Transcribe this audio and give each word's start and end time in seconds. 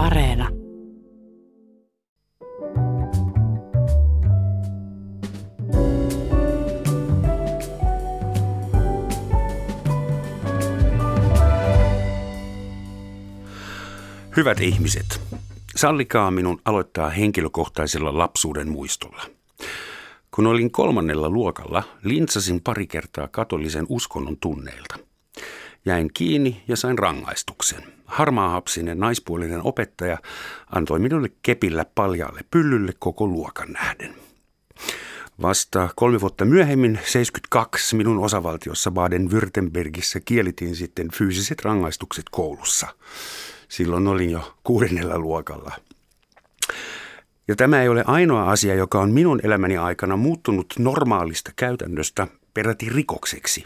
Areena. 0.00 0.48
Hyvät 14.36 14.60
ihmiset, 14.60 15.20
sallikaa 15.76 16.30
minun 16.30 16.60
aloittaa 16.64 17.10
henkilökohtaisella 17.10 18.18
lapsuuden 18.18 18.68
muistolla. 18.68 19.22
Kun 20.30 20.46
olin 20.46 20.70
kolmannella 20.70 21.30
luokalla, 21.30 21.82
lintsasin 22.04 22.60
pari 22.60 22.86
kertaa 22.86 23.28
katolisen 23.28 23.86
uskonnon 23.88 24.36
tunneilta. 24.36 25.09
Jäin 25.84 26.10
kiinni 26.14 26.62
ja 26.68 26.76
sain 26.76 26.98
rangaistuksen. 26.98 27.82
Harmaahapsinen 28.06 28.98
naispuolinen 28.98 29.60
opettaja 29.64 30.18
antoi 30.70 30.98
minulle 30.98 31.28
kepillä 31.42 31.84
paljaalle 31.94 32.40
pyllylle 32.50 32.92
koko 32.98 33.26
luokan 33.26 33.72
nähden. 33.72 34.14
Vasta 35.42 35.88
kolme 35.96 36.20
vuotta 36.20 36.44
myöhemmin, 36.44 36.98
72, 37.04 37.96
minun 37.96 38.18
osavaltiossa 38.18 38.90
Baden-Württembergissä 38.90 40.20
kielitin 40.24 40.76
sitten 40.76 41.08
fyysiset 41.12 41.64
rangaistukset 41.64 42.24
koulussa. 42.30 42.86
Silloin 43.68 44.08
olin 44.08 44.30
jo 44.30 44.56
kuudennella 44.64 45.18
luokalla. 45.18 45.72
Ja 47.48 47.56
tämä 47.56 47.82
ei 47.82 47.88
ole 47.88 48.04
ainoa 48.06 48.50
asia, 48.50 48.74
joka 48.74 49.00
on 49.00 49.10
minun 49.10 49.40
elämäni 49.42 49.76
aikana 49.76 50.16
muuttunut 50.16 50.74
normaalista 50.78 51.52
käytännöstä 51.56 52.26
peräti 52.54 52.88
rikokseksi. 52.88 53.64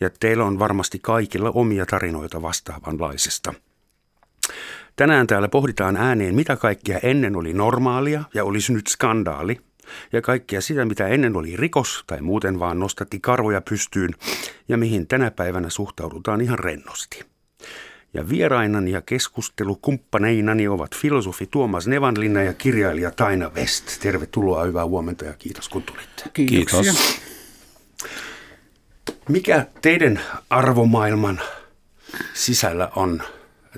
Ja 0.00 0.10
teillä 0.20 0.44
on 0.44 0.58
varmasti 0.58 0.98
kaikilla 0.98 1.50
omia 1.50 1.86
tarinoita 1.86 2.42
vastaavanlaisesta. 2.42 3.54
Tänään 4.96 5.26
täällä 5.26 5.48
pohditaan 5.48 5.96
ääneen, 5.96 6.34
mitä 6.34 6.56
kaikkea 6.56 6.98
ennen 7.02 7.36
oli 7.36 7.52
normaalia 7.52 8.24
ja 8.34 8.44
olisi 8.44 8.72
nyt 8.72 8.86
skandaali, 8.86 9.60
ja 10.12 10.22
kaikkea 10.22 10.60
sitä, 10.60 10.84
mitä 10.84 11.08
ennen 11.08 11.36
oli 11.36 11.56
rikos 11.56 12.04
tai 12.06 12.20
muuten 12.20 12.58
vaan 12.58 12.78
nostatti 12.78 13.20
karvoja 13.20 13.60
pystyyn, 13.60 14.10
ja 14.68 14.76
mihin 14.76 15.06
tänä 15.06 15.30
päivänä 15.30 15.70
suhtaudutaan 15.70 16.40
ihan 16.40 16.58
rennosti. 16.58 17.22
Ja 18.14 18.28
vierainani 18.28 18.90
ja 18.90 19.00
keskustelukumppaneinani 19.00 20.68
ovat 20.68 20.96
filosofi 20.96 21.46
Tuomas 21.46 21.86
Nevanlinna 21.86 22.42
ja 22.42 22.52
kirjailija 22.52 23.10
Taina 23.10 23.50
West. 23.50 24.00
Tervetuloa, 24.00 24.64
hyvää 24.64 24.84
huomenta 24.84 25.24
ja 25.24 25.32
kiitos 25.32 25.68
kun 25.68 25.82
tulitte. 25.82 26.24
Kiitoksia. 26.32 26.82
Kiitos. 26.82 27.33
Mikä 29.28 29.66
teidän 29.82 30.20
arvomaailman 30.50 31.40
sisällä 32.34 32.88
on 32.96 33.22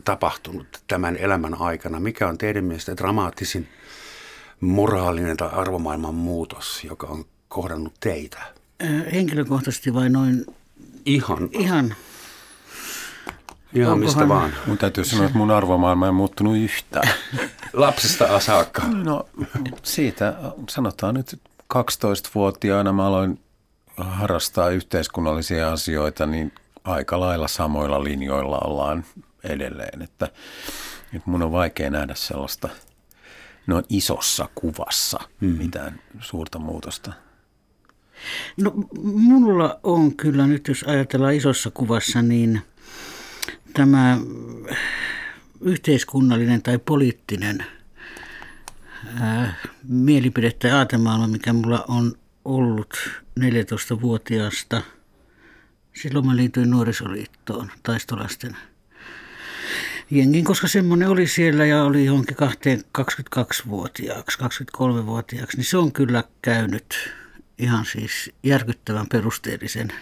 tapahtunut 0.04 0.66
tämän 0.86 1.16
elämän 1.16 1.54
aikana? 1.60 2.00
Mikä 2.00 2.28
on 2.28 2.38
teidän 2.38 2.64
mielestä 2.64 2.96
dramaattisin 2.96 3.68
moraalinen 4.60 5.36
tai 5.36 5.48
arvomaailman 5.52 6.14
muutos, 6.14 6.84
joka 6.84 7.06
on 7.06 7.24
kohdannut 7.48 7.94
teitä? 8.00 8.38
Ö, 8.82 9.10
Henkilökohtaisesti 9.12 9.94
vai 9.94 10.08
noin 10.08 10.46
Ihan, 11.06 11.48
ihan, 11.52 11.94
ihan 13.74 13.98
mistä 13.98 14.28
vaan. 14.28 14.54
Mun 14.66 14.78
täytyy 14.78 15.04
sanoa, 15.04 15.26
että 15.26 15.38
mun 15.38 15.50
arvomaailma 15.50 16.06
ei 16.06 16.12
muuttunut 16.12 16.56
yhtään. 16.56 17.08
Lapsesta 17.72 18.40
saakka. 18.40 18.82
No 18.82 19.28
siitä 19.82 20.34
sanotaan 20.68 21.14
nyt 21.14 21.40
12-vuotiaana 21.74 22.92
mä 22.92 23.06
aloin 23.06 23.38
harrastaa 23.96 24.70
yhteiskunnallisia 24.70 25.72
asioita, 25.72 26.26
niin 26.26 26.52
aika 26.84 27.20
lailla 27.20 27.48
samoilla 27.48 28.04
linjoilla 28.04 28.58
ollaan 28.58 29.04
edelleen. 29.44 30.02
Että, 30.02 30.24
että 31.14 31.30
mun 31.30 31.42
on 31.42 31.52
vaikea 31.52 31.90
nähdä 31.90 32.14
sellaista 32.14 32.68
noin 33.66 33.84
isossa 33.88 34.48
kuvassa 34.54 35.18
mm. 35.40 35.48
mitään 35.48 36.00
suurta 36.20 36.58
muutosta. 36.58 37.12
no 38.56 38.72
mulla 39.02 39.80
on 39.82 40.16
kyllä 40.16 40.46
nyt, 40.46 40.68
jos 40.68 40.82
ajatellaan 40.82 41.34
isossa 41.34 41.70
kuvassa, 41.70 42.22
niin 42.22 42.62
tämä 43.72 44.18
yhteiskunnallinen 45.60 46.62
tai 46.62 46.78
poliittinen 46.78 47.66
ää, 49.20 49.54
mielipide 49.88 50.52
tai 50.52 50.70
aatemaailma, 50.70 51.26
mikä 51.26 51.52
mulla 51.52 51.84
on 51.88 52.14
ollut 52.46 52.94
14-vuotiaasta. 53.40 54.82
Silloin 56.02 56.26
mä 56.26 56.36
liityin 56.36 56.70
nuorisoliittoon 56.70 57.70
taistolasten 57.82 58.56
jengin, 60.10 60.44
koska 60.44 60.68
semmoinen 60.68 61.08
oli 61.08 61.26
siellä 61.26 61.66
ja 61.66 61.84
oli 61.84 62.04
johonkin 62.04 62.36
22-vuotiaaksi, 62.38 64.38
23-vuotiaaksi, 64.38 65.56
niin 65.56 65.64
se 65.64 65.76
on 65.76 65.92
kyllä 65.92 66.24
käynyt 66.42 67.14
ihan 67.58 67.84
siis 67.84 68.32
järkyttävän 68.42 69.06
perusteellisen 69.12 69.92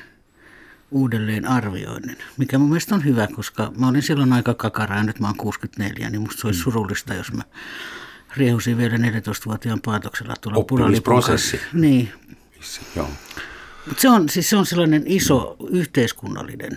uudelleen 0.90 1.48
arvioinnin, 1.48 2.18
mikä 2.36 2.58
mun 2.58 2.68
mielestä 2.68 2.94
on 2.94 3.04
hyvä, 3.04 3.28
koska 3.36 3.72
mä 3.76 3.88
olin 3.88 4.02
silloin 4.02 4.32
aika 4.32 4.54
kakara 4.54 4.96
ja 4.96 5.02
nyt 5.02 5.20
mä 5.20 5.26
oon 5.26 5.36
64, 5.36 6.10
niin 6.10 6.20
musta 6.20 6.40
se 6.40 6.46
olisi 6.46 6.60
surullista, 6.60 7.14
jos 7.14 7.32
mä 7.32 7.42
riehusin 8.36 8.78
vielä 8.78 8.96
14-vuotiaan 8.96 9.80
paatoksella 9.84 10.34
tuolla 10.40 10.58
Oppimisprosessi. 10.58 11.56
puralipuolella. 11.56 11.88
Niin, 11.88 12.12
Joo. 12.96 13.08
mutta 13.86 14.00
se 14.00 14.08
on, 14.08 14.28
siis 14.28 14.50
se 14.50 14.56
on 14.56 14.66
sellainen 14.66 15.02
iso 15.06 15.56
yhteiskunnallinen 15.70 16.76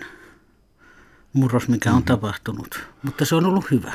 murros, 1.32 1.68
mikä 1.68 1.92
on 1.92 2.02
tapahtunut, 2.04 2.80
mutta 3.02 3.24
se 3.24 3.34
on 3.34 3.46
ollut 3.46 3.70
hyvä. 3.70 3.92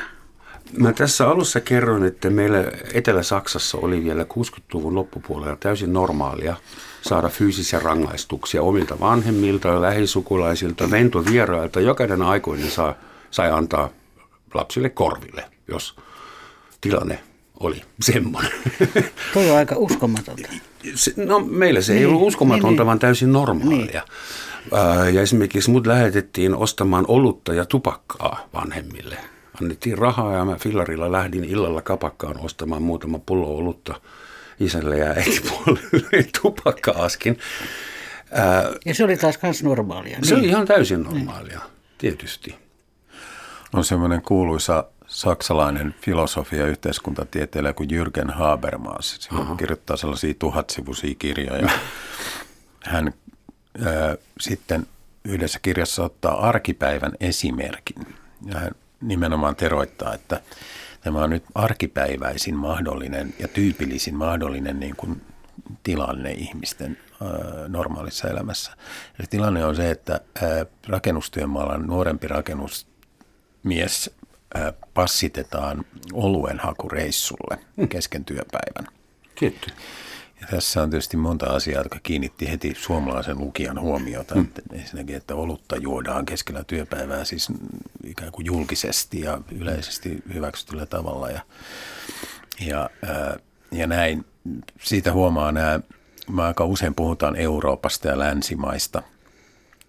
Mä 0.78 0.92
tässä 0.92 1.28
alussa 1.28 1.60
kerroin, 1.60 2.04
että 2.04 2.30
meillä 2.30 2.58
Etelä-Saksassa 2.94 3.78
oli 3.78 4.04
vielä 4.04 4.22
60-luvun 4.22 4.94
loppupuolella 4.94 5.56
täysin 5.56 5.92
normaalia 5.92 6.56
saada 7.02 7.28
fyysisiä 7.28 7.80
rangaistuksia 7.80 8.62
omilta 8.62 9.00
vanhemmilta 9.00 9.68
ja 9.68 9.82
lähisukulaisilta, 9.82 10.90
ventovierailta. 10.90 11.80
Jokainen 11.80 12.22
aikuinen 12.22 12.70
saa, 12.70 12.94
sai 13.30 13.50
antaa 13.50 13.90
lapsille 14.54 14.88
korville, 14.88 15.44
jos 15.68 15.96
tilanne 16.80 17.20
oli 17.60 17.82
semmoinen. 18.00 18.52
Toi 19.34 19.50
on 19.50 19.56
aika 19.56 19.74
uskomatonta. 19.78 20.48
Se, 20.94 21.12
no 21.16 21.40
meillä 21.40 21.80
se 21.80 21.92
ei 21.92 21.98
Niin, 21.98 22.08
ollut 22.08 22.22
uskomatonta, 22.22 22.66
niin, 22.68 22.76
niin. 22.76 22.86
vaan 22.86 22.98
täysin 22.98 23.32
normaalia. 23.32 24.02
Ää, 24.72 25.08
Ja 25.08 25.22
esimerkiksi 25.22 25.70
mut 25.70 25.86
lähetettiin 25.86 26.54
ostamaan 26.54 27.04
olutta 27.08 27.54
ja 27.54 27.64
tupakkaa 27.64 28.48
vanhemmille. 28.54 29.16
Annettiin 29.62 29.98
rahaa 29.98 30.32
ja 30.36 30.44
mä 30.44 30.56
fillarilla 30.56 31.12
lähdin 31.12 31.44
illalla 31.44 31.82
kapakkaan 31.82 32.40
ostamaan 32.40 32.82
muutama 32.82 33.18
pullo 33.18 33.56
olutta 33.56 34.00
isälle 34.60 34.98
ja 34.98 35.06
äitipuolelle 35.10 36.26
tupakka-askin. 36.42 37.38
Ää, 38.32 38.64
Ja 38.84 38.94
se 38.94 39.04
oli 39.04 39.16
taas 39.16 39.38
kans 39.38 39.62
normaalia. 39.62 40.18
Se 40.22 40.34
on 40.34 40.40
niin. 40.40 40.50
ihan 40.50 40.66
täysin 40.66 41.02
normaalia, 41.02 41.60
tietysti. 41.98 42.54
On 43.72 43.84
semmoinen 43.84 44.22
kuuluisa 44.22 44.84
saksalainen 45.14 45.94
filosofia 46.00 46.60
ja 46.60 46.66
yhteiskuntatieteilijä 46.66 47.72
kuin 47.72 47.90
Jürgen 47.90 48.32
Habermas. 48.32 49.16
Se 49.20 49.28
kirjoittaa 49.58 49.96
sellaisia 49.96 50.34
tuhatsivuisia 50.38 51.14
kirjoja. 51.18 51.68
Hän 52.84 53.14
ää, 53.86 54.16
sitten 54.40 54.86
yhdessä 55.24 55.58
kirjassa 55.62 56.04
ottaa 56.04 56.48
arkipäivän 56.48 57.12
esimerkin. 57.20 58.06
Ja 58.46 58.58
hän 58.58 58.70
nimenomaan 59.00 59.56
teroittaa, 59.56 60.14
että 60.14 60.40
tämä 61.00 61.22
on 61.24 61.30
nyt 61.30 61.44
arkipäiväisin 61.54 62.56
mahdollinen 62.56 63.34
ja 63.38 63.48
tyypillisin 63.48 64.14
mahdollinen 64.14 64.80
niin 64.80 64.96
kuin 64.96 65.22
tilanne 65.82 66.32
ihmisten 66.32 66.98
normaalissa 67.68 68.28
elämässä. 68.28 68.72
Eli 69.18 69.26
tilanne 69.30 69.64
on 69.64 69.76
se, 69.76 69.90
että 69.90 70.20
rakennustyömaalla 70.88 71.78
nuorempi 71.78 72.28
rakennusmies 72.28 74.10
passitetaan 74.94 75.84
oluen 76.12 76.58
hakureissulle 76.58 77.58
kesken 77.88 78.24
työpäivän. 78.24 78.86
Tietty. 79.38 79.70
Ja 80.40 80.46
tässä 80.50 80.82
on 80.82 80.90
tietysti 80.90 81.16
monta 81.16 81.46
asiaa, 81.46 81.82
jotka 81.82 81.98
kiinnitti 82.02 82.50
heti 82.50 82.74
suomalaisen 82.78 83.38
lukijan 83.38 83.80
huomiota. 83.80 84.34
Mm. 84.34 84.46
Ensinnäkin, 84.72 85.16
että 85.16 85.34
olutta 85.34 85.76
juodaan 85.76 86.26
keskellä 86.26 86.64
työpäivää 86.64 87.24
siis 87.24 87.48
ikään 88.04 88.32
kuin 88.32 88.46
julkisesti 88.46 89.20
ja 89.20 89.40
yleisesti 89.52 90.22
hyväksytyllä 90.34 90.86
tavalla. 90.86 91.30
Ja, 91.30 91.40
ja, 92.60 92.90
ja 93.72 93.86
näin, 93.86 94.24
siitä 94.80 95.12
huomaa 95.12 95.52
nämä, 95.52 95.80
me 96.30 96.42
aika 96.42 96.64
usein 96.64 96.94
puhutaan 96.94 97.36
Euroopasta 97.36 98.08
ja 98.08 98.18
länsimaista 98.18 99.02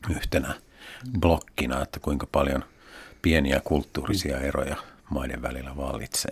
yhtenä 0.10 0.54
blokkina, 1.20 1.82
että 1.82 2.00
kuinka 2.00 2.28
paljon 2.32 2.64
pieniä 3.26 3.62
kulttuurisia 3.64 4.40
eroja 4.40 4.76
maiden 5.10 5.42
välillä 5.42 5.78
vallitsee. 5.78 6.32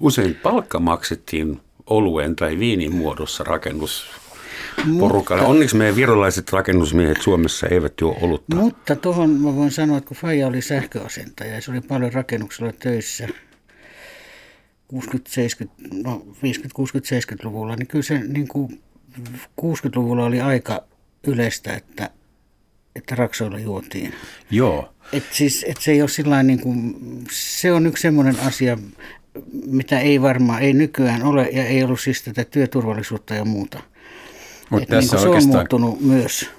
Usein 0.00 0.34
palkka 0.34 0.80
maksettiin 0.80 1.60
oluen 1.86 2.36
tai 2.36 2.58
viinin 2.58 2.94
muodossa 2.94 3.44
rakennusporukalle. 3.44 5.42
Onneksi 5.42 5.76
meidän 5.76 5.96
virolaiset 5.96 6.52
rakennusmiehet 6.52 7.22
Suomessa 7.22 7.66
eivät 7.66 8.00
juo 8.00 8.18
olutta. 8.20 8.56
Mutta 8.56 8.96
tuohon 8.96 9.30
mä 9.30 9.56
voin 9.56 9.70
sanoa, 9.70 9.98
että 9.98 10.08
kun 10.08 10.16
Faija 10.16 10.46
oli 10.46 10.62
sähköasentaja 10.62 11.54
ja 11.54 11.62
se 11.62 11.70
oli 11.70 11.80
paljon 11.80 12.12
rakennuksella 12.12 12.72
töissä, 12.72 13.28
60-70, 13.28 14.98
no 16.04 16.26
50, 16.42 16.74
60, 16.74 17.16
70-luvulla, 17.16 17.76
niin 17.76 17.86
kyllä 17.86 18.02
se 18.02 18.18
niin 18.18 18.48
kuin 18.48 18.82
60-luvulla 19.60 20.24
oli 20.24 20.40
aika 20.40 20.84
yleistä, 21.26 21.74
että, 21.74 22.10
että 22.96 23.14
raksoilla 23.14 23.58
juotiin. 23.58 24.14
Joo. 24.50 24.94
Et 25.12 25.24
siis, 25.30 25.64
et 25.68 25.76
se 25.80 25.92
ei 25.92 26.02
ole 26.02 26.08
sillain 26.08 26.46
niin 26.46 26.60
kuin, 26.60 26.94
se 27.30 27.72
on 27.72 27.86
yksi 27.86 28.02
semmoinen 28.02 28.40
asia, 28.40 28.78
mitä 29.66 30.00
ei 30.00 30.22
varmaan, 30.22 30.62
ei 30.62 30.72
nykyään 30.72 31.22
ole 31.22 31.48
ja 31.52 31.66
ei 31.66 31.82
ollut 31.82 32.00
siis 32.00 32.22
tätä 32.22 32.44
työturvallisuutta 32.44 33.34
ja 33.34 33.44
muuta. 33.44 33.80
Mut 34.70 34.88
tässä 34.88 35.16
niin 35.16 35.22
se 35.22 35.28
on 35.28 35.46
muuttunut 35.46 36.00
myös. 36.00 36.50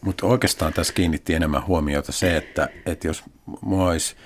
Mutta 0.00 0.26
oikeastaan 0.26 0.72
tässä 0.72 0.92
kiinnitti 0.92 1.34
enemmän 1.34 1.66
huomiota 1.66 2.12
se, 2.12 2.36
että, 2.36 2.68
että 2.86 3.06
jos, 3.06 3.22
mua 3.60 3.90
olisi, 3.90 4.16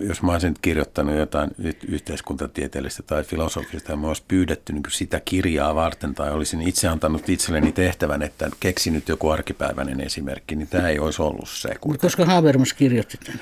jos 0.00 0.22
mä 0.22 0.32
olisin 0.32 0.54
kirjoittanut 0.62 1.16
jotain 1.16 1.50
yhteiskuntatieteellistä 1.88 3.02
tai 3.02 3.24
filosofista 3.24 3.92
ja 3.92 3.96
mä 3.96 4.06
olisi 4.06 4.22
pyydetty 4.28 4.72
niin 4.72 4.82
sitä 4.88 5.20
kirjaa 5.24 5.74
varten 5.74 6.14
tai 6.14 6.30
olisin 6.30 6.62
itse 6.62 6.88
antanut 6.88 7.28
itselleni 7.28 7.72
tehtävän, 7.72 8.22
että 8.22 8.50
keksin 8.60 8.92
nyt 8.92 9.08
joku 9.08 9.30
arkipäiväinen 9.30 10.00
esimerkki, 10.00 10.56
niin 10.56 10.68
tämä 10.68 10.88
ei 10.88 10.98
olisi 10.98 11.22
ollut 11.22 11.48
se. 11.48 11.74
Kun 11.80 11.92
Mutta 11.92 12.06
koska 12.06 12.24
Habermas 12.24 12.72
kirjoitti 12.72 13.18
tämän? 13.24 13.40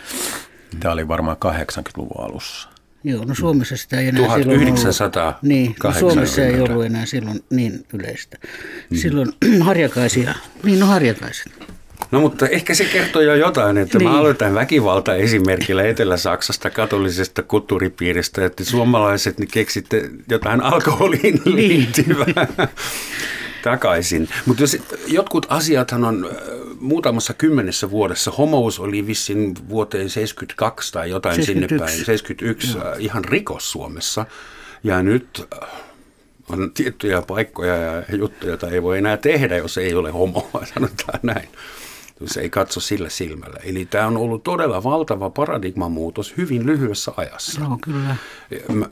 tämä 0.81 0.93
oli 0.93 1.09
varmaan 1.09 1.37
80-luvun 1.37 2.25
alussa. 2.25 2.69
Joo, 3.05 3.25
no 3.25 3.35
Suomessa 3.35 3.77
sitä 3.77 4.01
ei 4.01 4.09
enää 4.09 4.23
silloin 4.23 4.59
1980. 4.59 5.23
ollut. 5.23 5.43
Niin, 5.43 5.75
no 5.85 5.93
Suomessa 5.93 6.43
ei 6.43 6.61
ollut 6.61 6.85
enää 6.85 7.07
silloin 7.07 7.45
niin 7.51 7.87
yleistä. 7.93 8.37
Silloin 8.95 9.33
harjakaisia, 9.61 10.35
niin 10.63 10.81
no 10.81 10.87
harjakaiset. 10.87 11.53
No 12.11 12.21
mutta 12.21 12.47
ehkä 12.47 12.75
se 12.75 12.85
kertoo 12.85 13.23
jo 13.23 13.35
jotain, 13.35 13.79
että 13.79 13.99
niin. 13.99 14.05
Niin. 14.05 14.15
mä 14.15 14.21
aloitan 14.21 14.55
väkivalta 14.55 15.15
esimerkillä 15.15 15.83
Etelä-Saksasta 15.83 16.71
katolisesta 16.71 17.43
kulttuuripiiristä, 17.43 18.45
että 18.45 18.65
suomalaiset 18.65 19.39
niin 19.39 19.51
keksitte 19.53 20.11
jotain 20.29 20.61
alkoholiin 20.63 21.43
liittyvää 21.45 22.47
takaisin. 23.63 24.29
Mutta 24.47 24.63
jos 24.63 24.77
jotkut 25.07 25.47
asiathan 25.49 26.05
on 26.05 26.31
äh, 26.31 26.39
muutamassa 26.81 27.35
kymmenessä 27.35 27.91
vuodessa, 27.91 28.31
homous 28.31 28.81
oli 28.81 29.07
vissin 29.07 29.55
vuoteen 29.69 30.11
72 30.11 30.93
tai 30.93 31.11
jotain 31.11 31.37
71. 31.37 31.77
sinne 31.77 31.87
päin, 31.87 32.05
71 32.07 32.79
äh, 32.79 32.85
ihan 32.99 33.25
rikos 33.25 33.73
Suomessa. 33.73 34.27
Ja 34.85 35.03
nyt 35.03 35.47
äh, 35.63 35.69
on 36.49 36.71
tiettyjä 36.75 37.23
paikkoja 37.23 37.77
ja 37.77 38.03
juttuja, 38.17 38.51
joita 38.51 38.69
ei 38.69 38.83
voi 38.83 38.99
enää 38.99 39.17
tehdä, 39.17 39.57
jos 39.57 39.79
ei 39.79 39.95
ole 39.95 40.11
homoa, 40.11 40.63
sanotaan 40.75 41.21
näin. 41.23 41.49
Se 42.27 42.41
ei 42.41 42.51
katso 42.51 42.81
sillä 42.81 43.09
silmällä. 43.09 43.61
Eli 43.63 43.87
tämä 43.87 44.07
on 44.07 44.17
ollut 44.17 44.43
todella 44.43 44.83
valtava 44.83 45.31
paradigmamuutos 45.31 46.35
hyvin 46.37 46.67
lyhyessä 46.67 47.13
ajassa. 47.17 47.61
Joo, 47.61 47.79
kyllä. 47.83 48.17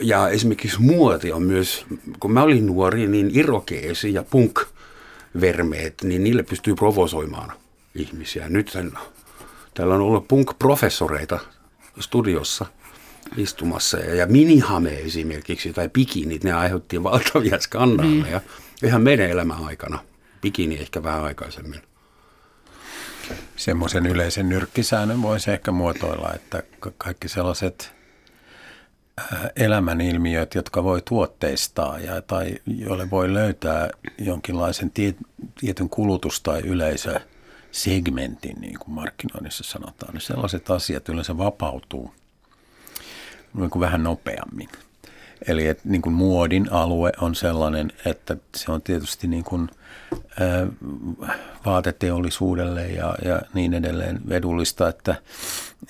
Ja 0.03 0.29
esimerkiksi 0.29 0.81
muoti 0.81 1.33
on 1.33 1.43
myös, 1.43 1.87
kun 2.21 2.33
mä 2.33 2.43
olin 2.43 2.67
nuori, 2.67 3.07
niin 3.07 3.31
irokeesi 3.35 4.15
ja 4.15 4.23
punk-vermeet, 4.23 5.95
niin 6.03 6.25
niille 6.25 6.43
pystyy 6.43 6.75
provosoimaan 6.75 7.53
ihmisiä. 7.95 8.49
Nyt 8.49 8.79
täällä 9.75 9.95
on 9.95 10.01
ollut 10.01 10.29
punk-professoreita 10.29 11.39
studiossa 12.01 12.67
istumassa 13.37 13.99
ja, 13.99 14.15
ja 14.15 14.27
minihame 14.27 14.99
esimerkiksi 14.99 15.73
tai 15.73 15.89
bikinit, 15.89 16.45
ne 16.45 16.53
aiheutti 16.53 17.03
valtavia 17.03 17.61
skandaaleja 17.61 18.41
ihan 18.83 19.03
meidän 19.03 19.31
elämän 19.31 19.65
aikana. 19.65 19.99
Bikini 20.43 20.79
ehkä 20.79 21.03
vähän 21.03 21.25
aikaisemmin. 21.25 21.81
Semmoisen 23.57 24.07
yleisen 24.07 24.49
nyrkkisäännön 24.49 25.23
voisi 25.23 25.51
ehkä 25.51 25.73
muotoilla, 25.73 26.33
että 26.35 26.63
ka- 26.81 26.93
kaikki 26.99 27.29
sellaiset 27.29 27.93
elämänilmiöt, 29.57 30.55
jotka 30.55 30.85
voi 30.85 31.03
tuotteistaa 31.09 31.99
ja, 31.99 32.23
tai 32.23 32.55
joille 32.67 33.11
voi 33.11 33.35
löytää 33.35 33.91
jonkinlaisen 34.19 34.91
tie, 34.91 35.15
tietyn 35.61 35.89
kulutus- 35.89 36.41
tai 36.41 36.61
yleisösegmentin, 36.61 38.61
niin 38.61 38.79
kuin 38.79 38.95
markkinoinnissa 38.95 39.65
sanotaan, 39.65 40.15
niin 40.15 40.21
sellaiset 40.23 40.71
asiat 40.71 41.09
yleensä 41.09 41.39
vapautuu 41.39 42.15
niin 43.55 43.71
kuin 43.71 43.81
vähän 43.81 44.03
nopeammin. 44.03 44.69
Eli 45.49 45.67
että 45.67 45.83
niin 45.89 46.03
kuin 46.03 46.13
muodin 46.15 46.73
alue 46.73 47.13
on 47.21 47.35
sellainen, 47.35 47.93
että 48.05 48.37
se 48.57 48.73
on 48.73 48.83
tietysti 48.83 49.27
niin 49.27 49.45
kuin, 49.45 49.69
ää, 50.41 50.67
vaateteollisuudelle 51.67 52.87
ja, 52.87 53.15
ja 53.25 53.43
niin 53.55 53.75
edelleen 53.75 54.21
edullista, 54.31 54.89
että, 54.89 55.15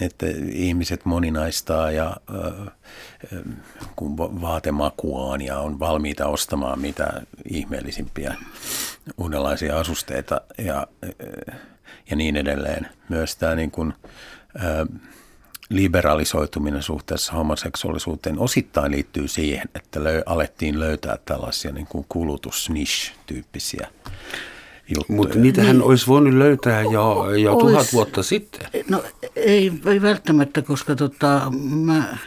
että 0.00 0.26
ihmiset 0.52 1.04
moninaistaa 1.04 1.90
ja 1.90 2.16
ää, 2.34 2.70
kun 3.96 4.16
va- 4.16 4.40
vaatemakuaan 4.40 5.40
ja 5.40 5.58
on 5.58 5.78
valmiita 5.78 6.26
ostamaan 6.26 6.80
mitä 6.80 7.22
ihmeellisimpiä 7.50 8.34
uudenlaisia 9.18 9.78
asusteita 9.78 10.40
ja, 10.58 10.86
ää, 11.02 11.58
ja 12.10 12.16
niin 12.16 12.36
edelleen. 12.36 12.88
Myös 13.08 13.36
tämä 13.36 13.54
niin 13.54 13.70
kuin, 13.70 13.92
ää, 14.58 14.86
liberalisoituminen 15.70 16.82
suhteessa 16.82 17.32
homoseksuaalisuuteen 17.32 18.38
osittain 18.38 18.92
liittyy 18.92 19.28
siihen, 19.28 19.68
että 19.74 20.04
löy, 20.04 20.22
alettiin 20.26 20.80
löytää 20.80 21.18
tällaisia 21.24 21.72
niin 21.72 21.86
kuin 21.86 22.06
kulutus-niche-tyyppisiä 22.08 23.88
juttuja. 24.96 25.16
Mutta 25.16 25.38
niitähän 25.38 25.82
olisi 25.82 26.06
voinut 26.06 26.34
löytää 26.34 26.82
jo, 26.82 27.30
jo 27.34 27.54
Ois. 27.54 27.60
tuhat 27.60 27.92
vuotta 27.92 28.22
sitten. 28.22 28.68
No 28.90 29.04
ei, 29.36 29.72
ei 29.86 30.02
välttämättä, 30.02 30.62
koska 30.62 30.94
tota, 30.94 31.52
mä, 31.84 32.18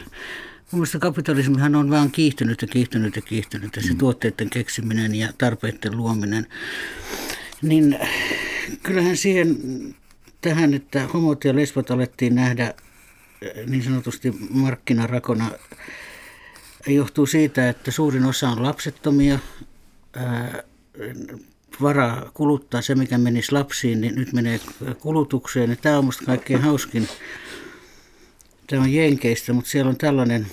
mun 0.70 0.80
mielestä 0.80 0.98
kapitalismihan 0.98 1.74
on 1.74 1.90
vaan 1.90 2.10
kiihtynyt 2.10 2.62
ja 2.62 2.68
kiihtynyt 2.68 3.16
ja 3.16 3.22
kiihtynyt 3.22 3.76
ja 3.76 3.82
se 3.82 3.94
tuotteiden 3.94 4.50
keksiminen 4.50 5.14
ja 5.14 5.28
tarpeiden 5.38 5.96
luominen. 5.96 6.46
Niin 7.62 7.98
kyllähän 8.82 9.16
siihen 9.16 9.56
tähän, 10.40 10.74
että 10.74 11.06
homot 11.06 11.44
ja 11.44 11.56
lesbot 11.56 11.90
alettiin 11.90 12.34
nähdä 12.34 12.74
niin 13.66 13.82
sanotusti 13.82 14.34
markkinarakona, 14.50 15.50
johtuu 16.86 17.26
siitä, 17.26 17.68
että 17.68 17.90
suurin 17.90 18.24
osa 18.24 18.48
on 18.48 18.62
lapsettomia, 18.62 19.38
varaa 21.82 22.30
kuluttaa 22.34 22.82
se, 22.82 22.94
mikä 22.94 23.18
menisi 23.18 23.52
lapsiin, 23.52 24.00
niin 24.00 24.14
nyt 24.14 24.32
menee 24.32 24.60
kulutukseen. 24.98 25.70
Ja 25.70 25.76
tämä 25.76 25.98
on 25.98 26.04
musta 26.04 26.24
kaikkein 26.24 26.62
hauskin. 26.62 27.08
Tämä 28.66 28.82
on 28.82 28.92
Jenkeistä, 28.92 29.52
mutta 29.52 29.70
siellä 29.70 29.88
on 29.88 29.96
tällainen, 29.96 30.46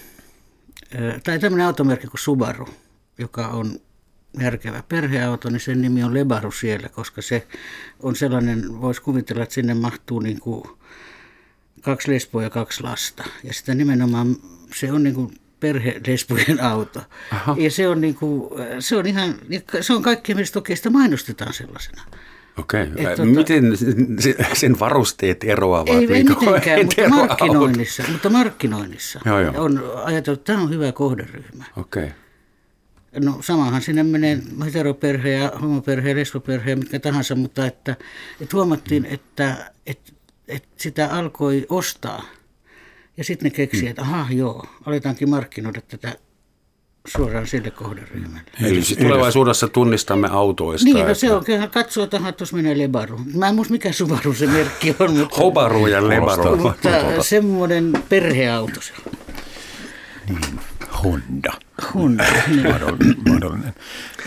tai 1.23 1.39
tämmöinen 1.39 1.67
automerkki 1.67 2.07
kuin 2.07 2.19
Subaru, 2.19 2.69
joka 3.17 3.47
on 3.47 3.79
järkevä 4.39 4.83
perheauto, 4.89 5.49
niin 5.49 5.59
sen 5.59 5.81
nimi 5.81 6.03
on 6.03 6.13
Lebaru 6.13 6.51
siellä, 6.51 6.89
koska 6.89 7.21
se 7.21 7.47
on 7.99 8.15
sellainen, 8.15 8.81
voisi 8.81 9.01
kuvitella, 9.01 9.43
että 9.43 9.55
sinne 9.55 9.73
mahtuu 9.73 10.19
niin 10.19 10.39
kuin 10.39 10.63
kaksi 11.81 12.11
lesboa 12.11 12.43
ja 12.43 12.49
kaksi 12.49 12.83
lasta. 12.83 13.23
Ja 13.43 13.53
sitä 13.53 13.73
nimenomaan, 13.75 14.35
se 14.75 14.91
on 14.91 15.03
niin 15.03 15.15
kuin 15.15 15.33
perhelesbojen 15.59 16.63
auto. 16.63 17.01
Aha. 17.31 17.55
Ja 17.59 17.71
se 17.71 17.87
on, 17.87 18.01
niin 18.01 18.15
kuin, 18.15 18.51
se 18.79 18.95
on 18.95 19.05
ihan, 19.07 19.35
se 19.81 19.93
on 19.93 20.01
kaikkea, 20.01 20.35
mistä 20.35 20.53
toki 20.53 20.75
sitä 20.75 20.89
mainostetaan 20.89 21.53
sellaisena. 21.53 22.01
Okei. 22.57 22.83
Okay. 22.83 23.15
tota- 23.15 23.25
Miten 23.25 23.77
se- 24.19 24.35
sen 24.53 24.79
varusteet 24.79 25.43
eroavat? 25.43 25.89
Ei, 25.89 26.13
ei 26.13 26.23
mitenkään, 26.23 26.85
mutta 26.85 27.09
markkinoinnissa, 27.09 28.03
mutta 28.11 28.29
markkinoinnissa 28.29 29.19
Joo, 29.25 29.39
joo. 29.39 29.53
on 29.57 29.83
ajateltu, 30.03 30.39
että 30.39 30.53
tämä 30.53 30.63
on 30.63 30.69
hyvä 30.69 30.91
kohderyhmä. 30.91 31.63
Okei. 31.77 32.03
Okay. 32.03 32.13
No 33.19 33.37
samahan 33.41 33.81
sinne 33.81 34.03
menee 34.03 34.39
heteroperhe 34.65 35.29
ja 35.29 35.51
homoperhe 35.61 36.09
ja 36.09 36.15
lesboperhe 36.15 36.69
ja 36.69 36.77
mitkä 36.77 36.99
tahansa, 36.99 37.35
mutta 37.35 37.65
että, 37.65 37.95
että 38.41 38.57
huomattiin, 38.57 39.05
että, 39.05 39.71
että, 39.85 40.11
että 40.47 40.67
sitä 40.77 41.07
alkoi 41.11 41.65
ostaa. 41.69 42.23
Ja 43.17 43.23
sitten 43.23 43.45
ne 43.45 43.49
keksi, 43.55 43.87
että 43.87 44.01
aha 44.01 44.25
joo, 44.31 44.65
aletaankin 44.85 45.29
markkinoida 45.29 45.81
tätä 45.81 46.15
suoraan 47.07 47.47
sille 47.47 47.71
kohderyhmälle. 47.71 48.41
Eli 48.63 48.83
siis 48.83 48.99
tulevaisuudessa 48.99 49.67
tunnistamme 49.67 50.27
autoista. 50.31 50.85
Niin, 50.85 50.93
no 50.95 51.01
että- 51.01 51.13
se 51.13 51.33
on, 51.33 51.45
kyllähän 51.45 51.69
katsoo 51.71 52.07
tähän, 52.07 52.33
tuossa 52.33 52.55
menee 52.55 52.77
Lebaru. 52.77 53.19
Mä 53.33 53.47
en 53.47 53.55
muista 53.55 53.71
mikä 53.71 53.91
Subaru 53.91 54.33
se 54.33 54.47
merkki 54.47 54.95
on, 54.99 55.13
mutta, 55.17 55.35
Hobaru 55.37 55.87
ja 55.87 56.09
Lebaru. 56.09 56.57
mutta 56.57 56.89
semmoinen 57.23 57.93
perheauto 58.09 58.81
se 58.81 58.93
on. 59.05 59.13
Honda. 61.03 61.53
Honda, 61.93 62.23
niin. 62.47 62.63
Mahdollinen. 62.67 63.15
mahdollinen. 63.29 63.73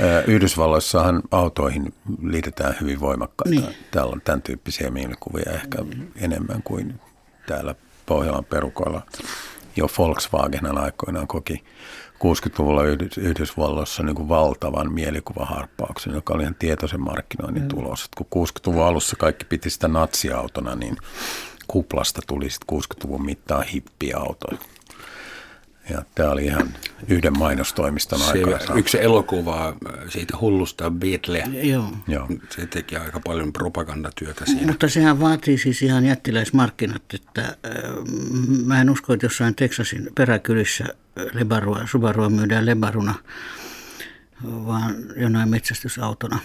Ö, 0.01 0.25
Yhdysvalloissahan 0.27 1.23
autoihin 1.31 1.95
liitetään 2.23 2.77
hyvin 2.81 3.01
voimakkaita. 3.01 3.61
Niin. 3.61 3.77
Täällä 3.91 4.13
on 4.13 4.21
tämän 4.21 4.43
tyyppisiä 4.43 4.91
mielikuvia 4.91 5.53
ehkä 5.53 5.79
enemmän 6.17 6.63
kuin 6.63 7.01
täällä 7.47 7.75
Pohjolan 8.07 8.45
perukoilla. 8.45 9.03
Jo 9.77 9.89
Volkswagen 9.99 10.79
aikoinaan 10.79 11.27
koki 11.27 11.65
60-luvulla 12.19 12.83
Yhdys- 12.85 13.19
Yhdysvalloissa 13.19 14.03
niin 14.03 14.17
kuin 14.17 14.29
valtavan 14.29 14.93
mielikuvaharppauksen, 14.93 16.15
joka 16.15 16.35
oli 16.35 16.43
ihan 16.43 16.55
tietoisen 16.55 17.01
markkinoinnin 17.01 17.69
tulos. 17.69 18.05
Et 18.05 18.27
kun 18.31 18.47
60-luvun 18.49 18.85
alussa 18.85 19.17
kaikki 19.17 19.45
piti 19.45 19.71
sitä 19.71 19.89
natsiautona, 19.89 20.75
niin 20.75 20.97
kuplasta 21.67 22.21
tuli 22.27 22.51
sitten 22.51 22.79
60-luvun 22.79 23.25
mittaan 23.25 23.63
hippiautoja. 23.65 24.59
Ja 25.91 26.03
tämä 26.15 26.31
oli 26.31 26.45
ihan 26.45 26.69
yhden 27.09 27.39
mainostoimiston 27.39 28.21
aikaa. 28.23 28.75
Yksi 28.75 29.03
elokuva 29.03 29.77
siitä 30.09 30.37
hullusta 30.41 30.91
Beatle. 30.91 31.45
Joo. 31.63 31.93
Joo. 32.09 32.29
Se 32.51 32.67
teki 32.67 32.97
aika 32.97 33.21
paljon 33.21 33.53
propagandatyötä 33.53 34.45
siinä. 34.45 34.67
Mutta 34.67 34.89
sehän 34.89 35.21
vaatii 35.21 35.59
siis 35.59 35.83
ihan 35.83 36.07
jättiläismarkkinat, 36.07 37.03
että 37.15 37.43
äh, 37.43 37.55
mä 38.65 38.81
en 38.81 38.91
usko, 38.91 39.13
että 39.13 39.27
jossain 39.27 39.55
Texasin 39.55 40.09
peräkylissä 40.15 40.85
Lebarua, 41.33 41.81
Subarua 41.91 42.31
myydään 42.31 42.67
Lebaruna, 42.67 43.15
vaan 44.45 44.95
jonain 45.17 45.49
metsästysautona. 45.49 46.39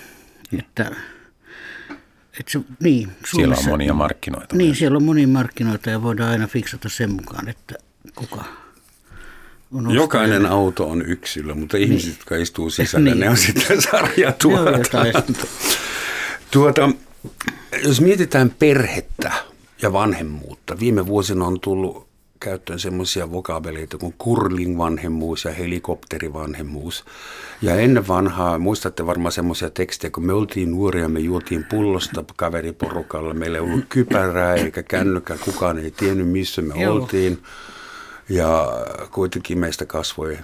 Että, 0.59 0.91
että 2.39 2.51
se, 2.51 2.59
niin, 2.79 3.11
siellä 3.35 3.55
on 3.55 3.65
monia 3.69 3.93
markkinoita. 3.93 4.55
Niin, 4.55 4.67
myös. 4.67 4.79
siellä 4.79 4.97
on 4.97 5.03
monia 5.03 5.27
markkinoita 5.27 5.89
ja 5.89 6.03
voidaan 6.03 6.31
aina 6.31 6.47
fiksata 6.47 6.89
sen 6.89 7.11
mukaan, 7.11 7.49
että 7.49 7.75
kuka 8.15 8.64
on 9.73 9.95
Jokainen 9.95 10.45
auto 10.45 10.89
on 10.89 11.01
yksilö, 11.01 11.55
mutta 11.55 11.77
niin. 11.77 11.87
ihmiset, 11.87 12.09
jotka 12.17 12.35
istuu 12.35 12.69
sisällä, 12.69 13.09
niin. 13.09 13.19
ne 13.19 13.29
on 13.29 13.37
sitten 13.37 13.81
sarjatuotta. 13.81 15.05
tuota, 16.51 16.89
jos 17.83 18.01
mietitään 18.01 18.55
perhettä 18.59 19.31
ja 19.81 19.93
vanhemmuutta, 19.93 20.79
viime 20.79 21.05
vuosina 21.05 21.45
on 21.45 21.59
tullut 21.59 22.05
käyttöön 22.39 22.79
semmoisia 22.79 23.31
vokabeleita 23.31 23.97
kuin 23.97 24.13
kurling-vanhemmuus 24.17 25.45
ja 25.45 25.51
helikopterivanhemmuus. 25.51 27.05
Ja 27.61 27.75
ennen 27.75 28.07
vanhaa, 28.07 28.59
muistatte 28.59 29.05
varmaan 29.05 29.31
semmoisia 29.31 29.69
tekstejä, 29.69 30.11
kun 30.11 30.25
me 30.25 30.33
oltiin 30.33 30.71
nuoria, 30.71 31.09
me 31.09 31.19
juotiin 31.19 31.63
pullosta 31.63 32.23
kaveriporukalla, 32.35 33.33
meillä 33.33 33.57
ei 33.57 33.63
ollut 33.63 33.85
kypärää 33.89 34.55
eikä 34.55 34.83
kännykää, 34.83 35.37
kukaan 35.37 35.79
ei 35.79 35.91
tiennyt 35.91 36.27
missä 36.27 36.61
me 36.61 36.81
Joo. 36.81 36.93
oltiin. 36.93 37.39
Ja 38.29 38.67
kuitenkin 39.11 39.59
meistä 39.59 39.85
kasvoi 39.85 40.37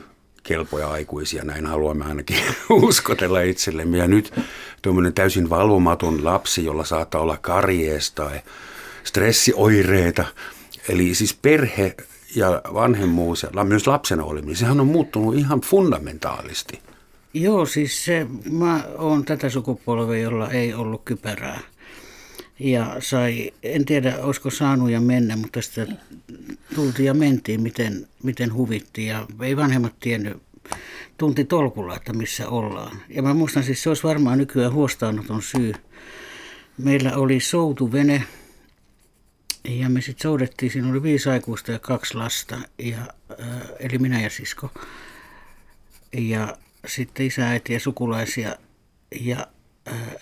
kelpoja 0.43 0.91
aikuisia, 0.91 1.43
näin 1.43 1.65
haluamme 1.65 2.05
ainakin 2.05 2.37
uskotella 2.69 3.41
itsellemme. 3.41 3.97
Ja 3.97 4.07
nyt 4.07 4.33
tuommoinen 4.81 5.13
täysin 5.13 5.49
valvomaton 5.49 6.25
lapsi, 6.25 6.65
jolla 6.65 6.85
saattaa 6.85 7.21
olla 7.21 7.37
karjeesta 7.37 8.23
tai 8.23 8.41
stressioireita, 9.03 10.25
eli 10.89 11.15
siis 11.15 11.33
perhe 11.33 11.95
ja 12.35 12.61
vanhemmuus 12.73 13.43
ja 13.55 13.63
myös 13.63 13.87
lapsena 13.87 14.23
oleminen, 14.23 14.55
sehän 14.55 14.79
on 14.79 14.87
muuttunut 14.87 15.35
ihan 15.35 15.61
fundamentaalisti. 15.61 16.79
Joo, 17.33 17.65
siis 17.65 18.05
se, 18.05 18.27
mä 18.51 18.83
oon 18.97 19.25
tätä 19.25 19.49
sukupolvea, 19.49 20.21
jolla 20.21 20.49
ei 20.49 20.73
ollut 20.73 21.01
kypärää 21.05 21.59
ja 22.63 22.95
sai, 22.99 23.51
en 23.63 23.85
tiedä 23.85 24.17
olisiko 24.21 24.49
saanut 24.49 24.89
ja 24.89 25.01
mennä, 25.01 25.35
mutta 25.35 25.61
sitä 25.61 25.87
tultiin 26.75 27.05
ja 27.05 27.13
mentiin, 27.13 27.61
miten, 27.61 28.07
miten 28.23 28.53
huvittiin 28.53 29.07
ja 29.07 29.25
ei 29.41 29.57
vanhemmat 29.57 29.93
tiennyt, 29.99 30.37
tunti 31.17 31.45
tolkulla, 31.45 31.95
että 31.95 32.13
missä 32.13 32.49
ollaan. 32.49 32.97
Ja 33.09 33.21
mä 33.21 33.33
muistan 33.33 33.63
siis, 33.63 33.83
se 33.83 33.89
olisi 33.89 34.03
varmaan 34.03 34.37
nykyään 34.37 34.73
huostaanoton 34.73 35.41
syy. 35.41 35.73
Meillä 36.77 37.15
oli 37.15 37.39
soutuvene 37.39 38.23
ja 39.63 39.89
me 39.89 40.01
sitten 40.01 40.23
soudettiin, 40.23 40.71
siinä 40.71 40.89
oli 40.89 41.03
viisi 41.03 41.29
aikuista 41.29 41.71
ja 41.71 41.79
kaksi 41.79 42.15
lasta, 42.15 42.57
ja, 42.79 42.97
äh, 43.41 43.61
eli 43.79 43.97
minä 43.97 44.21
ja 44.21 44.29
sisko. 44.29 44.71
Ja 46.13 46.57
sitten 46.87 47.25
isä, 47.25 47.49
äiti 47.49 47.73
ja 47.73 47.79
sukulaisia. 47.79 48.55
Ja 49.21 49.47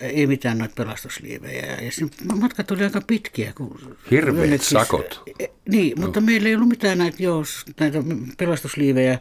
ei 0.00 0.26
mitään 0.26 0.58
noita 0.58 0.74
pelastusliivejä. 0.74 1.66
Ja 1.66 1.90
matkat 2.36 2.70
oli 2.70 2.84
aika 2.84 3.00
pitkiä. 3.06 3.52
Kun 3.52 3.96
Hirveät 4.10 4.62
sakot. 4.62 5.22
E, 5.38 5.46
niin, 5.68 5.92
no. 5.96 6.02
mutta 6.06 6.20
meillä 6.20 6.48
ei 6.48 6.54
ollut 6.54 6.68
mitään 6.68 6.98
näitä, 6.98 7.22
joo, 7.22 7.44
näitä 7.80 7.98
pelastusliivejä. 8.38 9.18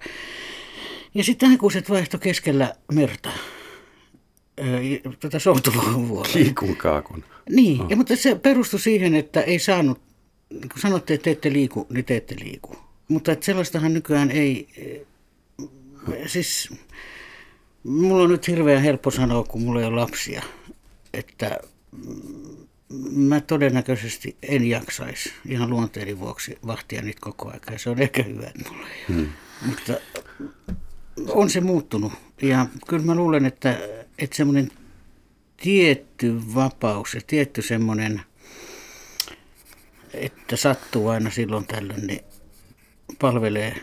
Ja 1.14 1.24
sitten 1.24 1.50
aikuiset 1.50 1.90
vaihto 1.90 2.18
keskellä 2.18 2.74
merta 2.92 3.30
tätä 5.20 5.40
soutuvuoroa. 5.40 6.24
Kiikun 6.34 6.76
kaakun. 6.76 7.24
Niin, 7.50 7.82
oh. 7.82 7.90
ja, 7.90 7.96
mutta 7.96 8.16
se 8.16 8.36
perustui 8.36 8.80
siihen, 8.80 9.16
että 9.16 9.42
ei 9.42 9.60
saanut, 9.60 10.02
kun 10.50 10.82
sanotte, 10.82 11.14
että 11.14 11.24
te 11.24 11.32
ette 11.32 11.54
liiku, 11.54 11.88
niin 11.90 12.06
te 12.06 12.16
ette 12.16 12.36
liiku. 12.40 12.76
Mutta 13.08 13.32
että 13.32 13.46
sellaistahan 13.46 13.94
nykyään 13.94 14.32
ei, 14.32 14.68
siis 16.28 16.70
Mulla 17.84 18.24
on 18.24 18.30
nyt 18.30 18.48
hirveän 18.48 18.82
helppo 18.82 19.12
sanoa, 19.12 19.44
kun 19.44 19.62
mulla 19.62 19.80
ei 19.80 19.86
ole 19.88 19.96
lapsia, 19.96 20.44
että 21.14 21.60
mä 23.12 23.42
todennäköisesti 23.42 24.38
en 24.42 24.66
jaksaisi 24.66 25.34
ihan 25.46 25.70
luonteeni 25.70 26.20
vuoksi 26.20 26.58
vahtia 26.68 27.02
niitä 27.02 27.20
koko 27.22 27.50
ajan. 27.50 27.80
Se 27.80 27.90
on 27.90 28.02
ehkä 28.02 28.24
hyvä, 28.24 28.48
että 28.48 28.70
mulla 28.72 28.88
ei 28.88 29.06
hmm. 29.08 29.28
Mutta 29.66 29.94
on 31.28 31.50
se 31.50 31.62
muuttunut. 31.62 32.14
Ja 32.42 32.66
kyllä 32.88 33.04
mä 33.04 33.16
luulen, 33.16 33.46
että, 33.46 33.80
että 34.18 34.36
semmoinen 34.36 34.72
tietty 35.58 36.42
vapaus 36.56 37.14
ja 37.14 37.22
tietty 37.28 37.62
semmoinen, 37.62 38.22
että 40.14 40.56
sattuu 40.56 41.08
aina 41.08 41.32
silloin 41.32 41.66
tällöin, 41.68 42.08
niin 42.08 42.22
palvelee 43.20 43.76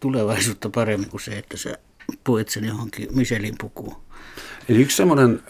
tulevaisuutta 0.00 0.70
paremmin 0.70 1.10
kuin 1.10 1.20
se, 1.20 1.38
että 1.38 1.56
sä 1.56 1.78
puet 2.24 2.48
sen 2.48 2.64
johonkin 2.64 3.08
Michelin 3.14 3.54
pukuun. 3.60 3.96
Eli 4.68 4.82
yksi 4.82 4.96
semmoinen 4.96 5.42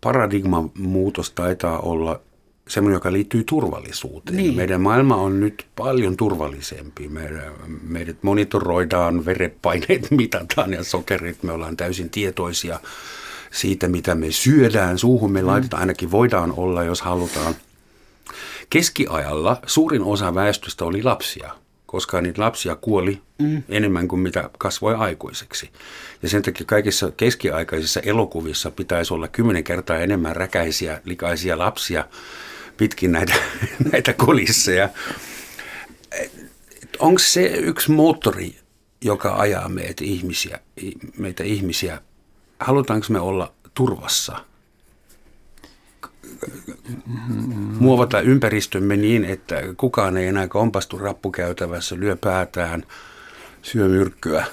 paradigman 0.00 0.70
muutos 0.78 1.30
taitaa 1.30 1.78
olla 1.78 2.20
semmoinen, 2.68 2.96
joka 2.96 3.12
liittyy 3.12 3.44
turvallisuuteen. 3.44 4.36
Niin. 4.36 4.56
Meidän 4.56 4.80
maailma 4.80 5.16
on 5.16 5.40
nyt 5.40 5.66
paljon 5.76 6.16
turvallisempi. 6.16 7.08
Meidän, 7.08 7.52
meidät 7.82 8.16
monitoroidaan, 8.22 9.24
verepaineet 9.24 10.10
mitataan 10.20 10.72
ja 10.72 10.84
sokerit. 10.84 11.42
Me 11.42 11.52
ollaan 11.52 11.76
täysin 11.76 12.10
tietoisia 12.10 12.80
siitä, 13.50 13.88
mitä 13.88 14.14
me 14.14 14.30
syödään. 14.30 14.98
Suuhun 14.98 15.32
me 15.32 15.40
mm. 15.40 15.46
laitetaan, 15.46 15.80
ainakin 15.80 16.10
voidaan 16.10 16.54
olla, 16.56 16.84
jos 16.84 17.00
halutaan. 17.00 17.54
Keskiajalla 18.70 19.60
suurin 19.66 20.02
osa 20.02 20.34
väestöstä 20.34 20.84
oli 20.84 21.02
lapsia 21.02 21.50
koska 21.90 22.20
niitä 22.20 22.40
lapsia 22.42 22.76
kuoli 22.76 23.22
mm. 23.38 23.62
enemmän 23.68 24.08
kuin 24.08 24.20
mitä 24.20 24.50
kasvoi 24.58 24.94
aikuiseksi. 24.94 25.70
Ja 26.22 26.28
sen 26.28 26.42
takia 26.42 26.66
kaikissa 26.66 27.10
keskiaikaisissa 27.16 28.00
elokuvissa 28.00 28.70
pitäisi 28.70 29.14
olla 29.14 29.28
kymmenen 29.28 29.64
kertaa 29.64 29.98
enemmän 29.98 30.36
räkäisiä, 30.36 31.00
likaisia 31.04 31.58
lapsia 31.58 32.04
pitkin 32.76 33.12
näitä, 33.12 33.34
näitä 33.92 34.12
kulisseja. 34.12 34.88
Onko 36.98 37.18
se 37.18 37.46
yksi 37.46 37.90
moottori, 37.90 38.56
joka 39.04 39.34
ajaa 39.36 39.68
meitä 39.68 40.04
ihmisiä, 40.04 40.58
meitä 41.18 41.44
ihmisiä? 41.44 42.00
Halutaanko 42.60 43.06
me 43.10 43.20
olla 43.20 43.52
turvassa– 43.74 44.36
muovata 47.78 48.20
ympäristömme 48.20 48.96
niin, 48.96 49.24
että 49.24 49.62
kukaan 49.76 50.16
ei 50.16 50.26
enää 50.26 50.48
kompastu 50.48 50.98
rappukäytävässä, 50.98 51.96
lyö 51.96 52.16
päätään, 52.16 52.84
syö 53.62 53.88
myrkkyä. 53.88 54.46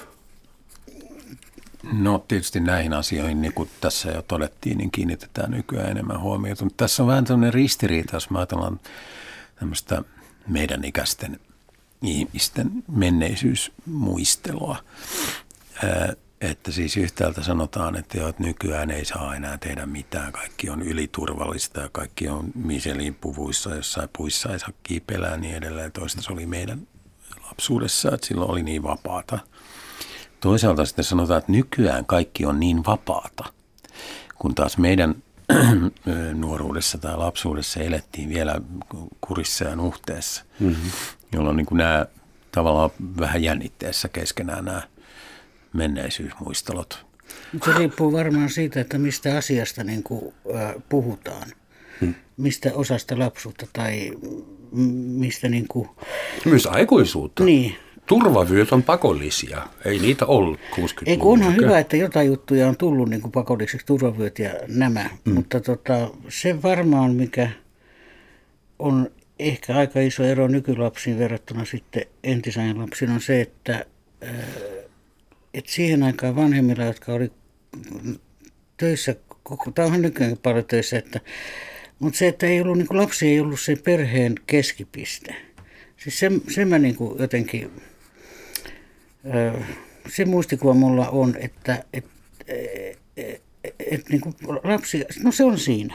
No 1.92 2.24
tietysti 2.28 2.60
näihin 2.60 2.92
asioihin, 2.92 3.40
niin 3.40 3.52
kuin 3.52 3.70
tässä 3.80 4.10
jo 4.10 4.22
todettiin, 4.22 4.78
niin 4.78 4.90
kiinnitetään 4.90 5.50
nykyään 5.50 5.90
enemmän 5.90 6.20
huomiota. 6.20 6.64
Mutta 6.64 6.84
tässä 6.84 7.02
on 7.02 7.06
vähän 7.08 7.24
tämmöinen 7.24 7.54
ristiriita, 7.54 8.16
jos 8.16 8.30
mä 8.30 8.38
ajatellaan 8.38 8.80
tämmöistä 9.58 10.02
meidän 10.48 10.84
ikäisten 10.84 11.40
ihmisten 12.02 12.70
menneisyysmuistelua 12.88 14.76
että 16.40 16.72
siis 16.72 16.96
yhtäältä 16.96 17.42
sanotaan, 17.42 17.96
että, 17.96 18.18
jo, 18.18 18.28
että 18.28 18.42
nykyään 18.42 18.90
ei 18.90 19.04
saa 19.04 19.34
enää 19.36 19.58
tehdä 19.58 19.86
mitään. 19.86 20.32
Kaikki 20.32 20.70
on 20.70 20.82
yliturvallista 20.82 21.80
ja 21.80 21.88
kaikki 21.92 22.28
on 22.28 22.44
Michelin 22.54 23.14
puvuissa, 23.14 23.74
jossain 23.74 24.08
puissa 24.18 24.52
ei 24.52 24.58
saa 24.58 24.72
kiipeillä 24.82 25.26
ja 25.26 25.36
niin 25.36 25.54
edelleen. 25.54 25.92
Toista 25.92 26.22
se 26.22 26.32
oli 26.32 26.46
meidän 26.46 26.88
lapsuudessa, 27.46 28.10
että 28.14 28.26
silloin 28.26 28.50
oli 28.50 28.62
niin 28.62 28.82
vapaata. 28.82 29.38
Toisaalta 30.40 30.84
sitten 30.84 31.04
sanotaan, 31.04 31.38
että 31.38 31.52
nykyään 31.52 32.06
kaikki 32.06 32.46
on 32.46 32.60
niin 32.60 32.84
vapaata, 32.86 33.44
kun 34.38 34.54
taas 34.54 34.78
meidän 34.78 35.14
nuoruudessa 36.34 36.98
tai 36.98 37.16
lapsuudessa 37.16 37.80
elettiin 37.80 38.28
vielä 38.28 38.60
kurissa 39.20 39.64
ja 39.64 39.76
nuhteessa, 39.76 40.44
mm-hmm. 40.60 40.90
jolloin 41.32 41.56
niin 41.56 41.66
kuin 41.66 41.78
nämä 41.78 42.06
tavallaan 42.52 42.90
vähän 43.20 43.42
jännitteessä 43.42 44.08
keskenään 44.08 44.64
nämä 44.64 44.82
menneisyysmuistelot. 45.78 47.06
Se 47.64 47.72
riippuu 47.78 48.12
varmaan 48.12 48.50
siitä, 48.50 48.80
että 48.80 48.98
mistä 48.98 49.36
asiasta 49.36 49.84
niin 49.84 50.02
kuin, 50.02 50.34
äh, 50.56 50.74
puhutaan. 50.88 51.48
Hmm. 52.00 52.14
Mistä 52.36 52.70
osasta 52.74 53.18
lapsuutta 53.18 53.66
tai 53.72 54.12
mistä 54.72 55.48
niin 55.48 55.68
kuin... 55.68 55.88
Myös 56.44 56.66
aikuisuutta. 56.66 57.44
Niin. 57.44 57.76
Turvavyöt 58.06 58.72
on 58.72 58.82
pakollisia. 58.82 59.66
Ei 59.84 59.98
niitä 59.98 60.26
ollut 60.26 60.60
60 60.74 61.10
Ei 61.10 61.18
onhan 61.20 61.56
hyvä, 61.56 61.78
että 61.78 61.96
jotain 61.96 62.26
juttuja 62.26 62.68
on 62.68 62.76
tullut 62.76 63.08
niin 63.08 63.20
kuin 63.22 63.32
pakolliseksi, 63.32 63.86
turvavyöt 63.86 64.38
ja 64.38 64.50
nämä. 64.68 65.10
Hmm. 65.24 65.34
Mutta 65.34 65.60
tota, 65.60 66.10
se 66.28 66.62
varmaan, 66.62 67.14
mikä 67.14 67.50
on 68.78 69.10
ehkä 69.38 69.76
aika 69.76 70.00
iso 70.00 70.24
ero 70.24 70.48
nykylapsiin 70.48 71.18
verrattuna 71.18 71.64
sitten 71.64 72.02
entisajan 72.24 72.78
lapsiin, 72.78 73.10
on 73.10 73.20
se, 73.20 73.40
että 73.40 73.84
että 75.54 75.72
siihen 75.72 76.02
aikaan 76.02 76.36
vanhemmilla, 76.36 76.84
jotka 76.84 77.12
oli 77.12 77.32
töissä, 78.76 79.16
koko, 79.42 79.70
tämä 79.70 79.88
on 79.88 80.02
nykyään 80.02 80.36
paljon 80.42 80.64
töissä, 80.64 80.98
että, 80.98 81.20
mutta 81.98 82.18
se, 82.18 82.28
että 82.28 82.46
ei 82.46 82.60
ollut, 82.60 82.78
niin 82.78 82.86
lapsi 82.90 83.28
ei 83.28 83.40
ollut 83.40 83.60
se 83.60 83.76
perheen 83.76 84.34
keskipiste. 84.46 85.34
Siis 85.96 86.18
se, 86.18 86.30
se 86.48 86.64
mä 86.64 86.78
niin 86.78 86.96
kuin 86.96 87.18
jotenkin, 87.18 87.70
se 90.08 90.24
muistikuva 90.24 90.74
mulla 90.74 91.08
on, 91.08 91.36
että 91.40 91.84
et, 91.92 92.04
et, 92.46 93.42
et, 93.64 93.74
et, 93.78 94.08
niin 94.08 94.20
kuin 94.20 94.34
lapsi, 94.64 95.04
no 95.22 95.32
se 95.32 95.44
on 95.44 95.58
siinä. 95.58 95.94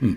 Hmm. 0.00 0.16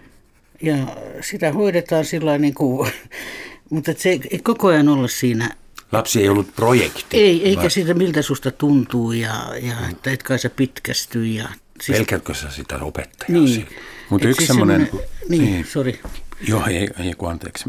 Ja 0.61 0.97
sitä 1.21 1.51
hoidetaan 1.51 2.05
sillä 2.05 2.37
niin 2.37 2.53
kuin, 2.53 2.91
mutta 3.69 3.93
se 3.97 4.09
ei 4.09 4.39
koko 4.43 4.67
ajan 4.67 4.89
olla 4.89 5.07
siinä 5.07 5.55
Lapsi 5.91 6.21
ei 6.21 6.29
ollut 6.29 6.55
projekti. 6.55 7.17
Ei, 7.17 7.43
eikä 7.49 7.61
vai? 7.61 7.71
siitä 7.71 7.93
miltä 7.93 8.21
susta 8.21 8.51
tuntuu 8.51 9.11
ja, 9.11 9.53
ja 9.61 9.75
hmm. 9.75 9.89
että 9.89 10.11
et 10.11 10.23
kai 10.23 10.39
sä 10.39 10.49
pitkästy. 10.49 11.25
Ja, 11.25 11.49
siis... 11.81 11.97
Pelkäätkö 11.97 12.33
sä 12.33 12.49
sitä 12.49 12.77
opettajaa 12.77 13.41
niin. 13.41 13.67
Mutta 14.09 14.27
yksi 14.27 14.37
siis 14.37 14.47
semmoinen... 14.47 14.89
Niin, 15.29 15.43
niin. 15.43 15.65
sori. 15.65 16.01
Joo, 16.47 16.65
ei, 16.67 16.89
ei 16.99 17.13
kun 17.13 17.31
anteeksi. 17.31 17.65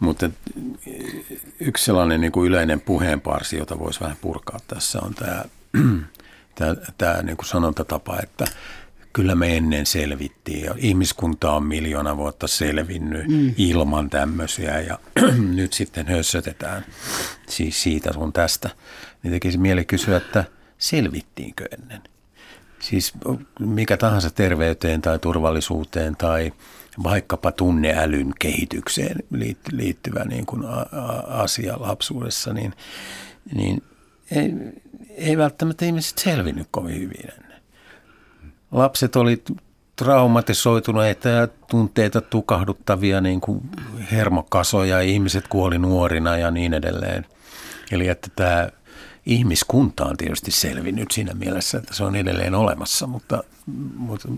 Mutta 0.00 0.30
yksi 1.60 1.84
sellainen 1.84 2.20
niin 2.20 2.32
kuin 2.32 2.48
yleinen 2.48 2.80
puheenparsi, 2.80 3.56
jota 3.56 3.78
voisi 3.78 4.00
vähän 4.00 4.16
purkaa 4.20 4.60
tässä, 4.66 4.98
on 5.02 5.14
tämä, 5.14 5.44
tämä, 6.54 6.76
tämä 6.98 7.22
niin 7.22 7.36
kuin 7.36 7.46
sanontatapa, 7.46 8.18
että 8.22 8.44
kyllä 9.14 9.34
me 9.34 9.56
ennen 9.56 9.86
selvittiin 9.86 10.64
ja 10.64 10.74
ihmiskunta 10.78 11.52
on 11.52 11.62
miljoona 11.62 12.16
vuotta 12.16 12.46
selvinnyt 12.46 13.28
mm. 13.28 13.54
ilman 13.56 14.10
tämmöisiä 14.10 14.80
ja 14.80 14.98
nyt 15.56 15.72
sitten 15.72 16.06
hössötetään 16.06 16.84
siis 17.48 17.82
siitä 17.82 18.12
sun 18.12 18.32
tästä. 18.32 18.70
Niin 19.22 19.32
tekisi 19.32 19.58
mieli 19.58 19.84
kysyä, 19.84 20.16
että 20.16 20.44
selvittiinkö 20.78 21.64
ennen? 21.80 22.02
Siis 22.80 23.12
mikä 23.60 23.96
tahansa 23.96 24.30
terveyteen 24.30 25.02
tai 25.02 25.18
turvallisuuteen 25.18 26.16
tai 26.16 26.52
vaikkapa 27.02 27.52
tunneälyn 27.52 28.32
kehitykseen 28.38 29.16
liittyvä 29.72 30.24
niin 30.24 30.46
kuin 30.46 30.62
asia 31.26 31.76
lapsuudessa, 31.80 32.52
niin, 32.52 32.74
niin 33.54 33.82
ei, 34.30 34.54
ei 35.10 35.38
välttämättä 35.38 35.84
ihmiset 35.84 36.18
selvinnyt 36.18 36.68
kovin 36.70 37.00
hyvin. 37.00 37.43
Lapset 38.74 39.16
oli 39.16 39.42
traumatisoituneita 39.96 41.28
ja 41.28 41.46
tunteita 41.46 42.20
tukahduttavia 42.20 43.20
niin 43.20 43.40
kuin 43.40 43.60
hermokasoja, 44.12 45.00
ihmiset 45.00 45.48
kuoli 45.48 45.78
nuorina 45.78 46.36
ja 46.36 46.50
niin 46.50 46.74
edelleen. 46.74 47.26
Eli 47.90 48.08
että 48.08 48.28
tämä 48.36 48.68
ihmiskunta 49.26 50.04
on 50.04 50.16
tietysti 50.16 50.50
selvinnyt 50.50 51.10
siinä 51.10 51.34
mielessä, 51.34 51.78
että 51.78 51.94
se 51.94 52.04
on 52.04 52.16
edelleen 52.16 52.54
olemassa, 52.54 53.06
mutta, 53.06 53.44
mutta 53.96 54.28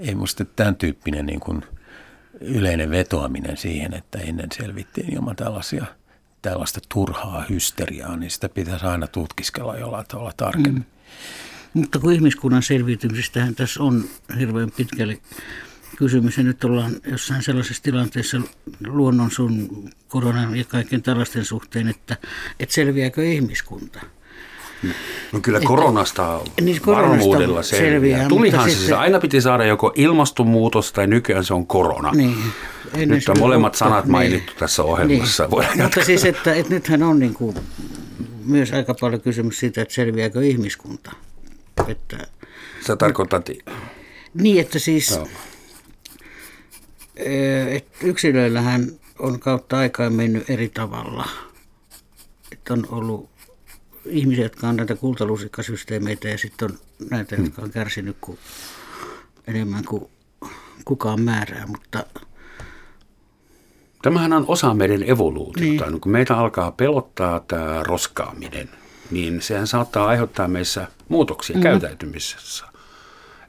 ei 0.00 0.14
musta 0.14 0.44
tämän 0.44 0.76
tyyppinen 0.76 1.26
niin 1.26 1.40
kuin 1.40 1.62
yleinen 2.40 2.90
vetoaminen 2.90 3.56
siihen, 3.56 3.94
että 3.94 4.18
ennen 4.18 4.48
selvittiin 4.52 5.14
ilman 5.14 5.36
tällaisia, 5.36 5.84
tällaista 6.42 6.80
turhaa 6.88 7.44
hysteriaa, 7.50 8.16
niin 8.16 8.30
sitä 8.30 8.48
pitäisi 8.48 8.86
aina 8.86 9.06
tutkiskella 9.06 9.78
jollain 9.78 10.06
tavalla 10.08 10.32
tarkemmin. 10.36 10.74
Mm. 10.74 10.84
Mutta 11.74 11.98
kun 11.98 12.12
ihmiskunnan 12.12 12.62
selviytymisestähän 12.62 13.54
tässä 13.54 13.82
on 13.82 14.04
hirveän 14.38 14.70
pitkälle 14.70 15.18
kysymys, 15.96 16.36
ja 16.36 16.42
nyt 16.42 16.64
ollaan 16.64 16.92
jossain 17.06 17.42
sellaisessa 17.42 17.82
tilanteessa 17.82 18.40
luonnon 18.86 19.30
sun 19.30 19.88
koronan 20.08 20.56
ja 20.56 20.64
kaiken 20.64 21.02
tällaisten 21.02 21.44
suhteen, 21.44 21.88
että, 21.88 22.16
että 22.60 22.74
selviääkö 22.74 23.24
ihmiskunta– 23.24 24.00
No 25.32 25.40
kyllä 25.42 25.60
koronasta, 25.60 26.40
niin, 26.60 26.80
koronasta 26.80 27.16
varmuudella 27.16 27.62
selviää. 27.62 27.92
selviää 27.92 28.28
Tulihan 28.28 28.70
se, 28.70 28.76
sitten... 28.76 28.98
aina 28.98 29.20
piti 29.20 29.40
saada 29.40 29.64
joko 29.64 29.92
ilmastonmuutos 29.96 30.92
tai 30.92 31.06
nykyään 31.06 31.44
se 31.44 31.54
on 31.54 31.66
korona. 31.66 32.12
Niin. 32.12 32.36
Nyt 33.06 33.28
on 33.28 33.38
molemmat 33.38 33.74
sanat 33.74 34.04
niin. 34.04 34.12
mainittu 34.12 34.52
tässä 34.58 34.82
ohjelmassa. 34.82 35.48
Niin. 35.50 35.82
Mutta 35.82 36.04
siis, 36.04 36.24
että, 36.24 36.54
että 36.54 36.74
nythän 36.74 37.02
on 37.02 37.18
niin 37.18 37.34
kuin 37.34 37.56
myös 38.44 38.72
aika 38.72 38.94
paljon 39.00 39.20
kysymys 39.20 39.58
siitä, 39.58 39.82
että 39.82 39.94
selviääkö 39.94 40.42
ihmiskunta. 40.42 41.12
Että, 41.88 42.26
Sä 42.86 42.96
tarkoitat... 42.96 43.48
Niin, 44.34 44.60
että 44.60 44.78
siis 44.78 45.18
no. 45.18 45.28
että 47.68 47.98
yksilöillähän 48.02 48.90
on 49.18 49.40
kautta 49.40 49.78
aikaa 49.78 50.10
mennyt 50.10 50.50
eri 50.50 50.68
tavalla. 50.68 51.28
Että 52.52 52.72
on 52.72 52.86
ollut 52.90 53.30
ihmisiä, 54.04 54.44
jotka 54.44 54.68
on 54.68 54.76
näitä 54.76 54.96
kultalusikkasysteemeitä 54.96 56.28
ja 56.28 56.38
sitten 56.38 56.70
on 56.70 56.78
näitä, 57.10 57.36
hmm. 57.36 57.44
jotka 57.44 57.62
on 57.62 57.70
kärsinyt 57.70 58.16
kuin, 58.20 58.38
enemmän 59.46 59.84
kuin 59.84 60.04
kukaan 60.84 61.22
määrää, 61.22 61.66
mutta 61.66 62.04
Tämähän 64.02 64.32
on 64.32 64.44
osa 64.48 64.74
meidän 64.74 65.02
evoluutiota. 65.02 65.86
Niin. 65.90 66.00
Kun 66.00 66.12
meitä 66.12 66.36
alkaa 66.36 66.72
pelottaa 66.72 67.40
tämä 67.40 67.82
roskaaminen, 67.82 68.70
niin 69.10 69.42
sehän 69.42 69.66
saattaa 69.66 70.06
aiheuttaa 70.06 70.48
meissä 70.48 70.88
muutoksia 71.10 71.56
mm. 71.56 71.62
käytäytymisessä. 71.62 72.64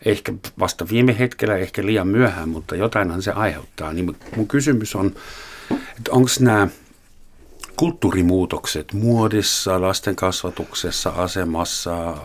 Ehkä 0.05 0.33
vasta 0.59 0.89
viime 0.89 1.19
hetkellä, 1.19 1.57
ehkä 1.57 1.85
liian 1.85 2.07
myöhään, 2.07 2.49
mutta 2.49 2.75
jotainhan 2.75 3.21
se 3.21 3.31
aiheuttaa. 3.31 3.93
Niin 3.93 4.17
mun 4.35 4.47
kysymys 4.47 4.95
on, 4.95 5.15
että 5.71 6.11
onko 6.11 6.29
nämä 6.39 6.67
kulttuurimuutokset 7.75 8.93
muodissa, 8.93 9.81
lasten 9.81 10.15
kasvatuksessa, 10.15 11.09
asemassa, 11.09 12.17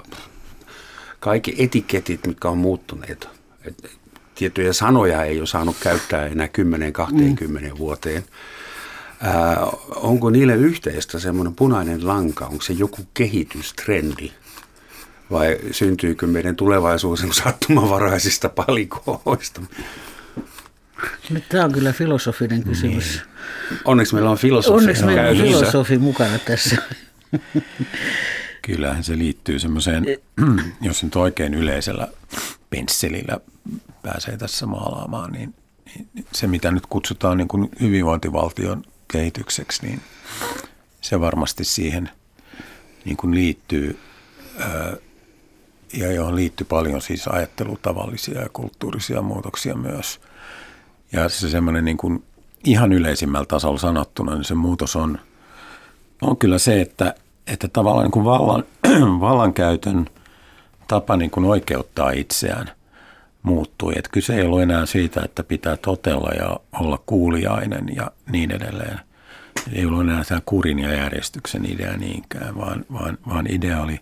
kaikki 1.20 1.54
etiketit, 1.58 2.26
mitkä 2.26 2.48
on 2.48 2.58
muuttuneet. 2.58 3.28
Et 3.64 3.90
tiettyjä 4.34 4.72
sanoja 4.72 5.24
ei 5.24 5.38
ole 5.38 5.46
saanut 5.46 5.76
käyttää 5.80 6.26
enää 6.26 6.46
10-20 6.46 6.50
mm. 7.10 7.78
vuoteen. 7.78 8.24
Ää, 9.20 9.66
onko 9.96 10.30
niille 10.30 10.54
yhteistä 10.54 11.18
semmoinen 11.18 11.54
punainen 11.54 12.06
lanka, 12.06 12.46
onko 12.46 12.62
se 12.62 12.72
joku 12.72 13.02
kehitystrendi? 13.14 14.32
Vai 15.30 15.58
syntyykö 15.70 16.26
meidän 16.26 16.56
tulevaisuus 16.56 17.24
sattumanvaraisista 17.44 18.48
palikoista? 18.48 19.60
Tämä 21.48 21.64
on 21.64 21.72
kyllä 21.72 21.92
filosofinen 21.92 22.62
kysymys. 22.62 23.04
Niin. 23.04 23.80
Onneksi 23.84 24.14
meillä 24.14 24.30
on 24.30 24.38
filosofi 24.38 24.76
Onneksi 24.76 25.04
meillä 25.04 25.30
on 25.30 25.36
filosofi 25.36 25.98
mukana 25.98 26.38
tässä. 26.38 26.76
Kyllähän 28.62 29.04
se 29.04 29.18
liittyy 29.18 29.58
semmoiseen, 29.58 30.04
jos 30.80 31.02
nyt 31.04 31.16
oikein 31.16 31.54
yleisellä 31.54 32.08
pensselillä 32.70 33.40
pääsee 34.02 34.36
tässä 34.36 34.66
maalaamaan, 34.66 35.32
niin, 35.32 35.54
niin 36.14 36.26
se 36.32 36.46
mitä 36.46 36.70
nyt 36.70 36.86
kutsutaan 36.86 37.36
niin 37.36 37.48
kuin 37.48 37.70
hyvinvointivaltion 37.80 38.84
kehitykseksi, 39.08 39.86
niin 39.86 40.00
se 41.00 41.20
varmasti 41.20 41.64
siihen 41.64 42.10
niin 43.04 43.16
kuin 43.16 43.34
liittyy 43.34 43.98
ja 45.96 46.12
johon 46.12 46.36
liittyy 46.36 46.66
paljon 46.70 47.02
siis 47.02 47.28
ajattelutavallisia 47.28 48.40
ja 48.40 48.48
kulttuurisia 48.52 49.22
muutoksia 49.22 49.74
myös– 49.74 50.20
ja 51.12 51.28
se 51.28 51.50
semmoinen 51.50 51.84
niin 51.84 51.96
kuin 51.96 52.24
ihan 52.64 52.92
yleisimmällä 52.92 53.46
tasolla 53.46 53.78
sanottuna, 53.78 54.34
niin 54.34 54.44
se 54.44 54.54
muutos 54.54 54.96
on, 54.96 55.18
on 56.22 56.36
kyllä 56.36 56.58
se, 56.58 56.80
että, 56.80 57.14
että 57.46 57.68
tavallaan 57.68 58.04
niin 58.04 58.12
kuin 58.12 58.24
vallan, 58.24 58.64
vallankäytön 59.20 60.06
tapa 60.88 61.16
niin 61.16 61.30
kuin 61.30 61.46
oikeuttaa 61.46 62.10
itseään 62.10 62.70
muuttui. 63.42 63.92
Että 63.96 64.10
kyse 64.12 64.34
ei 64.34 64.46
ollut 64.46 64.62
enää 64.62 64.86
siitä, 64.86 65.20
että 65.24 65.42
pitää 65.42 65.76
totella 65.76 66.30
ja 66.30 66.56
olla 66.80 67.02
kuuliainen 67.06 67.86
ja 67.96 68.10
niin 68.30 68.50
edelleen. 68.50 69.00
Ei 69.72 69.86
ollut 69.86 70.00
enää 70.00 70.24
tämä 70.24 70.40
kurin 70.46 70.78
ja 70.78 70.94
järjestyksen 70.94 71.72
idea 71.72 71.96
niinkään, 71.96 72.56
vaan, 72.56 72.84
vaan, 72.92 73.18
vaan 73.28 73.46
idea 73.50 73.82
oli, 73.82 74.00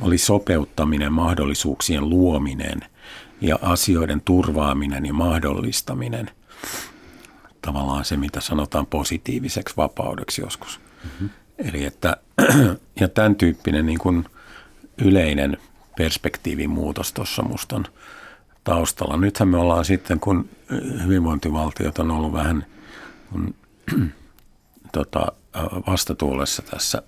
oli 0.00 0.18
sopeuttaminen, 0.18 1.12
mahdollisuuksien 1.12 2.10
luominen– 2.10 2.80
ja 3.40 3.58
asioiden 3.62 4.20
turvaaminen 4.20 5.06
ja 5.06 5.12
mahdollistaminen. 5.12 6.30
Tavallaan 7.62 8.04
se, 8.04 8.16
mitä 8.16 8.40
sanotaan 8.40 8.86
positiiviseksi 8.86 9.76
vapaudeksi 9.76 10.42
joskus. 10.42 10.80
Mm-hmm. 11.04 11.30
Eli 11.58 11.84
että, 11.84 12.16
ja 13.00 13.08
tämän 13.08 13.36
tyyppinen 13.36 13.86
niin 13.86 13.98
kuin 13.98 14.24
yleinen 14.98 15.58
perspektiivimuutos 15.96 17.12
tuossa 17.12 17.42
musta 17.42 17.76
on 17.76 17.84
taustalla. 18.64 19.16
Nythän 19.16 19.48
me 19.48 19.56
ollaan 19.56 19.84
sitten, 19.84 20.20
kun 20.20 20.48
hyvinvointivaltiot 21.04 21.98
on 21.98 22.10
ollut 22.10 22.32
vähän 22.32 22.66
kun, 23.32 23.54
tota, 24.92 25.32
vastatuulessa 25.86 26.62
tässä 26.62 27.02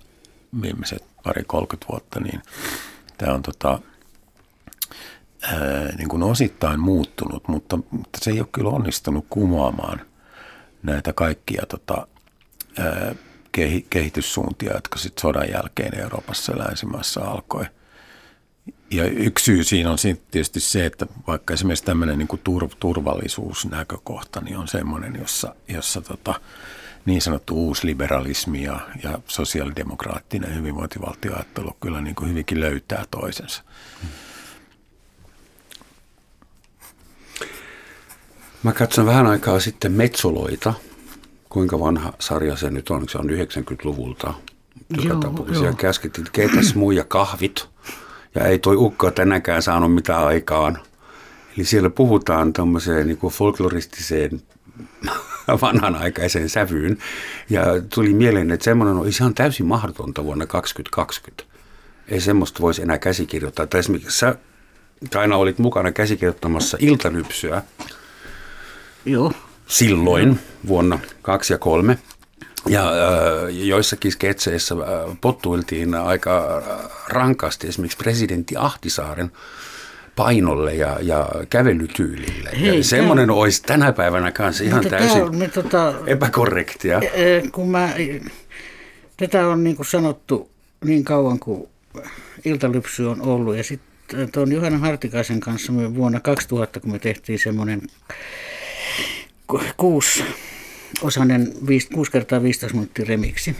viimeiset 0.61 1.03
pari 1.23 1.43
30 1.43 1.85
vuotta, 1.89 2.19
niin 2.19 2.41
tämä 3.17 3.33
on 3.33 3.41
tota, 3.41 3.79
ää, 5.41 5.95
niin 5.97 6.09
kuin 6.09 6.23
osittain 6.23 6.79
muuttunut, 6.79 7.47
mutta, 7.47 7.79
mutta 7.91 8.19
se 8.21 8.31
ei 8.31 8.39
ole 8.39 8.47
kyllä 8.51 8.69
onnistunut 8.69 9.25
kumoamaan 9.29 10.01
näitä 10.83 11.13
kaikkia 11.13 11.63
tota, 11.69 12.07
ää, 12.79 13.15
kehityssuuntia, 13.89 14.73
jotka 14.73 14.99
sitten 14.99 15.21
sodan 15.21 15.51
jälkeen 15.51 15.99
Euroopassa 15.99 16.51
ja 16.51 16.57
länsimaissa 16.57 17.21
alkoi. 17.21 17.65
Ja 18.91 19.05
yksi 19.05 19.45
syy 19.45 19.63
siinä 19.63 19.91
on 19.91 19.97
tietysti 20.31 20.59
se, 20.59 20.85
että 20.85 21.07
vaikka 21.27 21.53
esimerkiksi 21.53 21.85
tämmöinen 21.85 22.17
niin 22.17 22.67
turvallisuusnäkökohta 22.79 24.41
niin 24.41 24.57
on 24.57 24.67
semmoinen, 24.67 25.15
jossa, 25.19 25.55
jossa 25.67 26.01
tota, 26.01 26.41
niin 27.07 27.21
sanottu 27.21 27.55
uusliberalismi 27.55 28.63
ja, 28.63 28.79
ja 29.03 29.19
sosiaalidemokraattinen 29.27 30.55
hyvinvointivaltioajattelu 30.55 31.77
kyllä 31.81 32.01
niin 32.01 32.15
kuin 32.15 32.29
hyvinkin 32.29 32.59
löytää 32.59 33.05
toisensa. 33.11 33.63
Mä 38.63 38.71
katson 38.71 39.05
vähän 39.05 39.27
aikaa 39.27 39.59
sitten 39.59 39.91
Metsoloita. 39.91 40.73
Kuinka 41.49 41.79
vanha 41.79 42.13
sarja 42.19 42.55
se 42.55 42.69
nyt 42.69 42.89
on? 42.89 43.09
Se 43.09 43.17
on 43.17 43.29
90-luvulta. 43.29 44.33
Joka 44.89 45.07
joo, 45.07 45.19
tapauksessa. 45.19 45.73
Käskettiin, 45.73 46.27
keitäs 46.31 46.75
muija 46.75 47.03
kahvit. 47.03 47.67
Ja 48.35 48.45
ei 48.45 48.59
toi 48.59 48.75
ukko 48.75 49.11
tänäkään 49.11 49.61
saanut 49.61 49.93
mitään 49.93 50.25
aikaan. 50.25 50.77
Eli 51.57 51.65
siellä 51.65 51.89
puhutaan 51.89 52.53
tämmöiseen 52.53 53.07
niin 53.07 53.19
folkloristiseen 53.31 54.41
vanhanaikaiseen 55.61 56.49
sävyyn. 56.49 56.97
Ja 57.49 57.65
tuli 57.93 58.13
mieleen, 58.13 58.51
että 58.51 58.63
semmoinen 58.63 58.95
on 58.95 59.07
ihan 59.07 59.33
täysin 59.33 59.65
mahdotonta 59.65 60.23
vuonna 60.23 60.45
2020. 60.45 61.43
Ei 62.07 62.21
semmoista 62.21 62.61
voisi 62.61 62.81
enää 62.81 62.97
käsikirjoittaa. 62.97 63.67
Tai 63.67 63.79
esimerkiksi 63.79 64.19
sä 64.19 64.35
aina 65.15 65.35
olit 65.35 65.59
mukana 65.59 65.91
käsikirjoittamassa 65.91 66.77
iltalypsyä. 66.79 67.63
Joo. 69.05 69.33
Silloin 69.67 70.39
vuonna 70.67 70.99
kaksi 71.21 71.53
ja 71.53 71.57
kolme. 71.57 71.97
Ja 72.67 72.89
äh, 72.89 73.49
joissakin 73.49 74.11
sketseissä 74.11 74.75
äh, 74.75 75.17
pottuiltiin 75.21 75.95
aika 75.95 76.63
rankasti 77.07 77.67
esimerkiksi 77.67 77.97
presidentti 77.97 78.55
Ahtisaaren 78.57 79.31
painolle 80.17 80.75
ja, 80.75 80.97
ja 81.01 81.29
kävelytyylille. 81.49 82.49
Hei, 82.59 82.77
ja 82.77 82.83
semmoinen 82.83 83.27
tämä, 83.27 83.39
olisi 83.39 83.63
tänä 83.63 83.93
päivänä 83.93 84.31
kanssa 84.31 84.63
ihan 84.63 84.85
täysin 84.89 85.23
on, 85.23 85.35
me, 85.35 85.47
tota, 85.47 85.93
epäkorrektia. 86.07 87.01
Kun 87.51 87.69
mä, 87.69 87.93
tätä 89.17 89.47
on 89.47 89.63
niin 89.63 89.75
kuin 89.75 89.85
sanottu 89.85 90.49
niin 90.85 91.03
kauan 91.03 91.39
kuin 91.39 91.67
iltalypsy 92.45 93.05
on 93.05 93.21
ollut 93.21 93.57
ja 93.57 93.63
sitten 93.63 94.31
tuon 94.31 94.51
Johanna 94.51 94.77
Hartikaisen 94.77 95.39
kanssa 95.39 95.71
me 95.71 95.95
vuonna 95.95 96.19
2000, 96.19 96.79
kun 96.79 96.91
me 96.91 96.99
tehtiin 96.99 97.39
semmoinen 97.39 97.81
kuusi 99.77 100.23
osainen 101.01 101.53
6 101.93 102.11
kertaa 102.11 102.43
15 102.43 102.77
minuuttia 102.77 103.05
remiksi 103.07 103.55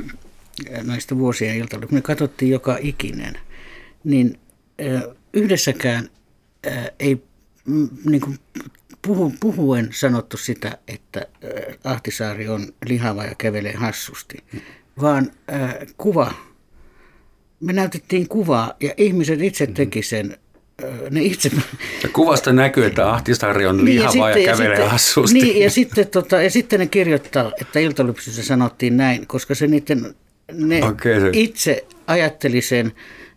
näistä 0.84 1.18
vuosien 1.18 1.58
iltalypsyistä. 1.58 1.96
Me 1.96 2.02
katsottiin 2.02 2.52
joka 2.52 2.78
ikinen, 2.80 3.34
niin 4.04 4.40
yhdessäkään 5.34 6.10
ei 7.00 7.24
niin 8.06 8.22
kuin 8.22 8.40
puhu, 9.02 9.34
puhuen 9.40 9.90
sanottu 9.92 10.38
sitä, 10.38 10.78
että 10.88 11.26
Ahtisaari 11.84 12.50
on 12.50 12.68
lihava 12.86 13.24
ja 13.24 13.36
kävelee 13.38 13.74
hassusti, 13.74 14.38
vaan 15.02 15.32
äh, 15.54 15.76
kuva, 15.98 16.34
me 17.60 17.74
näytettiin 17.74 18.28
kuvaa 18.28 18.74
ja 18.80 18.94
ihmiset 18.98 19.42
itse 19.42 19.66
mm-hmm. 19.66 19.76
teki 19.76 20.04
sen 20.04 20.38
ne 21.12 21.22
itse... 21.22 21.52
Ja 22.04 22.10
kuvasta 22.14 22.54
näkyy, 22.54 22.86
että 22.86 23.12
Ahtisaari 23.12 23.66
on 23.66 23.86
lihava 23.86 24.14
niin, 24.14 24.22
ja, 24.22 24.30
ja 24.30 24.46
kävelee 24.46 24.70
ja 24.70 24.76
sitten, 24.76 24.92
hassusti. 24.92 25.40
Niin, 25.40 25.64
ja 25.64 25.70
sitten, 25.70 26.08
tota, 26.08 26.42
ja 26.42 26.50
sitten 26.50 26.80
ne 26.80 26.88
kirjoittaa, 26.88 27.52
että 27.62 27.80
iltalypsyssä 27.80 28.44
sanottiin 28.44 28.98
näin, 28.98 29.28
koska 29.28 29.56
se 29.56 29.68
niiden, 29.68 30.16
ne 30.52 30.84
okay. 30.84 31.30
itse 31.34 31.86
ajatteli 32.08 32.62
sen 32.62 32.92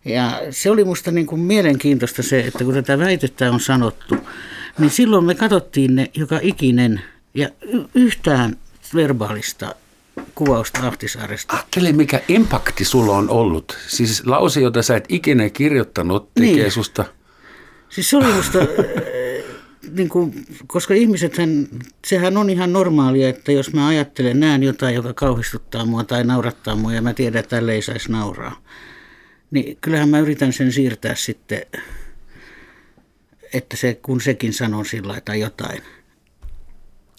ja 0.05 0.41
se 0.49 0.71
oli 0.71 0.83
musta 0.83 1.11
niin 1.11 1.27
kuin 1.27 1.41
mielenkiintoista 1.41 2.23
se, 2.23 2.39
että 2.39 2.63
kun 2.63 2.73
tätä 2.73 2.97
väitettä 2.97 3.51
on 3.51 3.59
sanottu, 3.59 4.15
niin 4.79 4.89
silloin 4.89 5.25
me 5.25 5.35
katsottiin 5.35 5.95
ne 5.95 6.09
joka 6.13 6.39
ikinen 6.41 7.01
ja 7.33 7.49
yhtään 7.95 8.57
verbaalista 8.95 9.75
kuvausta 10.35 10.87
Ahtisaaresta. 10.87 11.53
Ajattele, 11.53 11.91
mikä 11.91 12.21
impakti 12.27 12.85
sulla 12.85 13.17
on 13.17 13.29
ollut. 13.29 13.77
Siis 13.87 14.25
lause, 14.25 14.61
jota 14.61 14.81
sä 14.81 14.95
et 14.95 15.05
ikinä 15.09 15.49
kirjoittanut, 15.49 16.33
tekee 16.33 16.53
niin. 16.53 16.71
susta... 16.71 17.05
Siis 17.89 18.09
se 18.09 18.17
oli 18.17 18.33
musta, 18.33 18.59
niin 19.97 20.09
kuin, 20.09 20.45
koska 20.67 20.93
ihmisethän, 20.93 21.67
sehän 22.07 22.37
on 22.37 22.49
ihan 22.49 22.73
normaalia, 22.73 23.29
että 23.29 23.51
jos 23.51 23.73
mä 23.73 23.87
ajattelen, 23.87 24.39
näen 24.39 24.63
jotain, 24.63 24.95
joka 24.95 25.13
kauhistuttaa 25.13 25.85
mua 25.85 26.03
tai 26.03 26.23
naurattaa 26.23 26.75
mua 26.75 26.93
ja 26.93 27.01
mä 27.01 27.13
tiedän, 27.13 27.39
että 27.39 27.55
tälle 27.55 27.73
ei 27.73 27.81
saisi 27.81 28.11
nauraa 28.11 28.61
niin 29.51 29.77
kyllähän 29.81 30.09
mä 30.09 30.19
yritän 30.19 30.53
sen 30.53 30.71
siirtää 30.71 31.15
sitten, 31.15 31.61
että 33.53 33.77
se, 33.77 33.93
kun 33.93 34.21
sekin 34.21 34.53
sanoo 34.53 34.83
sillä 34.83 35.21
tai 35.25 35.39
jotain. 35.39 35.81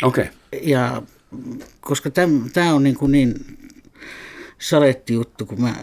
Okei. 0.03 0.25
Okay. 0.25 0.61
Ja 0.62 1.03
koska 1.81 2.11
tämä 2.53 2.75
on 2.75 2.83
niin, 2.83 2.97
kuin 2.97 3.12
niin 3.12 3.35
saletti 4.59 5.14
juttu, 5.14 5.47
kun, 5.47 5.61
mä, 5.61 5.75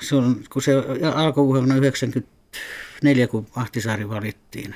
se, 0.00 0.16
on, 0.16 0.44
kun 0.52 0.62
se 0.62 0.72
alkoi 1.14 1.46
vuonna 1.46 1.74
1994, 1.74 3.26
kun 3.26 3.46
Ahtisaari 3.56 4.08
valittiin. 4.08 4.74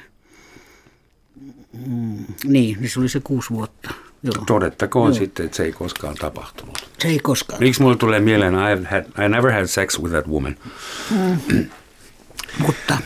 Mm, 1.86 2.24
niin, 2.44 2.80
niin 2.80 2.90
se 2.90 3.00
oli 3.00 3.08
se 3.08 3.20
kuusi 3.20 3.50
vuotta. 3.50 3.94
Joo. 4.22 4.44
Todettakoon 4.46 5.10
Joo. 5.10 5.18
sitten, 5.18 5.46
että 5.46 5.56
se 5.56 5.64
ei 5.64 5.72
koskaan 5.72 6.14
tapahtunut. 6.14 6.88
Se 6.98 7.08
ei 7.08 7.18
koskaan. 7.18 7.60
Miksi 7.60 7.82
mulle 7.82 7.96
tulee 7.96 8.20
mieleen, 8.20 8.54
I, 8.54 8.84
had, 8.90 9.24
I 9.24 9.28
never 9.28 9.52
had 9.52 9.66
sex 9.66 10.00
with 10.00 10.12
that 10.12 10.28
woman. 10.28 10.56
Mm. 11.10 11.66
Mutta 12.58 12.98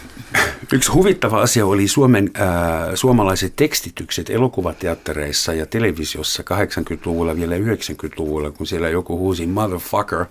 Yksi 0.73 0.93
huvittava 0.93 1.43
asia 1.43 1.67
oli 1.67 1.89
Suomen, 1.89 2.31
äh, 2.41 2.49
suomalaiset 2.95 3.53
tekstitykset 3.57 4.31
elokuvateattereissa 4.31 5.53
ja 5.53 5.67
televisiossa 5.67 6.43
80-luvulla, 6.43 7.37
vielä 7.37 7.57
90-luvulla, 7.57 8.51
kun 8.51 8.67
siellä 8.67 8.89
joku 8.89 9.19
huusi 9.19 9.47
motherfucker, 9.47 10.25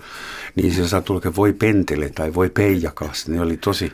niin 0.55 0.73
se 0.73 0.87
saa 0.87 1.01
tulla 1.01 1.21
voi 1.35 1.53
pentele 1.53 2.09
tai 2.09 2.33
voi 2.33 2.49
peijakas. 2.49 3.27
Ne 3.27 3.41
oli 3.41 3.57
tosi... 3.57 3.93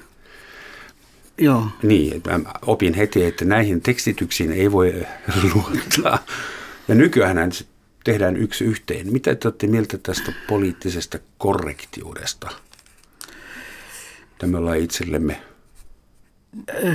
Joo. 1.38 1.68
Niin, 1.84 2.24
opin 2.66 2.94
heti, 2.94 3.26
että 3.26 3.46
näihin 3.46 3.82
tekstityksiin 3.82 4.52
ei 4.52 4.72
voi 4.72 5.06
luottaa. 5.54 6.20
Ja 6.92 6.96
nykyään 6.96 7.52
tehdään 8.04 8.38
yksi 8.38 8.64
yhteen. 8.64 9.14
Mitä 9.14 9.36
te 9.36 9.48
olette 9.48 9.68
mieltä 9.68 9.98
tästä 9.98 10.34
poliittisesta 10.48 11.20
korrektiudesta? 11.38 12.50
Tämä 14.38 14.58
ollaan 14.58 14.78
itsellemme 14.78 15.42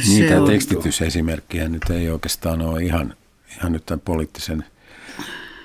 Niitä 0.09 0.35
tekstitysesimerkkejä 0.47 1.69
nyt 1.69 1.91
ei 1.91 2.11
oikeastaan 2.11 2.63
ole 2.63 2.83
ihan, 2.83 3.15
ihan 3.57 3.73
nyt 3.73 3.87
tämän 3.87 4.01
poliittisen 4.01 4.65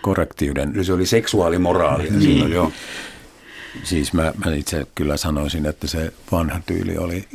korrektiuden. 0.02 0.74
No 0.74 0.84
se 0.84 0.94
oli 0.94 1.06
seksuaalimoraali. 1.06 2.10
Niin. 2.10 2.22
Silloin, 2.22 2.52
joo. 2.52 2.72
Siis 3.84 4.14
mä, 4.14 4.34
mä 4.46 4.56
itse 4.56 4.88
kyllä 4.96 5.18
sanoisin, 5.18 5.66
että 5.66 5.88
se 5.88 6.14
vanha 6.32 6.62
tyyli 6.66 6.98
oli, 6.98 7.28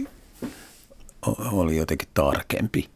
oli 1.53 1.77
jotenkin 1.77 2.09
tarkempi. 2.15 2.96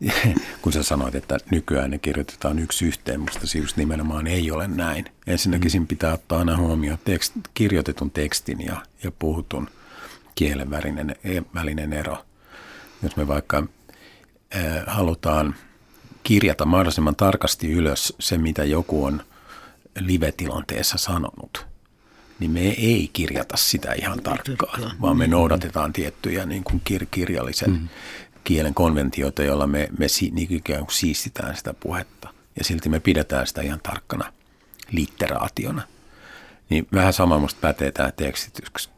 kun 0.62 0.72
sä 0.72 0.82
sanoit, 0.82 1.14
että 1.14 1.38
nykyään 1.50 1.90
ne 1.90 1.98
kirjoitetaan 1.98 2.58
yksi 2.58 2.86
yhteen, 2.86 3.20
musta 3.20 3.46
se 3.46 3.58
just 3.58 3.76
nimenomaan 3.76 4.26
ei 4.26 4.50
ole 4.50 4.68
näin. 4.68 5.04
Ensinnäkin 5.26 5.70
siinä 5.70 5.86
pitää 5.86 6.12
ottaa 6.12 6.38
aina 6.38 6.56
huomioon 6.56 6.98
tekst, 7.04 7.32
kirjoitetun 7.54 8.10
tekstin 8.10 8.66
ja, 8.66 8.82
ja 9.02 9.10
puhutun 9.10 9.70
kielen 10.34 10.70
välinen, 10.70 11.16
e, 11.24 11.42
välinen 11.54 11.92
ero. 11.92 12.24
Jos 13.02 13.16
me 13.16 13.28
vaikka 13.28 13.66
äh, 14.56 14.62
halutaan 14.86 15.54
kirjata 16.22 16.64
mahdollisimman 16.64 17.16
tarkasti 17.16 17.72
ylös 17.72 18.14
se, 18.20 18.38
mitä 18.38 18.64
joku 18.64 19.04
on 19.04 19.22
live-tilanteessa 19.98 20.98
sanonut, 20.98 21.66
niin 22.38 22.50
me 22.50 22.60
ei 22.60 23.10
kirjata 23.12 23.56
sitä 23.56 23.92
ihan 23.92 24.22
tarkkaan, 24.22 24.92
vaan 25.00 25.16
me 25.16 25.26
noudatetaan 25.26 25.92
tiettyjä 25.92 26.46
niin 26.46 26.64
kuin 26.64 26.82
kir- 26.90 27.06
kirjallisen 27.10 27.70
mm 27.70 27.88
kielen 28.50 28.74
konventioita, 28.74 29.42
joilla 29.42 29.66
me, 29.66 29.88
me 29.98 30.08
si, 30.08 30.30
niin 30.30 30.52
ikään 30.52 30.80
kuin 30.80 30.94
siistitään 30.94 31.56
sitä 31.56 31.74
puhetta. 31.74 32.28
Ja 32.58 32.64
silti 32.64 32.88
me 32.88 33.00
pidetään 33.00 33.46
sitä 33.46 33.62
ihan 33.62 33.80
tarkkana 33.82 34.32
litteraationa. 34.92 35.82
Niin 36.70 36.86
vähän 36.92 37.12
sama 37.12 37.38
musta 37.38 37.60
pätee 37.60 37.92
tähän 37.92 38.12
tekstityks, 38.16 38.90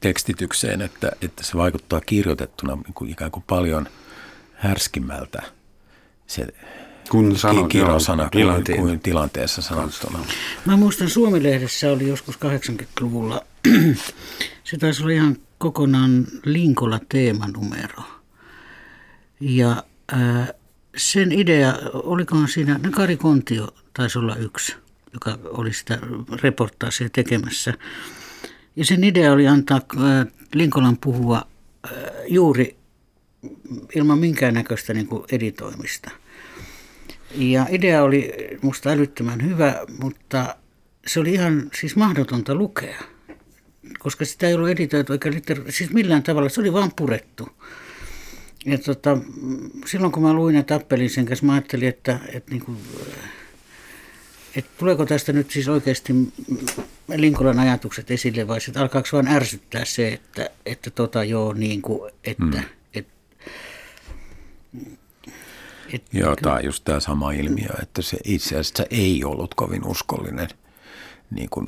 tekstitykseen, 0.00 0.82
että, 0.82 1.12
että 1.22 1.44
se 1.44 1.56
vaikuttaa 1.56 2.00
kirjoitettuna 2.00 2.74
niin 2.74 2.94
kuin 2.94 3.10
ikään 3.10 3.30
kuin 3.30 3.44
paljon 3.46 3.88
härskimmältä 4.54 5.42
se 6.26 6.46
kun 7.10 7.38
sanon, 7.38 7.68
kirosana 7.68 8.30
kuin, 8.30 8.78
kuin 8.78 9.00
tilanteessa 9.00 9.62
sanottuna. 9.62 10.18
Mä 10.64 10.76
muistan 10.76 11.08
Suomi-lehdessä 11.10 11.92
oli 11.92 12.08
joskus 12.08 12.36
80-luvulla, 12.36 13.46
se 14.64 14.76
taisi 14.78 15.02
olla 15.02 15.12
ihan 15.12 15.36
kokonaan 15.58 16.26
Linkola 16.44 17.00
teemanumero. 17.08 18.13
Ja 19.46 19.84
ää, 20.12 20.54
sen 20.96 21.32
idea, 21.32 21.74
olikohan 21.92 22.48
siinä, 22.48 22.78
ne 22.78 22.90
Kari 22.90 23.16
Kontio 23.16 23.68
taisi 23.94 24.18
olla 24.18 24.36
yksi. 24.36 24.74
joka 25.12 25.38
oli 25.44 25.72
sitä 25.72 25.98
reportaasia 26.42 27.08
tekemässä. 27.10 27.74
Ja 28.76 28.84
sen 28.84 29.04
idea 29.04 29.32
oli 29.32 29.48
antaa 29.48 29.80
äh, 29.96 30.26
Linkolan 30.54 30.98
puhua 31.00 31.36
äh, 31.86 31.92
juuri 32.28 32.76
ilman 33.94 34.18
minkäännäköistä 34.18 34.94
niin 34.94 35.06
kuin 35.06 35.24
editoimista. 35.32 36.10
Ja 37.34 37.66
idea 37.70 38.02
oli 38.02 38.32
musta 38.62 38.90
älyttömän 38.90 39.44
hyvä, 39.44 39.74
mutta 40.00 40.56
se 41.06 41.20
oli 41.20 41.32
ihan 41.32 41.70
siis 41.80 41.96
mahdotonta 41.96 42.54
lukea, 42.54 43.02
koska 43.98 44.24
sitä 44.24 44.48
ei 44.48 44.54
ollut 44.54 44.68
editoitu 44.68 45.12
eikä 45.12 45.30
litter- 45.30 45.72
siis 45.72 45.90
millään 45.90 46.22
tavalla, 46.22 46.48
se 46.48 46.60
oli 46.60 46.72
vain 46.72 46.90
purettu. 46.96 47.48
Ja 48.66 48.78
tota, 48.78 49.18
silloin 49.86 50.12
kun 50.12 50.22
mä 50.22 50.32
luin 50.32 50.56
ja 50.56 50.62
tappelin 50.62 51.10
sen 51.10 51.26
kanssa, 51.26 51.46
mä 51.46 51.52
ajattelin, 51.52 51.88
että, 51.88 52.20
että, 52.32 52.50
niin 52.50 52.64
kuin, 52.64 52.78
että 54.56 54.70
tuleeko 54.78 55.06
tästä 55.06 55.32
nyt 55.32 55.50
siis 55.50 55.68
oikeasti 55.68 56.12
Linkolan 57.16 57.58
ajatukset 57.58 58.10
esille 58.10 58.48
vai 58.48 58.60
sitten 58.60 58.82
alkaako 58.82 59.08
vaan 59.12 59.28
ärsyttää 59.28 59.84
se, 59.84 60.08
että, 60.08 60.50
että 60.66 60.90
tota 60.90 61.24
joo 61.24 61.52
niin 61.52 61.82
kuin, 61.82 62.12
että, 62.24 62.44
hmm. 62.44 62.64
et, 62.94 63.06
et, 65.92 66.02
Joo, 66.12 66.36
tämä 66.36 66.54
on 66.54 66.64
just 66.64 66.84
tämä 66.84 67.00
sama 67.00 67.32
ilmiö, 67.32 67.70
että 67.82 68.02
se 68.02 68.16
itse 68.24 68.58
asiassa 68.58 68.84
ei 68.90 69.24
ollut 69.24 69.54
kovin 69.54 69.86
uskollinen 69.86 70.48
niin 71.30 71.50
kuin 71.50 71.66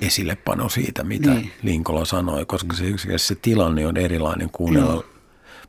esillepano 0.00 0.68
siitä, 0.68 1.04
mitä 1.04 1.30
niin. 1.30 1.52
Linkola 1.62 2.04
sanoi, 2.04 2.46
koska 2.46 2.76
se 2.76 2.84
yksinkertaisesti 2.84 3.34
se 3.34 3.40
tilanne 3.42 3.86
on 3.86 3.96
erilainen 3.96 4.50
kuunnella 4.50 4.92
Joo 4.92 5.17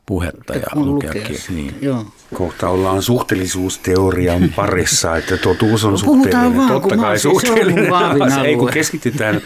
puhetta 0.06 0.54
ja 0.54 0.66
lukeakin. 0.74 1.36
Niin. 1.48 1.74
Joo. 1.80 2.04
Kohta 2.34 2.68
ollaan 2.68 3.02
suhteellisuusteorian 3.02 4.52
parissa, 4.56 5.16
että 5.16 5.36
totuus 5.36 5.84
on 5.84 5.98
suhteellinen. 5.98 6.56
Vaan, 6.56 6.68
Totta 6.68 6.96
kai 6.96 7.18
suhteellinen. 7.18 7.86
Se 8.34 8.40
ei 8.48 8.56
kun 8.56 8.70
keskitytään 8.70 9.40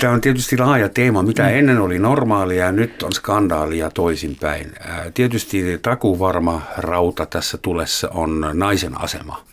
Tämä 0.00 0.12
on 0.12 0.20
tietysti 0.20 0.58
laaja 0.58 0.88
teema, 0.88 1.22
mitä 1.22 1.42
mm. 1.42 1.48
ennen 1.48 1.80
oli 1.80 1.98
normaalia 1.98 2.64
ja 2.64 2.72
nyt 2.72 3.02
on 3.02 3.12
skandaalia 3.12 3.90
toisinpäin. 3.90 4.72
Tietysti 5.14 5.78
takuvarma 5.82 6.62
rauta 6.76 7.26
tässä 7.26 7.58
tulessa 7.58 8.08
on 8.08 8.50
naisen 8.54 9.00
asema 9.00 9.44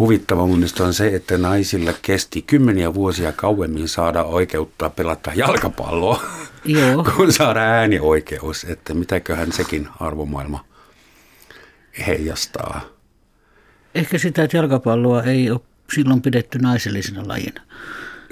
huvittava 0.00 0.46
mun 0.46 0.64
on 0.80 0.94
se, 0.94 1.06
että 1.06 1.38
naisilla 1.38 1.92
kesti 2.02 2.42
kymmeniä 2.42 2.94
vuosia 2.94 3.32
kauemmin 3.32 3.88
saada 3.88 4.24
oikeutta 4.24 4.90
pelata 4.90 5.32
jalkapalloa, 5.34 6.22
Joo. 6.64 7.04
kun 7.16 7.32
saada 7.32 7.60
äänioikeus. 7.60 8.64
Että 8.64 8.94
mitäköhän 8.94 9.52
sekin 9.52 9.88
arvomaailma 10.00 10.64
heijastaa. 12.06 12.80
Ehkä 13.94 14.18
sitä, 14.18 14.42
että 14.42 14.56
jalkapalloa 14.56 15.22
ei 15.22 15.50
ole 15.50 15.60
silloin 15.94 16.22
pidetty 16.22 16.58
naisellisena 16.58 17.28
lajina. 17.28 17.60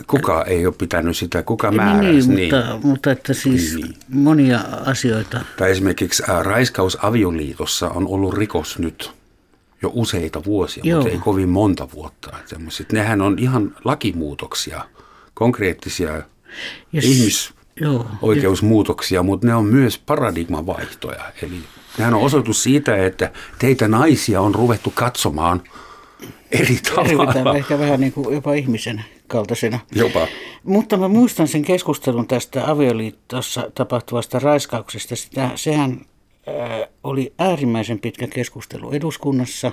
Kuka 0.06 0.44
ei 0.44 0.66
ole 0.66 0.74
pitänyt 0.78 1.16
sitä, 1.16 1.42
kuka 1.42 1.70
määräsi? 1.70 2.12
Niin, 2.12 2.28
niin. 2.28 2.54
Mutta, 2.54 2.78
mutta 2.82 3.10
että 3.10 3.34
siis 3.34 3.74
niin. 3.74 3.94
monia 4.08 4.60
asioita. 4.86 5.40
Tai 5.56 5.70
esimerkiksi 5.70 6.22
raiskaus 6.42 6.98
avioliitossa 7.04 7.88
on 7.88 8.06
ollut 8.06 8.34
rikos 8.34 8.78
nyt 8.78 9.17
jo 9.82 9.90
useita 9.94 10.44
vuosia, 10.44 10.82
Joo. 10.86 11.00
mutta 11.00 11.12
ei 11.12 11.18
kovin 11.18 11.48
monta 11.48 11.88
vuotta. 11.94 12.36
Semmoiset. 12.46 12.92
Nehän 12.92 13.22
on 13.22 13.38
ihan 13.38 13.76
lakimuutoksia, 13.84 14.84
konkreettisia 15.34 16.22
ja 16.92 16.92
ihmisoikeusmuutoksia, 16.92 19.22
mutta 19.22 19.46
ne 19.46 19.54
on 19.54 19.64
myös 19.64 19.98
paradigmavaihtoja. 19.98 21.22
Eli 21.42 21.60
nehän 21.98 22.14
on 22.14 22.22
osoitus 22.22 22.62
siitä, 22.62 23.06
että 23.06 23.32
teitä 23.58 23.88
naisia 23.88 24.40
on 24.40 24.54
ruvettu 24.54 24.92
katsomaan 24.94 25.62
eri 26.52 26.78
tavalla. 26.94 27.56
ehkä 27.56 27.78
vähän 27.78 28.00
niin 28.00 28.12
kuin 28.12 28.34
jopa 28.34 28.54
ihmisen 28.54 29.04
kaltaisena. 29.26 29.78
Jopa. 29.94 30.26
Mutta 30.64 30.96
mä 30.96 31.08
muistan 31.08 31.48
sen 31.48 31.62
keskustelun 31.62 32.26
tästä 32.26 32.70
avioliitossa 32.70 33.70
tapahtuvasta 33.74 34.38
raiskauksesta. 34.38 35.16
Sitä, 35.16 35.50
sehän 35.54 36.00
oli 37.04 37.32
äärimmäisen 37.38 37.98
pitkä 37.98 38.26
keskustelu 38.26 38.90
eduskunnassa. 38.90 39.72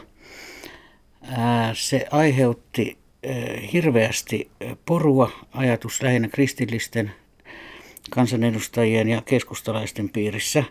Se 1.73 2.05
aiheutti 2.11 2.97
hirveästi 3.73 4.49
porua, 4.85 5.31
ajatus 5.51 6.01
lähinnä 6.01 6.27
kristillisten 6.27 7.11
kansanedustajien 8.09 9.09
ja 9.09 9.21
keskustalaisten 9.21 10.09
piirissä. 10.09 10.63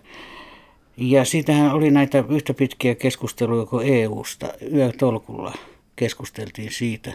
Ja 0.97 1.25
siitähän 1.25 1.73
oli 1.73 1.91
näitä 1.91 2.25
yhtä 2.29 2.55
pitkiä 2.55 2.95
keskusteluja 2.95 3.67
kuin 3.67 3.89
EU-sta. 3.89 4.53
Yötolkulla 4.73 5.53
keskusteltiin 5.97 6.73
siitä. 6.73 7.13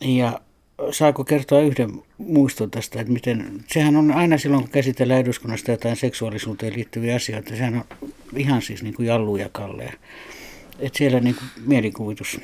Ja 0.00 0.40
saako 0.90 1.24
kertoa 1.24 1.60
yhden 1.60 2.02
muiston 2.18 2.70
tästä, 2.70 3.00
että 3.00 3.12
miten, 3.12 3.64
sehän 3.66 3.96
on 3.96 4.12
aina 4.12 4.38
silloin, 4.38 4.62
kun 4.62 4.72
käsitellään 4.72 5.20
eduskunnasta 5.20 5.70
jotain 5.70 5.96
seksuaalisuuteen 5.96 6.74
liittyviä 6.74 7.16
asioita, 7.16 7.50
sehän 7.50 7.74
on 7.74 7.84
ihan 8.36 8.62
siis 8.62 8.82
niin 8.82 8.94
kuin 8.94 9.06
jallu 9.06 9.36
ja 9.36 9.48
kalleja. 9.52 9.92
Että 10.78 10.98
siellä 10.98 11.20
niin 11.20 11.34
kuin 11.34 11.48
mielikuvitus 11.66 12.40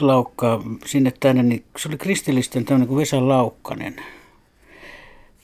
laukkaa 0.00 0.62
sinne 0.86 1.12
tänne, 1.20 1.42
niin 1.42 1.64
se 1.76 1.88
oli 1.88 1.96
kristillisten 1.96 2.64
tämmöinen 2.64 2.88
kuin 2.88 2.98
Vesa 2.98 3.28
Laukkanen. 3.28 3.96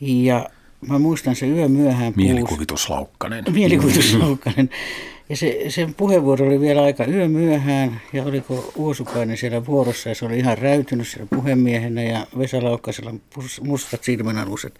Ja 0.00 0.50
mä 0.88 0.98
muistan 0.98 1.36
se 1.36 1.46
yö 1.46 1.68
myöhään. 1.68 2.12
Mielikuvituslaukkanen. 2.16 3.44
Mielikuvituslaukkanen. 3.52 4.70
Ja 5.28 5.36
se, 5.36 5.64
sen 5.68 5.94
puheenvuoro 5.94 6.46
oli 6.46 6.60
vielä 6.60 6.82
aika 6.82 7.04
yömyöhään 7.04 8.00
ja 8.12 8.24
oliko 8.24 8.72
Uosukainen 8.76 9.36
siellä 9.36 9.66
vuorossa 9.66 10.08
ja 10.08 10.14
se 10.14 10.24
oli 10.24 10.38
ihan 10.38 10.58
räytynyt 10.58 11.08
siellä 11.08 11.26
puhemiehenä 11.30 12.02
ja 12.02 12.26
Vesa 12.38 12.64
Laukkasella 12.64 13.14
mustat 13.60 14.04
silmänaluset 14.04 14.78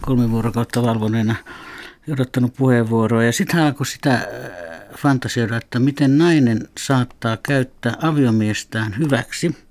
kolme 0.00 0.30
vuorokautta 0.30 0.82
valvoneena 0.82 1.34
odottanut 2.12 2.54
puheenvuoroa. 2.56 3.24
Ja 3.24 3.32
sitten 3.32 3.60
alkoi 3.60 3.86
sitä 3.86 4.14
äh, 4.14 4.22
fantasioida, 4.96 5.56
että 5.56 5.78
miten 5.78 6.18
nainen 6.18 6.68
saattaa 6.78 7.36
käyttää 7.36 7.94
aviomiestään 8.02 8.98
hyväksi. 8.98 9.67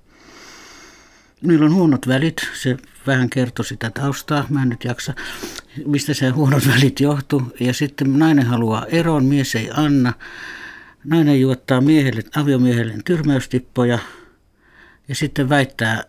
Niillä 1.42 1.66
on 1.66 1.74
huonot 1.74 2.08
välit, 2.08 2.36
se 2.54 2.76
vähän 3.06 3.30
kertoi 3.30 3.64
sitä 3.64 3.90
taustaa, 3.90 4.46
mä 4.48 4.62
en 4.62 4.68
nyt 4.68 4.84
jaksa, 4.84 5.14
mistä 5.86 6.14
se 6.14 6.28
huonot 6.28 6.66
välit 6.74 7.00
johtuu. 7.00 7.42
Ja 7.60 7.74
sitten 7.74 8.18
nainen 8.18 8.46
haluaa 8.46 8.86
eroon, 8.86 9.24
mies 9.24 9.54
ei 9.54 9.70
anna. 9.74 10.12
Nainen 11.04 11.40
juottaa 11.40 11.80
miehelle, 11.80 12.22
aviomiehelle 12.36 12.94
tyrmäystippoja 13.04 13.98
ja 15.08 15.14
sitten 15.14 15.48
väittää 15.48 16.04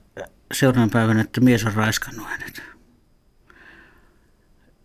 seuraavan 0.53 0.89
päivän, 0.89 1.19
että 1.19 1.41
mies 1.41 1.65
on 1.65 1.73
raiskannut 1.73 2.27
hänet. 2.27 2.61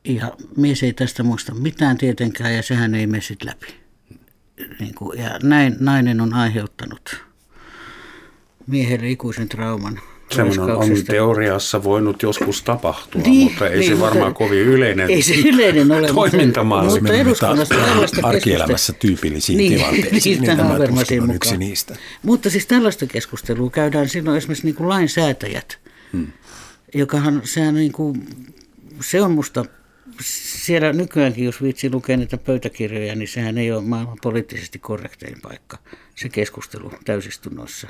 Ja 0.05 0.37
mies 0.57 0.83
ei 0.83 0.93
tästä 0.93 1.23
muista 1.23 1.55
mitään 1.55 1.99
tietenkään 1.99 2.55
ja 2.55 2.63
sehän 2.63 2.95
ei 2.95 3.07
mene 3.07 3.21
sitten 3.21 3.49
läpi. 3.49 3.75
Niin 4.81 4.95
kuin, 4.95 5.19
ja 5.19 5.39
näin 5.43 5.77
nainen 5.81 6.21
on 6.21 6.35
aiheuttanut 6.35 7.25
miehelle 8.67 9.11
ikuisen 9.11 9.49
trauman 9.49 10.01
Semmoinen 10.37 10.77
on 10.77 11.05
teoriassa 11.07 11.85
voinut 11.85 12.23
joskus 12.23 12.63
tapahtua, 12.63 13.23
niin, 13.23 13.51
mutta 13.51 13.69
ei 13.69 13.79
niin, 13.79 13.93
se 13.93 14.01
varmaan 14.01 14.27
mutta, 14.27 14.39
kovin 14.39 14.61
yleinen 14.61 15.11
ei 15.11 15.23
se 15.23 15.35
yleinen 15.35 15.93
ole, 15.93 16.09
toimintamalli. 16.09 16.85
Mutta, 16.85 17.01
mutta 17.01 17.15
eduskunnassa 17.15 17.75
tällaista 17.75 18.21
arkielämässä 18.27 18.93
tyypillisiin 18.93 19.57
niin, 19.57 19.73
tilanteisiin. 19.73 20.43
Niin, 20.43 20.57
niin 20.57 20.57
tämä 20.57 21.23
on 21.23 21.35
yksi 21.35 21.57
niistä. 21.57 21.97
Mutta 22.23 22.51
siis 22.51 22.67
tällaista 22.67 23.07
keskustelua 23.07 23.71
käydään 23.71 24.09
silloin 24.09 24.37
esimerkiksi 24.37 24.67
niin 24.67 24.75
kuin 24.75 24.89
lainsäätäjät, 24.89 25.79
hmm. 26.13 26.27
jokahan 26.95 27.43
sehän 27.45 27.75
niin 27.75 27.93
kuin, 27.93 28.27
se 29.01 29.23
on 29.23 29.31
musta 29.31 29.65
siellä 30.21 30.93
nykyäänkin, 30.93 31.45
jos 31.45 31.63
viitsi 31.63 31.93
lukea 31.93 32.17
niitä 32.17 32.39
pöytäkirjoja, 32.39 33.15
niin 33.15 33.29
sehän 33.29 33.59
ei 33.59 33.73
ole 33.73 33.83
maailman 33.83 34.19
poliittisesti 34.23 34.79
korrektein 34.79 35.37
paikka, 35.43 35.79
se 36.15 36.29
keskustelu 36.29 36.93
täysistunnoissa. 37.05 37.89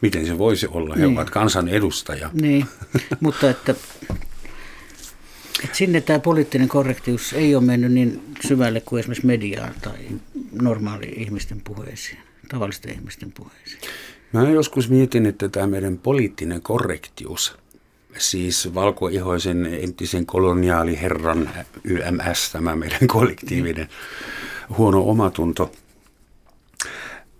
Miten 0.00 0.26
se 0.26 0.38
voisi 0.38 0.66
olla? 0.66 0.94
He 0.94 1.06
niin. 1.06 1.16
ovat 1.16 1.30
kansan 1.30 1.68
edustaja. 1.68 2.30
Niin, 2.32 2.66
mutta 3.20 3.50
että, 3.50 3.74
että 5.64 5.76
sinne 5.76 6.00
tämä 6.00 6.18
poliittinen 6.18 6.68
korrektius 6.68 7.32
ei 7.32 7.54
ole 7.54 7.64
mennyt 7.64 7.92
niin 7.92 8.22
syvälle 8.46 8.80
kuin 8.80 9.00
esimerkiksi 9.00 9.26
mediaan 9.26 9.74
tai 9.82 9.98
normaali 10.62 11.06
ihmisten 11.16 11.60
puheisiin, 11.64 12.18
tavallisten 12.48 12.92
ihmisten 12.92 13.32
puheisiin. 13.32 13.80
Mä 14.32 14.50
joskus 14.50 14.90
mietin, 14.90 15.26
että 15.26 15.48
tämä 15.48 15.66
meidän 15.66 15.98
poliittinen 15.98 16.62
korrektius, 16.62 17.56
siis 18.18 18.74
valkoihoisen 18.74 19.66
entisen 19.66 20.26
koloniaaliherran 20.26 21.50
YMS, 21.84 22.52
tämä 22.52 22.76
meidän 22.76 23.06
kollektiivinen 23.06 23.88
huono 24.78 25.02
omatunto, 25.02 25.72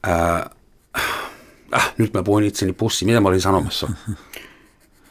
ää, 0.02 0.50
Ah, 1.72 1.94
nyt 1.98 2.14
mä 2.14 2.22
puhuin 2.22 2.44
itseni 2.44 2.72
pussi. 2.72 3.04
Mitä 3.04 3.20
mä 3.20 3.28
olin 3.28 3.40
sanomassa? 3.40 3.88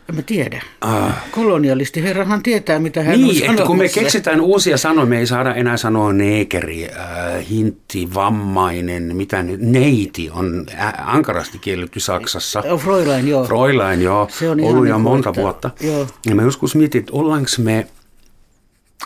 En 0.09 0.15
mä 0.15 0.21
tiedä. 0.21 0.61
Ah. 0.81 1.23
Kolonialisti 1.31 2.03
herrahan 2.03 2.43
tietää, 2.43 2.79
mitä 2.79 3.03
hän 3.03 3.21
niin, 3.21 3.43
on 3.43 3.49
että 3.55 3.65
kun 3.65 3.77
me 3.77 3.87
sanomassa. 3.87 3.99
keksitään 3.99 4.41
uusia 4.41 4.77
sanoja, 4.77 5.05
me 5.05 5.19
ei 5.19 5.27
saada 5.27 5.55
enää 5.55 5.77
sanoa 5.77 6.13
neekeri, 6.13 6.85
äh, 6.91 7.49
hintti, 7.49 8.13
vammainen, 8.13 9.15
mitä 9.15 9.43
nyt, 9.43 9.61
neiti 9.61 10.29
on 10.29 10.65
ä, 10.79 10.93
ankarasti 11.05 11.59
kielletty 11.59 11.99
Saksassa. 11.99 12.63
Oh, 12.69 12.81
Fräulein, 12.81 13.27
joo. 13.27 13.45
Fräulein, 13.45 14.01
joo, 14.01 14.27
Se 14.31 14.49
on 14.49 14.59
ollut 14.61 14.87
jo 14.87 14.93
kuin, 14.93 15.01
monta 15.03 15.29
että- 15.29 15.41
vuotta. 15.41 15.69
joo. 15.81 16.07
Ja 16.25 16.35
mä 16.35 16.41
joskus 16.41 16.75
mietin, 16.75 16.99
että 16.99 17.13
ollaanko 17.13 17.49
me 17.57 17.87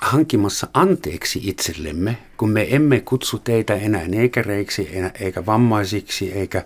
hankkimassa 0.01 0.67
anteeksi 0.73 1.39
itsellemme, 1.43 2.17
kun 2.37 2.49
me 2.49 2.67
emme 2.75 2.99
kutsu 2.99 3.39
teitä 3.39 3.73
enää 3.75 4.07
neekereiksi, 4.07 4.89
eikä 5.19 5.45
vammaisiksi, 5.45 6.31
eikä 6.31 6.65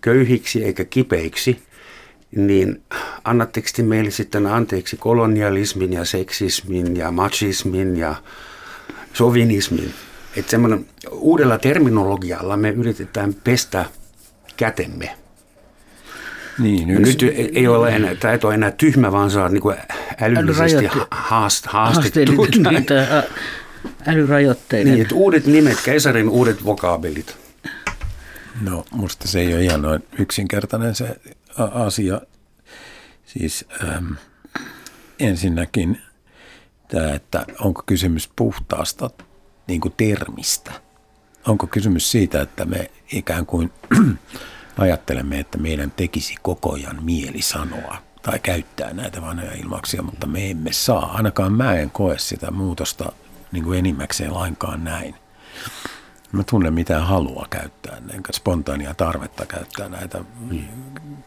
köyhiksi, 0.00 0.64
eikä 0.64 0.84
kipeiksi, 0.84 1.62
niin 2.36 2.82
annatteko 3.24 3.68
te 3.76 3.82
meille 3.82 4.10
sitten 4.10 4.46
anteeksi 4.46 4.96
kolonialismin 4.96 5.92
ja 5.92 6.04
seksismin 6.04 6.96
ja 6.96 7.10
machismin 7.10 7.96
ja 7.96 8.14
sovinismin? 9.12 9.94
Että 10.36 10.50
semmoinen 10.50 10.86
uudella 11.10 11.58
terminologialla 11.58 12.56
me 12.56 12.70
yritetään 12.70 13.34
pestä 13.34 13.84
kätemme. 14.56 15.10
Niin, 16.58 16.88
Ja 16.88 16.98
yksi, 17.00 17.26
nyt 17.26 17.50
ei 17.54 17.68
ole 17.68 17.96
enää, 17.96 18.14
tämä 18.14 18.32
ei 18.34 18.38
ole 18.42 18.54
enää 18.54 18.70
tyhmä, 18.70 19.12
vaan 19.12 19.30
saa 19.30 19.48
niin 19.48 19.62
älyllisesti 20.20 20.88
Älyrajoitte- 20.88 21.06
haast, 21.10 21.66
haastettu. 21.66 22.36
Haasteellinen, 22.36 22.72
niin, 22.72 22.84
tää, 22.86 23.18
ä, 23.18 23.22
älyrajoitteinen. 24.06 24.92
Niin, 24.92 25.02
että 25.02 25.14
uudet 25.14 25.46
nimet, 25.46 25.78
keisarin 25.84 26.28
uudet 26.28 26.64
vokaabelit. 26.64 27.36
No 28.60 28.84
musta 28.90 29.28
se 29.28 29.40
ei 29.40 29.54
ole 29.54 29.64
ihan 29.64 29.82
noin 29.82 30.02
yksinkertainen 30.18 30.94
se 30.94 31.20
asia. 31.58 32.20
Siis 33.26 33.64
äm, 33.82 34.16
ensinnäkin 35.18 36.02
tämä, 36.88 37.12
että 37.12 37.46
onko 37.60 37.82
kysymys 37.86 38.30
puhtaasta 38.36 39.10
niin 39.66 39.80
kuin 39.80 39.94
termistä. 39.96 40.72
Onko 41.46 41.66
kysymys 41.66 42.10
siitä, 42.10 42.40
että 42.40 42.64
me 42.64 42.90
ikään 43.12 43.46
kuin 43.46 43.72
ajattelemme, 44.78 45.40
että 45.40 45.58
meidän 45.58 45.90
tekisi 45.90 46.34
koko 46.42 46.72
ajan 46.72 47.04
mieli 47.04 47.42
sanoa 47.42 47.96
tai 48.22 48.38
käyttää 48.38 48.92
näitä 48.92 49.22
vanhoja 49.22 49.52
ilmauksia, 49.52 50.02
mutta 50.02 50.26
me 50.26 50.50
emme 50.50 50.72
saa. 50.72 51.12
Ainakaan 51.12 51.52
mä 51.52 51.74
en 51.74 51.90
koe 51.90 52.18
sitä 52.18 52.50
muutosta 52.50 53.12
niin 53.52 53.64
kuin 53.64 53.78
enimmäkseen 53.78 54.34
lainkaan 54.34 54.84
näin. 54.84 55.14
Mä 56.32 56.42
tunnen 56.50 56.74
mitään 56.74 57.06
halua 57.06 57.46
käyttää, 57.50 57.96
enkä 58.14 58.32
spontaania 58.32 58.94
tarvetta 58.94 59.46
käyttää 59.46 59.88
näitä 59.88 60.24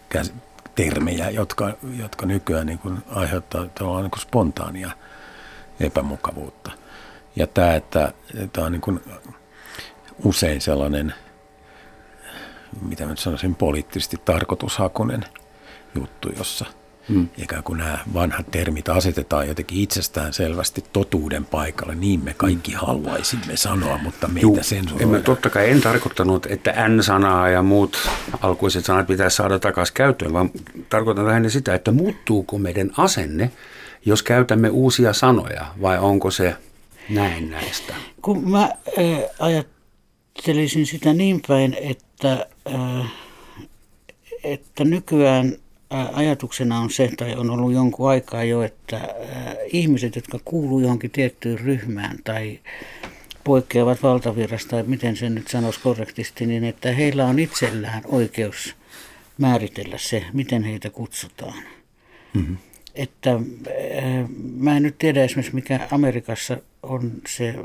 käs- 0.10 0.34
termejä, 0.76 1.30
jotka, 1.30 1.74
jotka 1.98 2.26
nykyään 2.26 2.68
niin 2.68 2.80
kuin 2.80 2.98
aiheuttaa 3.10 3.62
niin 3.62 4.12
kuin 4.12 4.22
spontaania 4.22 4.92
epämukavuutta. 5.80 6.72
Ja 7.36 7.48
tämä, 7.48 7.76
että 7.76 8.14
tämä 8.54 8.66
on 8.66 8.72
niin 8.72 8.82
kuin 8.82 9.02
usein 10.24 10.62
sellainen, 10.62 11.14
mitä 12.82 13.04
mä 13.04 13.10
nyt 13.10 13.20
sanoisin, 13.20 13.56
poliittisesti 13.56 14.18
tarkoitushakunen 14.26 15.26
juttu, 15.96 16.30
jossa 16.38 16.66
hmm. 17.10 17.28
ikään 17.38 17.64
kuin 17.64 17.78
nämä 17.78 18.00
vanhat 18.14 18.52
termit 18.52 18.90
asetetaan 18.90 19.48
jotenkin 19.48 19.80
itsestään 19.80 20.34
selvästi 20.34 20.84
totuuden 20.94 21.46
paikalle. 21.46 21.96
Niin 21.96 22.24
me 22.24 22.34
kaikki 22.34 22.74
haluaisimme 22.74 23.58
sanoa, 23.58 23.98
mutta 23.98 24.28
meitä 24.28 24.42
Juu, 24.42 24.54
en 24.54 24.60
mä 24.60 24.64
sensuroidaan. 24.64 25.24
totta 25.24 25.50
kai 25.50 25.70
en 25.70 25.82
tarkoittanut, 25.82 26.46
että 26.46 26.90
N-sanaa 26.90 27.50
ja 27.50 27.62
muut 27.62 28.10
alkuiset 28.42 28.86
sanat 28.86 29.08
pitäisi 29.08 29.36
saada 29.36 29.60
takaisin 29.60 29.94
käyttöön, 29.94 30.34
vaan 30.34 30.52
tarkoitan 30.90 31.28
lähinnä 31.28 31.50
sitä, 31.50 31.76
että 31.76 31.92
muuttuuko 31.92 32.58
meidän 32.58 32.92
asenne, 32.98 33.52
jos 34.06 34.24
käytämme 34.24 34.70
uusia 34.70 35.14
sanoja, 35.14 35.66
vai 35.82 36.00
onko 36.00 36.32
se 36.32 36.56
näin 37.10 37.52
näistä? 37.52 37.94
Kun 38.22 38.50
mä 38.50 38.64
äh, 38.64 38.70
ajattelisin 39.40 40.86
sitä 40.86 41.14
niin 41.14 41.42
päin, 41.48 41.78
että, 41.82 42.48
äh, 42.74 43.12
että 44.44 44.84
nykyään 44.84 45.56
ajatuksena 46.14 46.80
on 46.80 46.90
se, 46.90 47.10
tai 47.18 47.36
on 47.36 47.50
ollut 47.50 47.74
jonkun 47.74 48.10
aikaa 48.10 48.44
jo, 48.44 48.62
että 48.62 49.16
ihmiset, 49.68 50.16
jotka 50.16 50.40
kuuluu 50.46 50.80
johonkin 50.80 51.12
tiettyyn 51.12 51.60
ryhmään 51.60 52.18
tai 52.24 52.60
poikkeavat 53.44 54.04
valtavirrasta, 54.04 54.70
tai 54.70 54.84
miten 54.84 55.18
sen 55.18 55.36
nyt 55.36 55.48
sanoisi 55.48 55.80
korrektisti, 55.80 56.46
niin 56.46 56.64
että 56.64 56.92
heillä 56.92 57.26
on 57.26 57.40
itsellään 57.40 58.02
oikeus 58.06 58.76
määritellä 59.38 59.98
se, 59.98 60.26
miten 60.34 60.64
heitä 60.64 60.90
kutsutaan. 60.90 61.64
Mm-hmm. 62.34 62.58
Että 62.96 63.40
mä 64.58 64.78
en 64.78 64.84
nyt 64.84 64.98
tiedä 64.98 65.24
esimerkiksi, 65.24 65.56
mikä 65.56 65.88
Amerikassa 65.92 66.58
on 66.84 67.12
se 67.28 67.56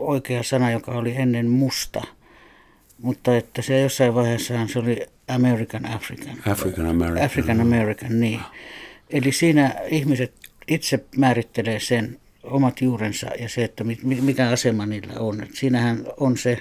oikea 0.00 0.42
sana, 0.42 0.70
joka 0.70 0.92
oli 0.92 1.14
ennen 1.16 1.50
musta, 1.50 2.02
mutta 3.02 3.36
että 3.36 3.62
se 3.62 3.80
jossain 3.80 4.14
vaiheessa 4.14 4.66
se 4.66 4.78
oli 4.78 5.06
American 5.28 5.86
African. 5.86 6.36
African 6.50 6.86
American. 6.86 7.24
African 7.24 7.60
American, 7.60 8.20
niin. 8.20 8.40
Eli 9.10 9.32
siinä 9.32 9.74
ihmiset 9.88 10.32
itse 10.68 11.04
määrittelee 11.16 11.80
sen 11.80 12.20
omat 12.42 12.80
juurensa 12.80 13.26
ja 13.40 13.48
se, 13.48 13.64
että 13.64 13.84
mi- 13.84 13.98
mi- 14.02 14.20
mikä 14.20 14.48
asema 14.48 14.86
niillä 14.86 15.12
on. 15.18 15.42
Et 15.42 15.54
siinähän 15.54 16.04
on 16.16 16.38
se 16.38 16.58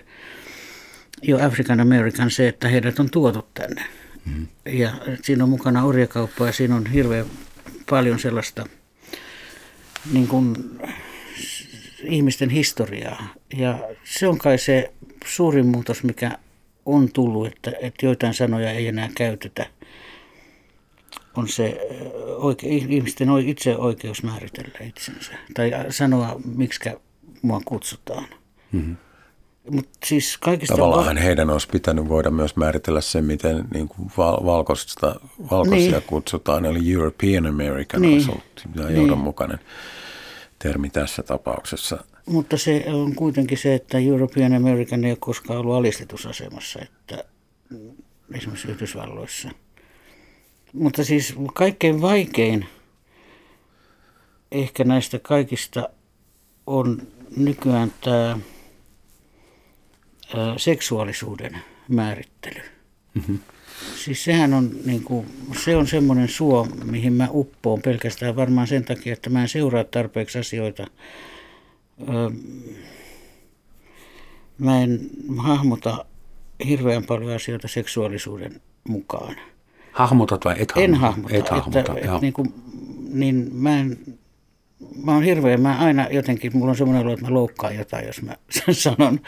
jo 1.22 1.46
African 1.46 1.80
American 1.80 2.32
se, 2.32 2.48
että 2.48 2.68
heidät 2.68 3.00
on 3.00 3.10
tuotu 3.10 3.48
tänne. 3.54 3.86
Mm. 4.26 4.48
Ja 4.66 4.92
siinä 5.24 5.44
on 5.44 5.50
mukana 5.50 5.84
orjakauppa 5.84 6.46
ja 6.46 6.52
siinä 6.52 6.76
on 6.76 6.86
hirveän 6.86 7.26
paljon 7.90 8.20
sellaista 8.20 8.66
niin 10.14 10.28
kuin, 10.28 10.56
ihmisten 12.04 12.50
historiaa. 12.50 13.34
Ja 13.58 13.80
se 14.04 14.28
on 14.28 14.38
kai 14.38 14.58
se 14.58 14.94
suurin 15.26 15.66
muutos, 15.68 16.04
mikä 16.04 16.32
on 16.86 17.12
tullut, 17.14 17.48
että, 17.48 17.72
että 17.82 18.06
joitain 18.06 18.34
sanoja 18.34 18.72
ei 18.72 18.88
enää 18.88 19.10
käytetä. 19.18 19.66
On 21.38 21.48
se 21.48 21.78
oike, 22.38 22.68
ihmisten 22.68 23.28
itse 23.46 23.76
oikeus 23.78 24.24
määritellä 24.24 24.86
itsensä. 24.88 25.32
Tai 25.54 25.72
sanoa, 25.90 26.42
miksi 26.56 26.90
mua 27.42 27.62
kutsutaan. 27.66 28.28
Mm-hmm. 28.72 28.96
Mutta 29.72 29.90
siis 30.06 30.38
kaikista... 30.38 30.76
Tavallaan 30.76 31.18
heidän 31.18 31.50
olisi 31.50 31.68
pitänyt 31.72 32.10
voida 32.10 32.32
myös 32.32 32.56
määritellä 32.56 33.02
se, 33.02 33.22
miten 33.22 33.66
niin 33.74 33.88
kuin 33.88 34.12
val- 34.18 34.46
valkoista, 34.46 35.16
valkoisia 35.52 35.92
Niin. 35.92 36.04
kutsutaan, 36.08 36.66
eli 36.66 36.94
European 36.94 37.46
American 37.46 38.02
Niin. 38.02 38.14
olisi 38.14 38.32
ollut. 38.32 38.66
Niin. 38.76 38.96
johdonmukainen 38.96 39.60
termi 40.60 40.90
tässä 40.90 41.24
tapauksessa. 41.24 42.04
Mutta 42.26 42.58
se 42.58 42.84
on 42.88 43.16
kuitenkin 43.16 43.58
se, 43.58 43.76
että 43.76 44.00
European 44.00 44.54
American 44.54 45.06
ei 45.06 45.12
ole 45.12 45.18
koskaan 45.22 45.60
ollut 45.60 45.76
alistetusasemassa, 45.76 46.80
että 46.82 47.24
mm, 47.70 47.92
esimerkiksi 48.36 48.68
Yhdysvalloissa. 48.68 49.50
Mutta 50.74 51.04
siis 51.04 51.36
kaikkein 51.54 52.02
vaikein 52.02 52.66
ehkä 54.52 54.84
näistä 54.84 55.20
kaikista 55.20 55.90
on 56.68 57.08
nykyään 57.38 57.94
tämä 58.02 58.38
seksuaalisuuden 60.58 61.58
määrittely. 61.88 62.62
Mm-hmm. 63.14 63.40
Siis 63.96 64.24
sehän 64.24 64.54
on, 64.54 64.72
niin 64.86 65.04
kuin, 65.04 65.28
se 65.64 65.76
on 65.76 65.88
semmoinen 65.88 66.28
suo, 66.28 66.68
mihin 66.84 67.14
mä 67.14 67.28
uppoon 67.32 67.82
pelkästään 67.82 68.36
varmaan 68.36 68.68
sen 68.68 68.86
takia, 68.86 69.14
että 69.14 69.30
mä 69.30 69.42
en 69.42 69.50
seuraa 69.50 69.84
tarpeeksi 69.84 70.40
asioita. 70.40 70.88
Mä 74.58 74.82
en 74.82 75.00
hahmota 75.38 76.06
hirveän 76.68 77.04
paljon 77.04 77.36
asioita 77.36 77.68
seksuaalisuuden 77.68 78.62
mukaan. 78.88 79.36
Hahmotat 79.92 80.46
vai 80.46 80.56
et 80.60 80.72
hahmota? 80.72 80.84
En 80.84 80.96
hahmota. 80.96 81.36
Et 81.36 81.50
hahmota, 81.50 81.80
että, 81.80 81.94
että 81.94 82.20
niin, 82.22 82.34
kuin, 82.34 82.54
niin 83.14 83.50
mä 83.54 83.80
en, 83.80 83.98
mä 85.04 85.14
oon 85.14 85.24
hirveän, 85.24 85.62
mä 85.62 85.78
aina 85.80 86.08
jotenkin, 86.12 86.58
mulla 86.58 86.70
on 86.70 86.78
semmoinen 86.78 87.06
olo, 87.06 87.14
että 87.14 87.26
mä 87.26 87.34
loukkaan 87.34 87.76
jotain, 87.76 88.06
jos 88.06 88.22
mä 88.22 88.36
sen 88.66 88.76
sanon. 88.76 89.20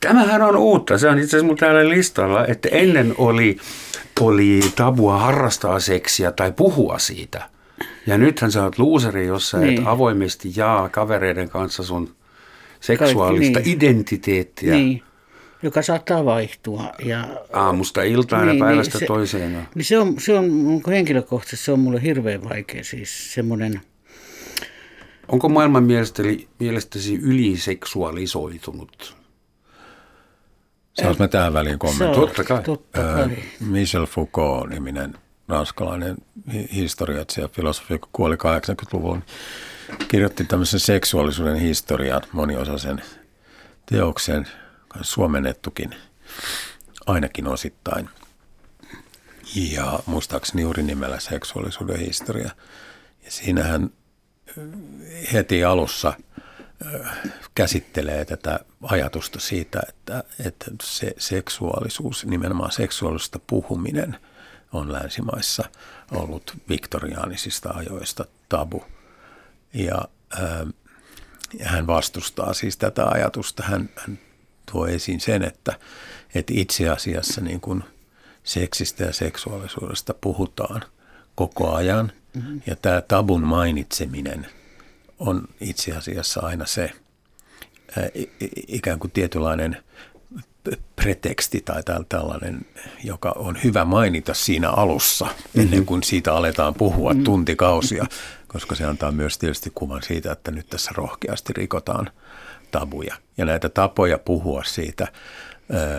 Tämähän 0.00 0.42
on 0.42 0.56
uutta. 0.56 0.98
Se 0.98 1.08
on 1.08 1.18
itse 1.18 1.36
asiassa 1.36 1.56
täällä 1.56 1.88
listalla, 1.88 2.46
että 2.46 2.68
ennen 2.72 3.14
oli, 3.18 3.56
oli 4.20 4.60
tabua 4.76 5.18
harrastaa 5.18 5.80
seksiä 5.80 6.32
tai 6.32 6.52
puhua 6.52 6.98
siitä. 6.98 7.53
Ja 8.06 8.18
nythän 8.18 8.52
sä 8.52 8.62
oot 8.64 8.78
luuseri, 8.78 9.26
jos 9.26 9.50
sä 9.50 9.58
Niin. 9.58 9.78
et 9.78 9.84
avoimesti 9.86 10.52
jaa 10.56 10.88
kavereiden 10.88 11.48
kanssa 11.48 11.82
sun 11.82 12.14
seksuaalista 12.80 13.52
Kaikki, 13.54 13.70
niin. 13.70 13.76
identiteettiä 13.76 14.74
Niin, 14.74 15.02
joka 15.62 15.82
saattaa 15.82 16.24
vaihtua. 16.24 16.92
Ja, 17.04 17.24
aamusta 17.52 18.02
iltaan 18.02 18.46
Niin, 18.46 18.58
ja 18.58 18.64
päivästä 18.64 18.94
niin, 18.94 19.00
se- 19.00 19.06
toiseen. 19.06 19.68
Niin 19.74 19.84
se 19.84 19.98
on, 19.98 20.20
se 20.20 20.34
on 20.38 20.80
henkilökohtaisesti 20.88 21.64
se 21.64 21.72
on 21.72 21.80
mulle 21.80 22.02
hirveän 22.02 22.48
vaikea. 22.48 22.84
Siis 22.84 23.34
semmoinen, 23.34 23.80
Onko 25.28 25.48
maailman 25.48 25.84
mielestäsi, 25.84 26.48
mielestäsi 26.60 27.14
yliseksuaalisoitunut? 27.14 29.16
Saanko 30.94 31.22
mä 31.22 31.28
tähän 31.28 31.52
väliin 31.52 31.78
kommentoida? 31.78 32.14
Totta 32.14 32.44
kai. 32.44 32.62
Totta 32.62 33.00
kai. 33.02 33.28
Michel 33.60 34.06
Foucault-niminen 34.06 35.14
ranskalainen 35.48 36.16
historiatsija, 36.74 37.48
filosofi, 37.48 37.94
joka 37.94 38.08
kuoli 38.12 38.34
80-luvulla, 38.34 39.22
kirjoitti 40.08 40.44
tämmöisen 40.44 40.80
seksuaalisuuden 40.80 41.56
historian 41.56 42.22
moniosaisen 42.32 43.02
teoksen, 43.86 44.48
suomennettukin 45.00 45.94
ainakin 47.06 47.46
osittain. 47.46 48.08
Ja 49.54 49.98
muistaakseni 50.06 50.62
juuri 50.62 50.82
nimellä 50.82 51.20
seksuaalisuuden 51.20 52.00
historia. 52.00 52.50
Ja 53.24 53.30
siinähän 53.30 53.90
heti 55.32 55.64
alussa 55.64 56.12
käsittelee 57.54 58.24
tätä 58.24 58.60
ajatusta 58.82 59.40
siitä, 59.40 59.82
että, 59.88 60.24
että 60.46 60.70
se 60.82 61.14
seksuaalisuus, 61.18 62.26
nimenomaan 62.26 62.72
seksuaalisuudesta 62.72 63.38
puhuminen 63.46 64.16
on 64.74 64.92
länsimaissa 64.92 65.64
ollut 66.10 66.56
viktoriaanisista 66.68 67.70
ajoista 67.70 68.24
tabu. 68.48 68.84
Ja, 69.74 70.04
ää, 70.40 70.66
ja 71.58 71.68
hän 71.68 71.86
vastustaa 71.86 72.54
siis 72.54 72.76
tätä 72.76 73.06
ajatusta. 73.06 73.62
Hän, 73.62 73.90
hän 73.96 74.18
tuo 74.72 74.86
esiin 74.86 75.20
sen, 75.20 75.42
että, 75.42 75.78
että 76.34 76.52
itse 76.56 76.88
asiassa 76.88 77.40
niin 77.40 77.60
kuin 77.60 77.84
seksistä 78.44 79.04
ja 79.04 79.12
seksuaalisuudesta 79.12 80.14
puhutaan 80.20 80.82
koko 81.34 81.74
ajan. 81.74 82.12
Mm-hmm. 82.34 82.62
Ja 82.66 82.76
tämä 82.76 83.00
tabun 83.00 83.42
mainitseminen 83.42 84.46
on 85.18 85.48
itse 85.60 85.92
asiassa 85.92 86.40
aina 86.40 86.66
se 86.66 86.92
ikään 88.68 88.98
kuin 88.98 89.10
tietynlainen 89.10 89.84
preteksti 90.96 91.60
tai 91.60 91.82
tällainen, 92.08 92.66
joka 93.04 93.32
on 93.36 93.58
hyvä 93.64 93.84
mainita 93.84 94.34
siinä 94.34 94.70
alussa, 94.70 95.26
ennen 95.54 95.70
mm-hmm. 95.70 95.86
kuin 95.86 96.02
siitä 96.02 96.34
aletaan 96.34 96.74
puhua 96.74 97.10
mm-hmm. 97.10 97.24
tuntikausia, 97.24 98.06
koska 98.48 98.74
se 98.74 98.84
antaa 98.84 99.12
myös 99.12 99.38
tietysti 99.38 99.72
kuvan 99.74 100.02
siitä, 100.02 100.32
että 100.32 100.50
nyt 100.50 100.66
tässä 100.68 100.90
rohkeasti 100.94 101.52
rikotaan 101.52 102.10
tabuja. 102.70 103.16
Ja 103.36 103.44
näitä 103.44 103.68
tapoja 103.68 104.18
puhua 104.18 104.64
siitä 104.64 105.08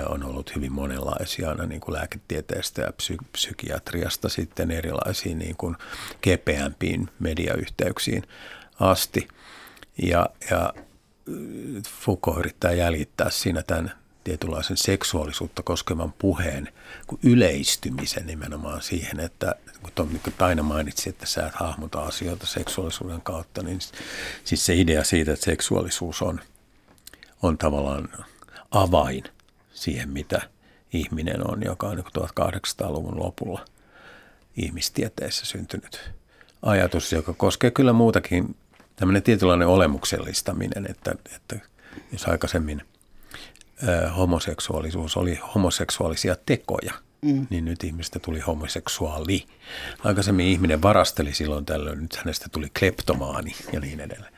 on 0.10 0.24
ollut 0.24 0.56
hyvin 0.56 0.72
monenlaisia, 0.72 1.50
aina 1.50 1.66
niin 1.66 1.82
kuin 1.82 1.96
lääketieteestä 1.96 2.82
ja 2.82 2.92
psy- 2.92 3.26
psykiatriasta 3.32 4.30
sitten 4.30 4.72
erilaisiin 4.72 5.40
niin 5.40 5.56
kuin 5.58 5.76
kepeämpiin 6.22 7.10
mediayhteyksiin 7.20 8.24
asti. 8.80 9.28
Ja, 10.04 10.30
ja 10.52 10.74
Foucault 12.02 12.40
yrittää 12.40 12.72
jäljittää 12.72 13.30
siinä 13.30 13.62
tämän 13.62 13.92
tietynlaisen 14.26 14.78
seksuaalisuutta 14.78 15.64
koskevan 15.64 16.14
puheen 16.14 16.70
yleistymisen 17.24 18.28
nimenomaan 18.28 18.82
siihen, 18.82 19.20
että 19.20 19.56
kun 19.82 19.92
Tom 19.96 20.08
niin 20.08 20.34
aina 20.40 20.64
mainitsi, 20.64 21.10
että 21.10 21.26
sä 21.26 21.48
et 21.48 21.56
hahmota 21.56 22.02
asioita 22.02 22.46
seksuaalisuuden 22.46 23.22
kautta, 23.22 23.64
niin 23.64 23.80
siis 24.44 24.66
se 24.66 24.76
idea 24.76 25.04
siitä, 25.04 25.34
että 25.34 25.46
seksuaalisuus 25.46 26.22
on, 26.22 26.42
on 27.44 27.58
tavallaan 27.58 28.10
avain 28.72 29.24
siihen, 29.74 30.10
mitä 30.10 30.42
ihminen 30.94 31.52
on, 31.52 31.64
joka 31.66 31.88
on 31.88 31.98
1800-luvun 31.98 33.20
lopulla 33.20 33.66
ihmistieteessä 34.58 35.46
syntynyt 35.46 36.12
ajatus, 36.62 37.12
joka 37.12 37.34
koskee 37.34 37.72
kyllä 37.72 37.94
muutakin 37.94 38.56
tämmöinen 38.96 39.24
tietynlainen 39.24 39.68
olemuksellistaminen, 39.68 40.88
että, 40.90 41.16
että 41.36 41.60
jos 42.12 42.28
aikaisemmin 42.28 42.82
ö, 43.88 44.10
homoseksuaalisuus 44.10 45.18
oli 45.18 45.40
homoseksuaalisia 45.56 46.36
tekoja, 46.46 46.94
mm. 47.22 47.48
niin 47.50 47.66
nyt 47.66 47.84
ihmistä 47.84 48.20
tuli 48.20 48.40
homoseksuaali. 48.40 49.46
Aikaisemmin 50.04 50.46
ihminen 50.46 50.82
varasteli 50.82 51.34
silloin 51.34 51.66
tällöin, 51.66 52.02
nyt 52.02 52.16
hänestä 52.16 52.50
tuli 52.52 52.68
kleptomaani 52.80 53.56
ja 53.74 53.80
niin 53.80 54.00
edelleen. 54.00 54.34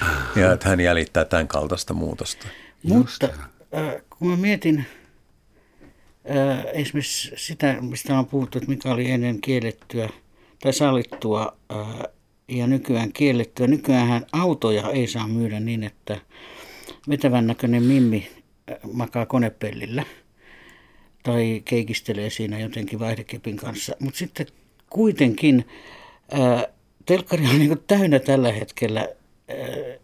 Ah. 0.00 0.36
Ja 0.36 0.52
että 0.52 0.68
hän 0.68 0.80
jäljittää 0.80 1.24
tämän 1.24 1.48
kaltaista 1.48 1.94
muutosta. 1.94 2.46
Mutta 2.82 3.28
äh, 3.74 4.02
kun 4.10 4.28
mä 4.28 4.36
mietin 4.36 4.86
äh, 6.30 6.64
esimerkiksi 6.72 7.32
sitä, 7.36 7.76
mistä 7.80 8.18
on 8.18 8.26
puhuttu, 8.26 8.58
että 8.58 8.70
mikä 8.70 8.90
oli 8.90 9.10
ennen 9.10 9.40
kiellettyä 9.40 10.08
tai 10.62 10.72
sallittua 10.72 11.56
äh, 11.72 11.86
ja 12.48 12.66
nykyään 12.66 13.12
kiellettyä. 13.12 13.66
Nykyään 13.66 14.26
autoja 14.32 14.90
ei 14.90 15.06
saa 15.06 15.28
myydä 15.28 15.60
niin, 15.60 15.84
että 15.84 16.18
vetävän 17.08 17.46
näköinen 17.46 17.82
mimmi 17.82 18.41
makaa 18.92 19.26
konepellillä 19.26 20.04
tai 21.22 21.62
keikistelee 21.64 22.30
siinä 22.30 22.58
jotenkin 22.58 23.00
vaihdekepin 23.00 23.56
kanssa. 23.56 23.96
Mutta 23.98 24.18
sitten 24.18 24.46
kuitenkin 24.90 25.66
ää, 26.32 26.54
äh, 26.54 26.64
telkkari 27.06 27.46
on 27.46 27.58
niin 27.58 27.82
täynnä 27.86 28.18
tällä 28.18 28.52
hetkellä. 28.52 29.00
Ää, 29.00 29.56
äh, 29.56 29.98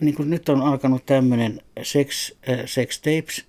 niin 0.00 0.14
kuin 0.14 0.30
nyt 0.30 0.48
on 0.48 0.62
alkanut 0.62 1.06
tämmöinen 1.06 1.60
sex, 1.82 2.32
ää, 2.48 2.66
sex 2.66 3.00
tapes– 3.00 3.44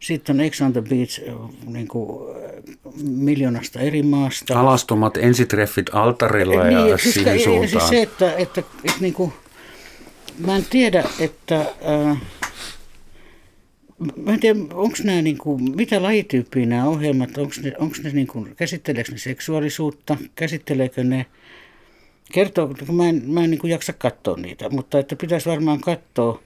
sitten 0.00 0.40
on 0.40 0.50
X 0.50 0.60
on 0.60 0.72
the 0.72 0.82
Beach 0.82 1.20
niin 1.66 1.88
kuin, 1.88 2.36
miljoonasta 3.02 3.80
eri 3.80 4.02
maasta. 4.02 4.60
Alastomat 4.60 5.16
ensitreffit 5.16 5.86
altarilla 5.92 6.64
niin, 6.64 6.88
ja 6.88 6.98
siis, 6.98 7.14
siihen 7.14 7.40
suuntaan. 7.40 7.68
Siis 7.68 7.88
se, 7.88 8.02
että, 8.02 8.32
että, 8.36 8.60
että 8.60 9.00
niin 9.00 9.14
kuin, 9.14 9.32
mä 10.38 10.56
en 10.56 10.66
tiedä, 10.70 11.04
että... 11.20 11.60
Äh, 12.10 12.18
Mä 14.16 14.32
en 14.32 14.40
tiedä, 14.40 14.58
onko 14.74 14.96
nämä, 15.04 15.22
niin 15.22 15.38
kuin, 15.38 15.76
mitä 15.76 16.02
lajityyppiä 16.02 16.66
nämä 16.66 16.88
ohjelmat, 16.88 17.38
onko 17.38 17.54
ne, 17.62 17.72
onko 17.78 17.96
ne 18.02 18.10
niin 18.10 18.26
kuin, 18.26 18.56
käsitteleekö 18.56 19.12
ne 19.12 19.18
seksuaalisuutta, 19.18 20.16
käsitteleekö 20.34 21.04
ne, 21.04 21.26
kertoo, 22.32 22.74
kun 22.86 22.96
mä 22.96 23.08
en, 23.08 23.22
mä 23.26 23.44
en 23.44 23.50
niin 23.50 23.60
kuin 23.60 23.70
jaksa 23.70 23.92
katsoa 23.92 24.36
niitä, 24.36 24.68
mutta 24.68 24.98
että 24.98 25.16
pitäisi 25.16 25.48
varmaan 25.48 25.80
katsoa, 25.80 26.42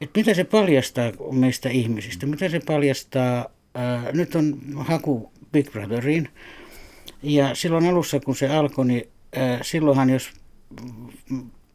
että 0.00 0.20
mitä 0.20 0.34
se 0.34 0.44
paljastaa 0.44 1.12
meistä 1.32 1.68
ihmisistä, 1.68 2.26
mitä 2.26 2.48
se 2.48 2.60
paljastaa, 2.66 3.46
ää, 3.74 4.12
nyt 4.12 4.34
on 4.34 4.58
haku 4.76 5.32
Big 5.52 5.72
Brotheriin, 5.72 6.28
ja 7.22 7.54
silloin 7.54 7.86
alussa 7.86 8.20
kun 8.20 8.36
se 8.36 8.48
alkoi, 8.48 8.86
niin 8.86 9.08
ää, 9.36 9.58
silloinhan 9.62 10.10
jos 10.10 10.30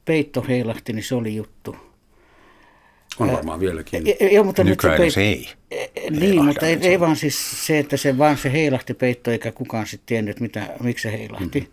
peitto 0.05 0.45
heilahti, 0.47 0.93
niin 0.93 1.03
se 1.03 1.15
oli 1.15 1.35
juttu. 1.35 1.90
On 3.29 3.31
varmaan 3.31 3.59
vieläkin. 3.59 4.03
Joo, 4.31 4.43
mutta 4.43 4.63
Nykyään 4.63 5.01
nyt 5.01 5.11
se, 5.13 5.21
peit... 5.21 5.43
se 5.71 5.77
ei. 5.77 5.89
Niin, 6.09 6.45
mutta 6.45 6.67
ei, 6.67 6.77
ei 6.81 6.99
vaan 6.99 7.15
siis 7.15 7.67
se, 7.67 7.79
että 7.79 7.97
se 7.97 8.17
vaan 8.17 8.37
se 8.37 8.51
heilahti 8.51 8.93
peitto, 8.93 9.31
eikä 9.31 9.51
kukaan 9.51 9.87
sitten 9.87 10.05
tiennyt, 10.05 10.39
mitä, 10.39 10.67
miksi 10.83 11.03
se 11.03 11.11
heilahti. 11.11 11.59
Mm. 11.59 11.67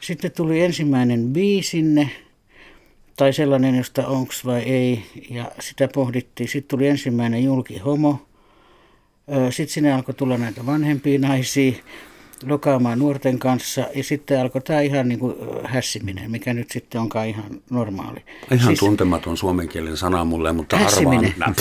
Sitten 0.00 0.32
tuli 0.32 0.60
ensimmäinen 0.60 1.24
biisinne, 1.32 2.10
tai 3.16 3.32
sellainen, 3.32 3.74
josta 3.76 4.06
onks 4.06 4.44
vai 4.44 4.62
ei, 4.62 5.02
ja 5.30 5.50
sitä 5.60 5.88
pohdittiin. 5.94 6.48
Sitten 6.48 6.78
tuli 6.78 6.88
ensimmäinen 6.88 7.44
julki 7.44 7.78
homo. 7.78 8.26
Sitten 9.50 9.74
sinne 9.74 9.92
alkoi 9.92 10.14
tulla 10.14 10.38
näitä 10.38 10.66
vanhempia 10.66 11.18
naisia 11.18 11.72
lokaamaan 12.42 12.98
nuorten 12.98 13.38
kanssa, 13.38 13.86
ja 13.94 14.04
sitten 14.04 14.40
alkoi 14.40 14.60
tämä 14.60 14.80
ihan 14.80 15.08
niin 15.08 15.18
kuin 15.18 15.34
hässiminen, 15.64 16.30
mikä 16.30 16.54
nyt 16.54 16.70
sitten 16.70 17.00
onkaan 17.00 17.28
ihan 17.28 17.62
normaali. 17.70 18.24
Ihan 18.50 18.66
siis, 18.66 18.78
tuntematon 18.78 19.36
suomenkielinen 19.36 19.96
sana 19.96 20.24
mulle, 20.24 20.52
mutta 20.52 20.76
hässiminen. 20.76 21.34
arvaan. 21.40 21.54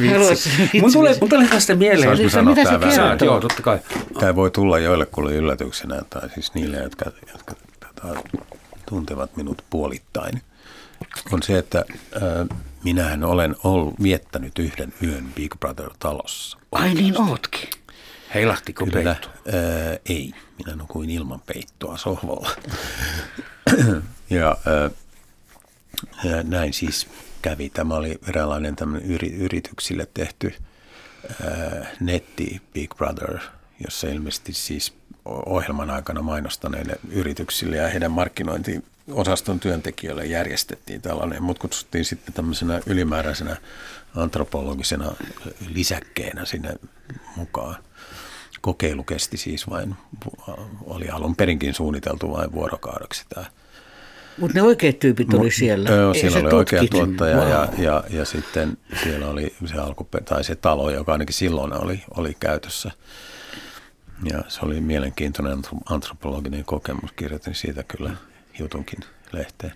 Mun 0.80 0.92
tulee, 0.92 1.16
mun 1.20 1.28
tulee 1.28 1.48
tästä 1.48 1.74
mieleen. 1.74 2.16
Siis, 2.16 2.32
mitä 2.44 2.64
se 2.64 2.78
kertoo? 2.78 3.26
Joo, 3.26 3.40
totta 3.40 3.62
kai. 3.62 3.78
Tämä 4.20 4.34
voi 4.34 4.50
tulla 4.50 4.78
joillekulle 4.78 5.34
yllätyksenä, 5.34 6.02
tai 6.10 6.30
siis 6.34 6.54
niille, 6.54 6.76
jotka, 6.76 7.04
jotka 7.32 7.54
tätä 7.80 8.14
tuntevat 8.88 9.36
minut 9.36 9.64
puolittain, 9.70 10.42
on 11.32 11.42
se, 11.42 11.58
että 11.58 11.84
äh, 12.16 12.58
minähän 12.84 13.24
olen 13.24 13.56
ollut 13.64 13.94
viettänyt 14.02 14.58
yhden 14.58 14.92
yön 15.02 15.32
Big 15.34 15.54
Brother-talossa. 15.60 16.58
Ai 16.72 16.94
niin 16.94 17.20
ootkin. 17.20 17.68
Heilahtiko 18.34 18.86
Kyllä, 18.86 19.14
peitto? 19.14 19.28
Äh, 19.28 19.98
ei, 20.08 20.32
minä 20.58 20.76
nukuin 20.76 21.10
ilman 21.10 21.40
peittoa 21.40 21.96
sohvalla. 21.96 22.50
ja 24.30 24.56
äh, 24.66 26.44
näin 26.44 26.72
siis 26.72 27.06
kävi. 27.42 27.70
Tämä 27.70 27.94
oli 27.94 28.18
eräänlainen 28.28 28.76
yri, 29.04 29.32
yrityksille 29.32 30.08
tehty 30.14 30.54
äh, 31.46 31.88
netti 32.00 32.62
Big 32.72 32.94
Brother, 32.96 33.38
jossa 33.84 34.08
ilmeisesti 34.08 34.52
siis 34.52 34.94
ohjelman 35.24 35.90
aikana 35.90 36.22
mainostaneille 36.22 36.96
yrityksille 37.10 37.76
ja 37.76 37.88
heidän 37.88 38.12
markkinointiosaston 38.12 39.60
työntekijöille 39.60 40.26
järjestettiin 40.26 41.02
tällainen, 41.02 41.42
mutta 41.42 41.60
kutsuttiin 41.60 42.04
sitten 42.04 42.34
tämmöisenä 42.34 42.80
ylimääräisenä 42.86 43.56
antropologisena 44.16 45.12
lisäkkeenä 45.68 46.44
sinne 46.44 46.74
mukaan. 47.36 47.76
Kokeilu 48.60 49.04
kesti 49.04 49.36
siis 49.36 49.70
vain, 49.70 49.94
oli 50.84 51.08
alun 51.08 51.36
perinkin 51.36 51.74
suunniteltu 51.74 52.32
vain 52.32 52.52
vuorokaudeksi 52.52 53.24
tämä 53.28 53.46
mutta 54.40 54.54
ne 54.54 54.62
oikeat 54.62 54.98
tyypit 54.98 55.34
oli 55.34 55.50
siellä. 55.50 55.90
Joo, 55.90 56.14
siellä 56.14 56.38
oli 56.38 56.50
tutkit. 56.50 56.78
oikea 56.78 56.90
tuottaja 56.90 57.36
wow. 57.36 57.48
ja, 57.48 57.68
ja, 57.78 58.04
ja, 58.10 58.24
sitten 58.24 58.78
siellä 59.02 59.28
oli 59.28 59.54
se, 59.66 59.74
alku, 59.74 60.08
tai 60.24 60.44
se 60.44 60.54
talo, 60.54 60.90
joka 60.90 61.12
ainakin 61.12 61.34
silloin 61.34 61.84
oli, 61.84 62.02
oli 62.16 62.36
käytössä 62.40 62.90
Ja 64.24 64.44
se 64.48 64.60
oli 64.62 64.80
mielenkiintoinen 64.80 65.58
antropologinen 65.88 66.64
kokemus. 66.64 67.12
Kirjoitin 67.12 67.54
siitä 67.54 67.82
kyllä 67.82 68.10
jutunkin 68.58 69.00
lehteen. 69.32 69.72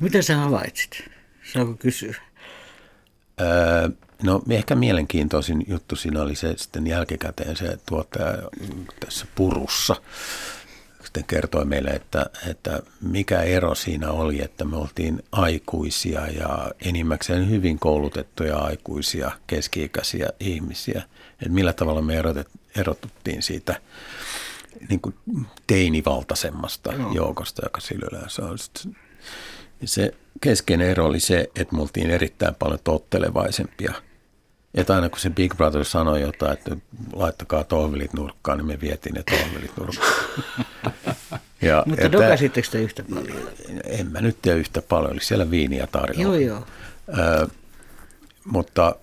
Mitä 0.00 0.22
sä 0.22 0.36
havaitsit? 0.36 1.10
Saako 1.52 1.74
kysyä? 1.74 2.14
Öö, 3.40 3.88
no 4.22 4.42
ehkä 4.50 4.74
mielenkiintoisin 4.74 5.64
juttu 5.68 5.96
siinä 5.96 6.22
oli 6.22 6.34
se 6.34 6.54
sitten 6.56 6.86
jälkikäteen 6.86 7.56
se 7.56 7.78
tuottaja 7.86 8.38
tässä 9.00 9.26
purussa 9.34 9.96
sitten 11.14 11.36
kertoi 11.38 11.64
meille, 11.64 11.90
että, 11.90 12.26
että 12.46 12.82
mikä 13.00 13.42
ero 13.42 13.74
siinä 13.74 14.10
oli, 14.10 14.42
että 14.42 14.64
me 14.64 14.76
oltiin 14.76 15.22
aikuisia 15.32 16.26
ja 16.26 16.70
enimmäkseen 16.84 17.50
hyvin 17.50 17.78
koulutettuja 17.78 18.58
aikuisia 18.58 19.30
keski-ikäisiä 19.46 20.28
ihmisiä. 20.40 21.02
Että 21.32 21.48
millä 21.48 21.72
tavalla 21.72 22.02
me 22.02 22.16
erotet, 22.16 22.48
erotuttiin 22.76 23.42
siitä 23.42 23.80
niin 24.88 25.00
kuin 25.00 25.14
teinivaltaisemmasta 25.66 26.92
no. 26.92 27.12
joukosta, 27.12 27.62
joka 27.64 27.80
sillä 27.80 28.08
yleensä 28.12 28.44
on. 28.44 28.58
Se 29.84 30.14
keskeinen 30.40 30.88
ero 30.88 31.06
oli 31.06 31.20
se, 31.20 31.50
että 31.56 31.76
me 31.76 31.82
oltiin 31.82 32.10
erittäin 32.10 32.54
paljon 32.54 32.80
tottelevaisempia. 32.84 33.94
Että 34.74 34.94
aina 34.94 35.08
kun 35.08 35.18
se 35.18 35.30
Big 35.30 35.56
Brother 35.56 35.84
sanoi 35.84 36.20
jotain, 36.20 36.52
että 36.52 36.76
laittakaa 37.12 37.64
tohvelit 37.64 38.12
nurkkaan, 38.12 38.58
niin 38.58 38.66
me 38.66 38.80
vietiin 38.80 39.14
ne 39.14 39.22
tohvelit 39.22 39.76
nurkkaan. 39.76 40.12
Ja, 41.62 41.82
Mutta 41.86 42.12
dokasittekö 42.12 42.68
te 42.70 42.82
yhtä 42.82 43.04
paljon? 43.14 43.48
En 43.84 44.12
mä 44.12 44.20
nyt 44.20 44.42
tiedä 44.42 44.58
yhtä 44.58 44.82
paljon, 44.82 45.12
oli 45.12 45.20
siellä 45.20 45.50
viiniä 45.50 45.86
tarjolla. 45.86 46.22
Joo, 46.22 46.34
joo. 46.34 46.66
Ö, 47.18 47.48
mutta 48.44 48.96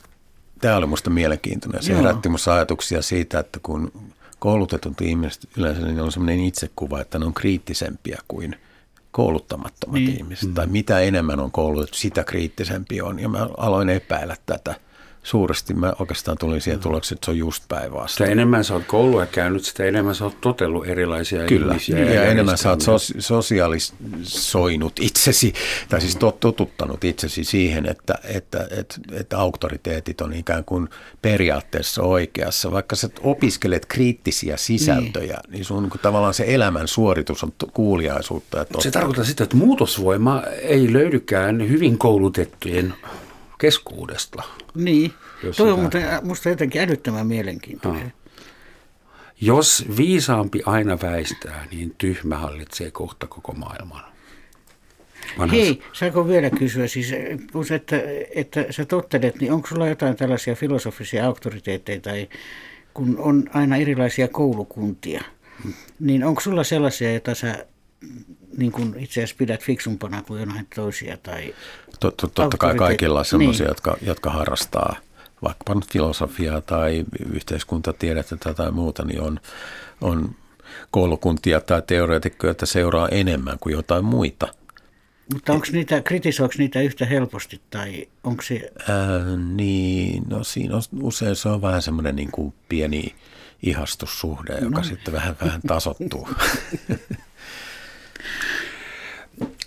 tämä 0.61 0.75
oli 0.77 0.85
minusta 0.85 1.09
mielenkiintoinen. 1.09 1.83
Se 1.83 1.91
joo. 1.91 2.01
herätti 2.01 2.29
minusta 2.29 2.53
ajatuksia 2.53 3.01
siitä, 3.01 3.39
että 3.39 3.59
kun 3.63 3.91
koulutetut 4.39 5.01
ihmiset 5.01 5.47
yleensä 5.57 5.85
niin 5.85 5.99
on 5.99 6.11
sellainen 6.11 6.43
itsekuva, 6.43 7.01
että 7.01 7.19
ne 7.19 7.25
on 7.25 7.33
kriittisempiä 7.33 8.19
kuin 8.27 8.55
kouluttamattomat 9.11 9.93
niin. 9.93 10.17
ihmiset. 10.17 10.49
Mm. 10.49 10.55
Tai 10.55 10.67
mitä 10.67 10.99
enemmän 10.99 11.39
on 11.39 11.51
koulutettu, 11.51 11.97
sitä 11.97 12.23
kriittisempi 12.23 13.01
on. 13.01 13.19
Ja 13.19 13.29
mä 13.29 13.47
aloin 13.57 13.89
epäillä 13.89 14.35
tätä 14.45 14.75
suuresti. 15.23 15.73
Mä 15.73 15.93
oikeastaan 15.99 16.37
tulin 16.37 16.61
siihen 16.61 16.79
tulokseen, 16.79 17.15
että 17.17 17.25
se 17.25 17.31
on 17.31 17.37
just 17.37 17.63
päinvastoin. 17.67 18.09
Sitä 18.09 18.25
enemmän 18.25 18.63
sä 18.63 18.73
oot 18.73 18.83
koulua 18.87 19.25
käynyt, 19.25 19.65
sitä 19.65 19.83
enemmän 19.83 20.15
sä 20.15 20.23
oot 20.23 20.41
totellut 20.41 20.87
erilaisia 20.87 21.45
Kyllä. 21.45 21.71
ihmisiä. 21.71 21.99
Ja, 21.99 22.13
ja 22.13 22.23
enemmän 22.23 22.57
sä 22.57 22.69
oot 22.69 22.81
sos, 22.81 23.13
sosiaalisoinut 23.19 24.93
itsesi, 24.99 25.53
tai 25.89 26.01
siis 26.01 26.15
totuttanut 26.15 27.03
itsesi 27.03 27.43
siihen, 27.43 27.85
että, 27.85 28.15
että, 28.23 28.67
että, 28.71 28.95
että 29.11 29.39
auktoriteetit 29.39 30.21
on 30.21 30.33
ikään 30.33 30.65
kuin 30.65 30.89
periaatteessa 31.21 32.03
oikeassa. 32.03 32.71
Vaikka 32.71 32.95
sä 32.95 33.09
opiskelet 33.23 33.85
kriittisiä 33.85 34.57
sisältöjä, 34.57 35.37
niin, 35.47 35.51
niin 35.51 35.65
sun 35.65 35.83
niin 35.83 35.99
tavallaan 36.01 36.33
se 36.33 36.45
elämän 36.47 36.87
suoritus 36.87 37.43
on 37.43 37.53
kuuliaisuutta. 37.73 38.57
Ja 38.57 38.65
se 38.79 38.91
tarkoittaa 38.91 39.25
sitä, 39.25 39.43
että 39.43 39.57
muutosvoima 39.57 40.43
ei 40.61 40.93
löydykään 40.93 41.69
hyvin 41.69 41.97
koulutettujen 41.97 42.93
keskuudesta. 43.61 44.43
Niin, 44.75 45.13
tuo 45.57 45.73
on 45.73 45.79
muuten 45.79 46.03
musta 46.23 46.49
jotenkin 46.49 46.81
älyttömän 46.81 47.27
mielenkiintoinen. 47.27 48.05
Ah. 48.05 48.11
Jos 49.41 49.85
viisaampi 49.97 50.61
aina 50.65 50.97
väistää, 51.01 51.67
niin 51.71 51.95
tyhmä 51.97 52.37
hallitsee 52.37 52.91
kohta 52.91 53.27
koko 53.27 53.53
maailman. 53.53 54.03
Vanhas. 55.37 55.57
Hei, 55.57 55.81
saako 55.93 56.27
vielä 56.27 56.49
kysyä, 56.49 56.87
siis 56.87 57.13
että, 57.75 57.95
että 58.35 58.65
sä 58.69 58.85
tottelet, 58.85 59.39
niin 59.39 59.51
onko 59.51 59.67
sulla 59.67 59.87
jotain 59.87 60.15
tällaisia 60.15 60.55
filosofisia 60.55 61.25
auktoriteetteja, 61.25 61.99
tai 62.01 62.29
kun 62.93 63.15
on 63.17 63.49
aina 63.53 63.77
erilaisia 63.77 64.27
koulukuntia, 64.27 65.23
hmm. 65.63 65.73
niin 65.99 66.23
onko 66.23 66.41
sulla 66.41 66.63
sellaisia, 66.63 67.11
joita 67.11 67.35
sä 67.35 67.65
niin 68.57 68.71
kuin 68.71 68.95
itse 68.99 69.19
asiassa 69.19 69.35
pidät 69.37 69.63
fiksumpana 69.63 70.21
kuin 70.21 70.39
jonain 70.39 70.67
toisia? 70.75 71.17
Tai 71.17 71.53
Totta, 72.01 72.27
totta 72.27 72.57
kai 72.57 72.75
kaikilla 72.75 73.19
on 73.19 73.25
sellaisia, 73.25 73.63
niin. 73.63 73.69
jotka, 73.71 73.97
jotka 74.01 74.29
harrastaa 74.29 74.95
vaikkapa 75.43 75.75
nyt 75.75 75.91
filosofiaa 75.91 76.61
tai 76.61 77.05
yhteiskuntatiedettä 77.33 78.53
tai 78.53 78.71
muuta, 78.71 79.05
niin 79.05 79.21
on, 79.21 79.39
on 80.01 80.35
koulukuntia 80.91 81.61
tai 81.61 81.81
teoreetikkoja, 81.87 82.51
että 82.51 82.65
seuraa 82.65 83.09
enemmän 83.09 83.59
kuin 83.59 83.73
jotain 83.73 84.05
muita. 84.05 84.47
Mutta 85.33 85.53
onko 85.53 85.65
niitä, 85.71 86.01
kritisoiko 86.01 86.53
niitä 86.57 86.81
yhtä 86.81 87.05
helposti 87.05 87.61
tai 87.69 88.07
onko 88.23 88.41
se... 88.41 88.71
Ää, 88.89 89.37
niin, 89.37 90.23
no 90.29 90.43
siinä 90.43 90.75
on, 90.75 90.81
usein 91.01 91.35
se 91.35 91.49
on 91.49 91.61
vähän 91.61 91.81
semmoinen 91.81 92.15
niin 92.15 92.31
kuin 92.31 92.53
pieni 92.69 93.15
ihastussuhde, 93.63 94.57
joka 94.61 94.77
no. 94.77 94.83
sitten 94.83 95.13
vähän, 95.13 95.35
vähän 95.41 95.61
tasottuu. 95.67 96.29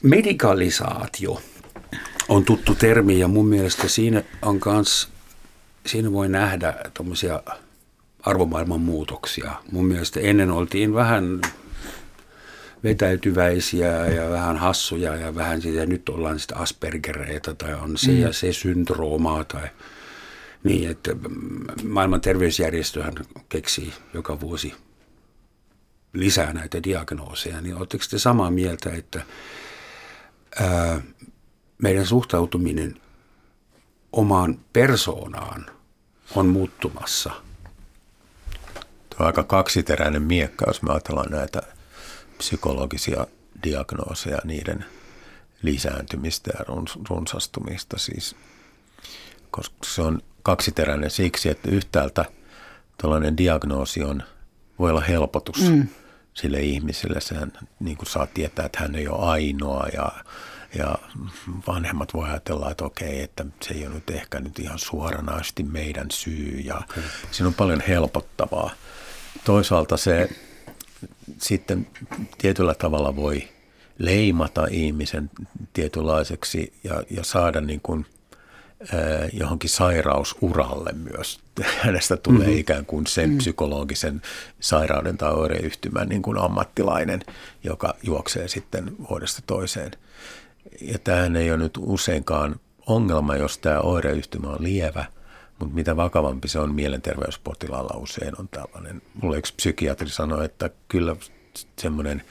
Medikalisaatio 0.02 1.42
on 2.28 2.44
tuttu 2.44 2.74
termi 2.74 3.18
ja 3.18 3.28
mun 3.28 3.46
mielestä 3.46 3.88
siinä 3.88 4.22
on 4.42 4.60
kans, 4.60 5.08
siinä 5.86 6.12
voi 6.12 6.28
nähdä 6.28 6.74
tuommoisia 6.94 7.42
arvomaailman 8.20 8.80
muutoksia. 8.80 9.52
Mun 9.72 9.86
mielestä 9.86 10.20
ennen 10.20 10.50
oltiin 10.50 10.94
vähän 10.94 11.40
vetäytyväisiä 12.84 14.06
ja 14.06 14.30
vähän 14.30 14.56
hassuja 14.56 15.16
ja 15.16 15.34
vähän 15.34 15.62
sitä, 15.62 15.86
nyt 15.86 16.08
ollaan 16.08 16.38
sitä 16.40 16.56
Aspergereita 16.56 17.54
tai 17.54 17.74
on 17.74 17.98
se 17.98 18.10
mm. 18.10 18.18
ja 18.18 18.32
se 18.32 18.52
syndroomaa 18.52 19.44
tai 19.44 19.68
niin, 20.64 20.90
että 20.90 21.16
maailman 21.84 22.20
terveysjärjestöhän 22.20 23.14
keksii 23.48 23.92
joka 24.14 24.40
vuosi 24.40 24.74
lisää 26.12 26.52
näitä 26.52 26.82
diagnooseja, 26.82 27.60
niin 27.60 27.76
oletteko 27.76 28.04
te 28.10 28.18
samaa 28.18 28.50
mieltä, 28.50 28.90
että 28.90 29.22
ää, 30.60 31.00
meidän 31.84 32.06
suhtautuminen 32.06 33.00
omaan 34.12 34.58
persoonaan 34.72 35.66
on 36.34 36.46
muuttumassa? 36.46 37.30
Tuo 39.10 39.18
on 39.20 39.26
aika 39.26 39.42
kaksiteräinen 39.42 40.22
miekka, 40.22 40.64
jos 40.68 40.82
me 40.82 40.92
ajatellaan 40.92 41.30
näitä 41.30 41.62
psykologisia 42.38 43.26
diagnooseja, 43.62 44.38
niiden 44.44 44.84
lisääntymistä 45.62 46.50
ja 46.58 46.64
runsastumista. 47.08 47.98
Siis, 47.98 48.36
koska 49.50 49.76
se 49.84 50.02
on 50.02 50.20
kaksiteräinen 50.42 51.10
siksi, 51.10 51.48
että 51.48 51.70
yhtäältä 51.70 52.24
tällainen 53.02 53.36
diagnoosi 53.36 54.02
on, 54.02 54.22
voi 54.78 54.90
olla 54.90 55.00
helpotus. 55.00 55.70
Mm 55.70 55.88
sille 56.34 56.60
ihmiselle. 56.60 57.20
Sehän 57.20 57.52
niin 57.80 57.96
kuin 57.96 58.08
saa 58.08 58.26
tietää, 58.26 58.66
että 58.66 58.80
hän 58.80 58.94
ei 58.94 59.08
ole 59.08 59.26
ainoa 59.26 59.86
ja, 59.92 60.12
ja 60.78 60.98
vanhemmat 61.66 62.14
voi 62.14 62.28
ajatella, 62.28 62.70
että 62.70 62.84
okei, 62.84 63.22
että 63.22 63.46
se 63.62 63.74
ei 63.74 63.86
ole 63.86 63.94
nyt 63.94 64.10
ehkä 64.10 64.40
nyt 64.40 64.58
ihan 64.58 64.78
suoranaisesti 64.78 65.62
meidän 65.62 66.10
syy 66.10 66.60
ja 66.64 66.76
okay. 66.76 67.02
siinä 67.30 67.48
on 67.48 67.54
paljon 67.54 67.82
helpottavaa. 67.88 68.70
Toisaalta 69.44 69.96
se 69.96 70.28
sitten 71.38 71.86
tietyllä 72.38 72.74
tavalla 72.74 73.16
voi 73.16 73.48
leimata 73.98 74.66
ihmisen 74.70 75.30
tietynlaiseksi 75.72 76.72
ja, 76.84 77.02
ja 77.10 77.24
saada 77.24 77.60
niin 77.60 77.80
kuin 77.80 78.06
johonkin 79.32 79.70
sairausuralle 79.70 80.92
myös. 80.92 81.40
Hänestä 81.82 82.16
tulee 82.16 82.46
mm-hmm. 82.46 82.58
ikään 82.58 82.86
kuin 82.86 83.06
sen 83.06 83.24
mm-hmm. 83.24 83.38
psykologisen 83.38 84.22
sairauden 84.60 85.18
tai 85.18 85.32
oireyhtymän 85.32 86.08
niin 86.08 86.22
kuin 86.22 86.38
ammattilainen, 86.38 87.20
joka 87.64 87.94
juoksee 88.02 88.48
sitten 88.48 88.96
vuodesta 89.10 89.42
toiseen. 89.46 89.90
Ja 90.80 90.98
tämähän 90.98 91.36
ei 91.36 91.50
ole 91.50 91.58
nyt 91.58 91.78
useinkaan 91.78 92.60
ongelma, 92.86 93.36
jos 93.36 93.58
tämä 93.58 93.80
oireyhtymä 93.80 94.48
on 94.48 94.62
lievä, 94.62 95.04
mutta 95.58 95.74
mitä 95.74 95.96
vakavampi 95.96 96.48
se 96.48 96.58
on 96.58 96.74
mielenterveyspotilaalla 96.74 97.98
usein 97.98 98.40
on 98.40 98.48
tällainen. 98.48 99.02
Mulle 99.22 99.38
yksi 99.38 99.54
psykiatri 99.54 100.08
sanoi, 100.08 100.44
että 100.44 100.70
kyllä 100.88 101.16
semmoinen 101.78 102.22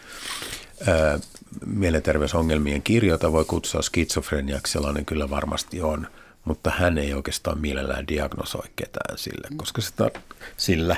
mielenterveysongelmien 1.65 2.81
kirjota 2.81 3.31
voi 3.31 3.45
kutsua 3.45 3.81
skitsofreniaksi, 3.81 4.73
sellainen 4.73 5.05
kyllä 5.05 5.29
varmasti 5.29 5.81
on– 5.81 6.07
mutta 6.45 6.71
hän 6.77 6.97
ei 6.97 7.13
oikeastaan 7.13 7.61
mielellään 7.61 8.07
diagnosoi 8.07 8.67
ketään 8.75 9.17
sille, 9.17 9.47
koska 9.57 9.81
se 9.81 9.93
tar- 10.03 10.21
sillä 10.57 10.95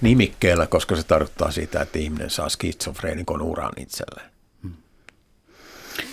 nimikkeellä, 0.00 0.66
koska 0.66 0.96
se 0.96 1.02
tarkoittaa 1.02 1.50
sitä, 1.50 1.80
että 1.80 1.98
ihminen 1.98 2.30
saa 2.30 2.48
skitsofreenikon 2.48 3.42
uran 3.42 3.72
itselleen. 3.76 4.29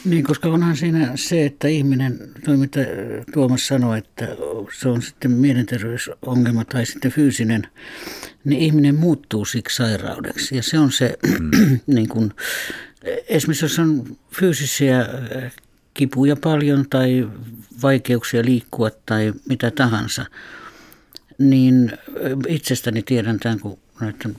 Niin, 0.05 0.23
koska 0.23 0.49
onhan 0.49 0.77
siinä 0.77 1.11
se, 1.15 1.45
että 1.45 1.67
ihminen, 1.67 2.19
toi 2.45 2.57
mitä 2.57 2.79
Tuomas 3.33 3.67
sanoi, 3.67 3.97
että 3.97 4.27
se 4.79 4.89
on 4.89 5.01
sitten 5.01 5.31
mielenterveysongelma 5.31 6.65
tai 6.65 6.85
sitten 6.85 7.11
fyysinen, 7.11 7.67
niin 8.43 8.61
ihminen 8.61 8.95
muuttuu 8.95 9.45
siksi 9.45 9.75
sairaudeksi. 9.75 10.55
Ja 10.55 10.63
se 10.63 10.79
on 10.79 10.91
se, 10.91 11.17
mm. 11.39 11.79
niin 11.95 12.09
kuin, 12.09 12.33
esimerkiksi 13.29 13.65
jos 13.65 13.79
on 13.79 14.17
fyysisiä 14.31 15.05
kipuja 15.93 16.35
paljon 16.35 16.85
tai 16.89 17.27
vaikeuksia 17.81 18.45
liikkua 18.45 18.89
tai 19.05 19.33
mitä 19.49 19.71
tahansa, 19.71 20.25
niin 21.37 21.91
itsestäni 22.47 23.01
tiedän 23.01 23.39
tämän, 23.39 23.59
kun 23.59 23.79
näiden 24.01 24.35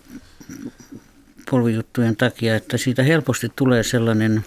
polvijuttujen 1.51 2.17
takia, 2.17 2.57
että 2.57 2.77
siitä 2.77 3.03
helposti 3.03 3.53
tulee 3.57 3.83
sellainen 3.83 4.45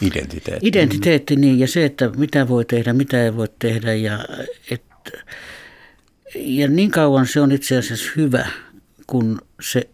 Identiteetti. 0.00 0.68
identiteetti 0.68 1.36
niin, 1.36 1.58
ja 1.58 1.68
se, 1.68 1.84
että 1.84 2.10
mitä 2.16 2.48
voi 2.48 2.64
tehdä, 2.64 2.92
mitä 2.92 3.24
ei 3.24 3.36
voi 3.36 3.48
tehdä. 3.58 3.94
Ja, 3.94 4.24
et, 4.70 4.82
ja 6.34 6.68
niin 6.68 6.90
kauan 6.90 7.26
se 7.26 7.40
on 7.40 7.52
itse 7.52 7.78
asiassa 7.78 8.10
hyvä, 8.16 8.46
kun 9.06 9.40
se, 9.60 9.88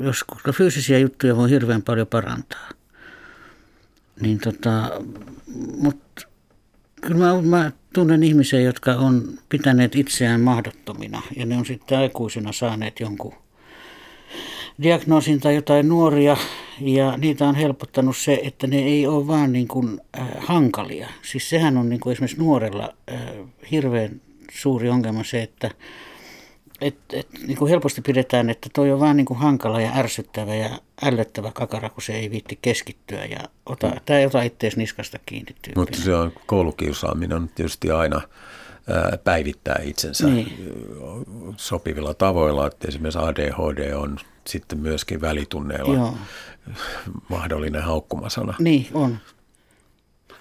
jos 0.00 0.24
koska 0.24 0.52
fyysisiä 0.52 0.98
juttuja 0.98 1.36
voi 1.36 1.50
hirveän 1.50 1.82
paljon 1.82 2.06
parantaa. 2.06 2.68
Niin 4.20 4.38
tota, 4.38 4.90
mutta 5.76 6.26
kyllä 7.00 7.16
mä, 7.16 7.42
mä 7.42 7.72
tunnen 7.92 8.22
ihmisiä, 8.22 8.60
jotka 8.60 8.94
on 8.94 9.38
pitäneet 9.48 9.96
itseään 9.96 10.40
mahdottomina 10.40 11.22
ja 11.36 11.46
ne 11.46 11.56
on 11.56 11.66
sitten 11.66 11.98
aikuisina 11.98 12.52
saaneet 12.52 13.00
jonkun 13.00 13.34
diagnoosin 14.82 15.40
tai 15.40 15.54
jotain 15.54 15.88
nuoria 15.88 16.36
ja 16.80 17.16
niitä 17.16 17.48
on 17.48 17.54
helpottanut 17.54 18.16
se, 18.16 18.40
että 18.42 18.66
ne 18.66 18.78
ei 18.78 19.06
ole 19.06 19.26
vaan 19.26 19.52
niin 19.52 19.68
kuin, 19.68 20.00
äh, 20.18 20.28
hankalia. 20.38 21.08
Siis 21.22 21.50
sehän 21.50 21.76
on 21.76 21.88
niin 21.88 22.00
kuin 22.00 22.12
esimerkiksi 22.12 22.38
nuorella 22.38 22.94
äh, 23.12 23.20
hirveän 23.70 24.20
suuri 24.52 24.88
ongelma 24.88 25.24
se, 25.24 25.42
että 25.42 25.70
et, 26.80 26.96
et, 27.12 27.28
niin 27.46 27.56
kuin 27.56 27.68
helposti 27.68 28.00
pidetään, 28.00 28.50
että 28.50 28.68
toi 28.72 28.92
on 28.92 29.00
vaan 29.00 29.16
niin 29.16 29.24
kuin 29.24 29.38
hankala 29.38 29.80
ja 29.80 29.92
ärsyttävä 29.94 30.54
ja 30.54 30.78
ällöttävä 31.02 31.50
kakara, 31.54 31.90
kun 31.90 32.02
se 32.02 32.12
ei 32.12 32.30
viitti 32.30 32.58
keskittyä 32.62 33.24
ja 33.24 33.38
ota, 33.66 33.88
mm. 33.88 34.00
tämä 34.04 34.18
ei 34.18 34.26
ota 34.26 34.42
ittees 34.42 34.76
niskasta 34.76 35.18
kiinni 35.26 35.46
tyyppinen. 35.46 35.78
Mutta 35.78 35.98
se 35.98 36.14
on 36.14 36.32
koulukiusaaminen 36.46 37.36
on 37.36 37.48
tietysti 37.54 37.90
aina 37.90 38.20
päivittää 39.24 39.80
itsensä 39.82 40.26
niin. 40.26 40.72
sopivilla 41.56 42.14
tavoilla. 42.14 42.66
Että 42.66 42.88
esimerkiksi 42.88 43.18
ADHD 43.18 43.92
on 43.92 44.18
sitten 44.46 44.78
myöskin 44.78 45.20
välitunneilla 45.20 45.94
Joo. 45.94 46.16
mahdollinen 47.28 47.82
haukkumasana. 47.82 48.54
Niin, 48.58 48.86
on. 48.94 49.18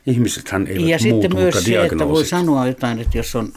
Ihmisethän 0.08 0.68
eivät 0.68 0.88
Ja 0.88 1.00
sitten 1.00 1.36
myös 1.36 1.64
se, 1.64 1.86
että 1.86 2.08
voi 2.08 2.26
sanoa 2.26 2.68
jotain, 2.68 3.00
että 3.00 3.18
jos 3.18 3.36
on, 3.36 3.54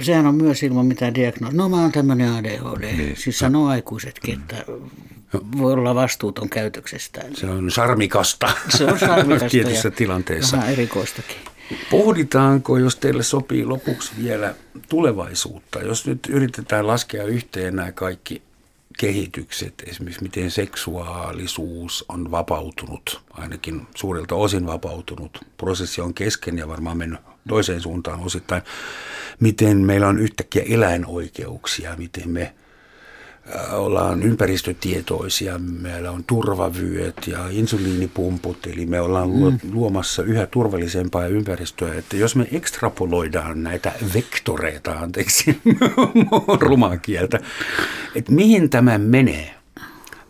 sehän 0.00 0.26
on 0.26 0.34
myös 0.34 0.62
ilman 0.62 0.86
mitään 0.86 1.14
diagnoosia. 1.14 1.56
No 1.56 1.68
mä 1.68 1.80
oon 1.80 1.92
tämmöinen 1.92 2.32
ADHD. 2.32 2.96
Niin. 2.96 3.16
Siis 3.16 3.38
sanoo 3.38 3.68
aikuisetkin, 3.68 4.40
että 4.40 4.64
voi 5.58 5.72
olla 5.72 5.94
vastuuton 5.94 6.48
käytöksestään. 6.48 7.36
Se 7.36 7.46
on 7.46 7.70
sarmikasta. 7.70 8.50
Se 8.68 8.84
on 8.84 8.98
sarmikasta 8.98 9.48
tietyssä 9.50 9.90
tilanteessa. 9.90 10.56
Vähän 10.56 10.72
erikoistakin. 10.72 11.51
Pohditaanko, 11.90 12.76
jos 12.76 12.96
teille 12.96 13.22
sopii 13.22 13.64
lopuksi 13.64 14.12
vielä 14.22 14.54
tulevaisuutta, 14.88 15.80
jos 15.80 16.06
nyt 16.06 16.20
yritetään 16.28 16.86
laskea 16.86 17.24
yhteen 17.24 17.76
nämä 17.76 17.92
kaikki 17.92 18.42
kehitykset, 18.98 19.74
esimerkiksi 19.86 20.22
miten 20.22 20.50
seksuaalisuus 20.50 22.04
on 22.08 22.30
vapautunut, 22.30 23.22
ainakin 23.30 23.86
suurelta 23.94 24.34
osin 24.34 24.66
vapautunut. 24.66 25.38
Prosessi 25.56 26.00
on 26.00 26.14
kesken 26.14 26.58
ja 26.58 26.68
varmaan 26.68 26.98
mennyt 26.98 27.20
toiseen 27.48 27.80
suuntaan 27.80 28.20
osittain. 28.20 28.62
Miten 29.40 29.76
meillä 29.76 30.08
on 30.08 30.18
yhtäkkiä 30.18 30.62
eläinoikeuksia, 30.68 31.96
miten 31.96 32.30
me 32.30 32.54
ollaan 33.72 34.22
ympäristötietoisia, 34.22 35.58
meillä 35.58 36.10
on 36.10 36.24
turvavyöt 36.24 37.16
ja 37.26 37.38
insuliinipumput, 37.50 38.66
eli 38.66 38.86
me 38.86 39.00
ollaan 39.00 39.30
mm. 39.30 39.58
luomassa 39.72 40.22
yhä 40.22 40.46
turvallisempaa 40.46 41.26
ympäristöä. 41.26 41.94
Että 41.94 42.16
jos 42.16 42.36
me 42.36 42.48
ekstrapoloidaan 42.52 43.62
näitä 43.62 43.92
vektoreita, 44.14 44.92
anteeksi, 44.92 45.60
rumaa 46.60 46.96
kieltä, 46.96 47.40
että 48.14 48.32
mihin 48.32 48.70
tämä 48.70 48.98
menee, 48.98 49.54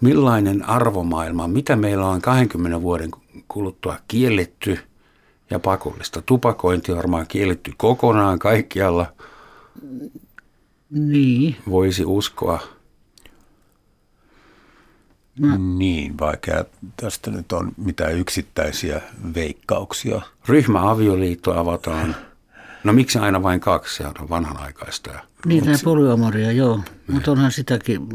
millainen 0.01 0.69
arvomaailma, 0.69 1.49
mitä 1.49 1.77
meillä 1.77 2.07
on 2.07 2.23
20 2.23 2.83
vuoden 2.83 3.11
kuluttua 3.49 3.97
kielletty 4.09 4.79
ja 5.51 5.59
pakollista. 5.59 6.23
Tupakointi 6.23 6.93
on 6.93 6.99
varmaan 6.99 7.27
kielletty 7.27 7.73
kokonaan 7.77 8.39
kaikkialla. 8.39 9.07
Niin. 10.91 11.57
Voisi 11.71 12.05
uskoa. 12.05 12.82
Niin, 15.59 16.19
vaikka 16.19 16.65
tästä 16.97 17.31
nyt 17.31 17.53
on 17.53 17.73
mitään 17.77 18.13
yksittäisiä 18.13 19.01
veikkauksia. 19.35 20.21
Ryhmäavioliitto 20.49 21.59
avataan. 21.59 22.17
No 22.85 22.93
miksi 22.93 23.19
aina 23.19 23.43
vain 23.43 23.61
kaksi? 23.61 23.97
Se 23.97 24.07
on 24.07 24.29
vanhanaikaista. 24.29 25.11
Niin, 25.47 25.65
tämä 25.65 25.77
polyamoria, 25.85 26.53
joo. 26.53 26.81
Mutta 27.13 27.31
onhan 27.31 27.53
sitäkin. 27.53 28.09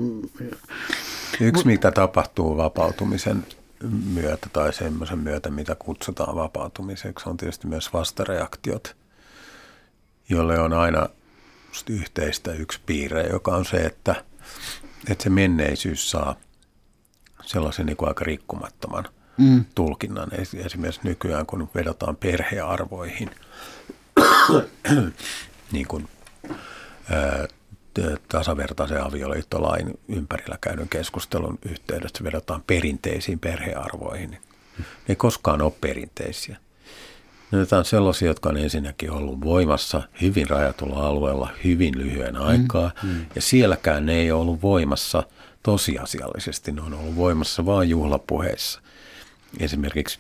Yksi, 1.40 1.52
Mut... 1.54 1.66
mitä 1.66 1.92
tapahtuu 1.92 2.58
vapautumisen 2.58 3.46
myötä 4.14 4.50
tai 4.54 4.74
semmoisen 4.74 5.20
myötä, 5.20 5.50
mitä 5.50 5.76
kutsutaan 5.76 6.36
vapautumiseksi, 6.36 7.30
on 7.30 7.38
tietysti 7.38 7.68
myös 7.68 7.94
vastareaktiot, 7.94 8.96
jolle 10.30 10.60
on 10.60 10.74
aina 10.74 11.10
yhteistä 11.90 12.52
yksi 12.54 12.80
piirre, 12.86 13.28
joka 13.28 13.56
on 13.56 13.66
se, 13.66 13.78
että, 13.78 14.16
että 15.10 15.24
se 15.24 15.30
menneisyys 15.30 16.12
saa– 16.12 16.36
sellaisen 17.48 17.86
niin 17.86 17.98
kuin 17.98 18.08
aika 18.08 18.24
rikkumattoman 18.24 19.06
mm. 19.38 19.66
tulkinnan. 19.76 20.30
Esimerkiksi 20.66 21.02
nykyään, 21.04 21.46
kun 21.46 21.70
vedotaan 21.76 22.16
perhearvoihin, 22.16 23.30
niin 25.72 25.88
kuin, 25.88 26.08
ää, 27.10 27.48
tasavertaisen 28.30 29.04
avioliittolain 29.04 30.00
ympärillä 30.08 30.58
käydyn 30.62 30.90
keskustelun 30.90 31.60
yhteydessä 31.66 32.24
vedotaan 32.24 32.64
perinteisiin 32.68 33.40
perhearvoihin. 33.40 34.32
Ne 34.32 34.86
ei 35.10 35.16
koskaan 35.16 35.62
ole 35.62 35.74
perinteisiä. 35.82 36.58
Ne 37.52 37.78
on 37.78 37.86
sellaisia, 37.86 38.28
jotka 38.28 38.50
on 38.50 38.58
ensinnäkin 38.58 39.12
ollut 39.12 39.42
voimassa 39.42 40.02
hyvin 40.22 40.50
rajatulla 40.50 41.08
alueella 41.08 41.50
hyvin 41.64 41.98
lyhyen 41.98 42.36
aikaa, 42.36 42.92
mm, 43.04 43.10
mm. 43.10 43.26
ja 43.36 43.42
sielläkään 43.42 44.06
ne 44.06 44.14
ei 44.14 44.32
ollut 44.32 44.62
voimassa– 44.62 45.24
tosiasiallisesti 45.68 46.72
ne 46.72 46.82
on 46.82 46.94
ollut 46.94 47.16
voimassa 47.16 47.66
vain 47.66 47.90
juhlapuheissa. 47.90 48.82
Esimerkiksi 49.60 50.20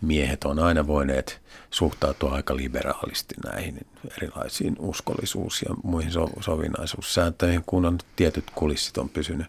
miehet 0.00 0.44
on 0.44 0.58
aina 0.58 0.86
voineet 0.86 1.40
suhtautua 1.70 2.32
aika 2.32 2.56
liberaalisti 2.56 3.34
näihin 3.44 3.86
erilaisiin 4.16 4.76
uskollisuus- 4.78 5.62
ja 5.68 5.74
muihin 5.82 6.12
so- 6.12 6.30
sovinnaisuussääntöihin, 6.40 7.62
kun 7.66 7.84
on 7.84 7.98
tietyt 8.16 8.44
kulissit 8.54 8.98
on 8.98 9.08
pysynyt 9.08 9.46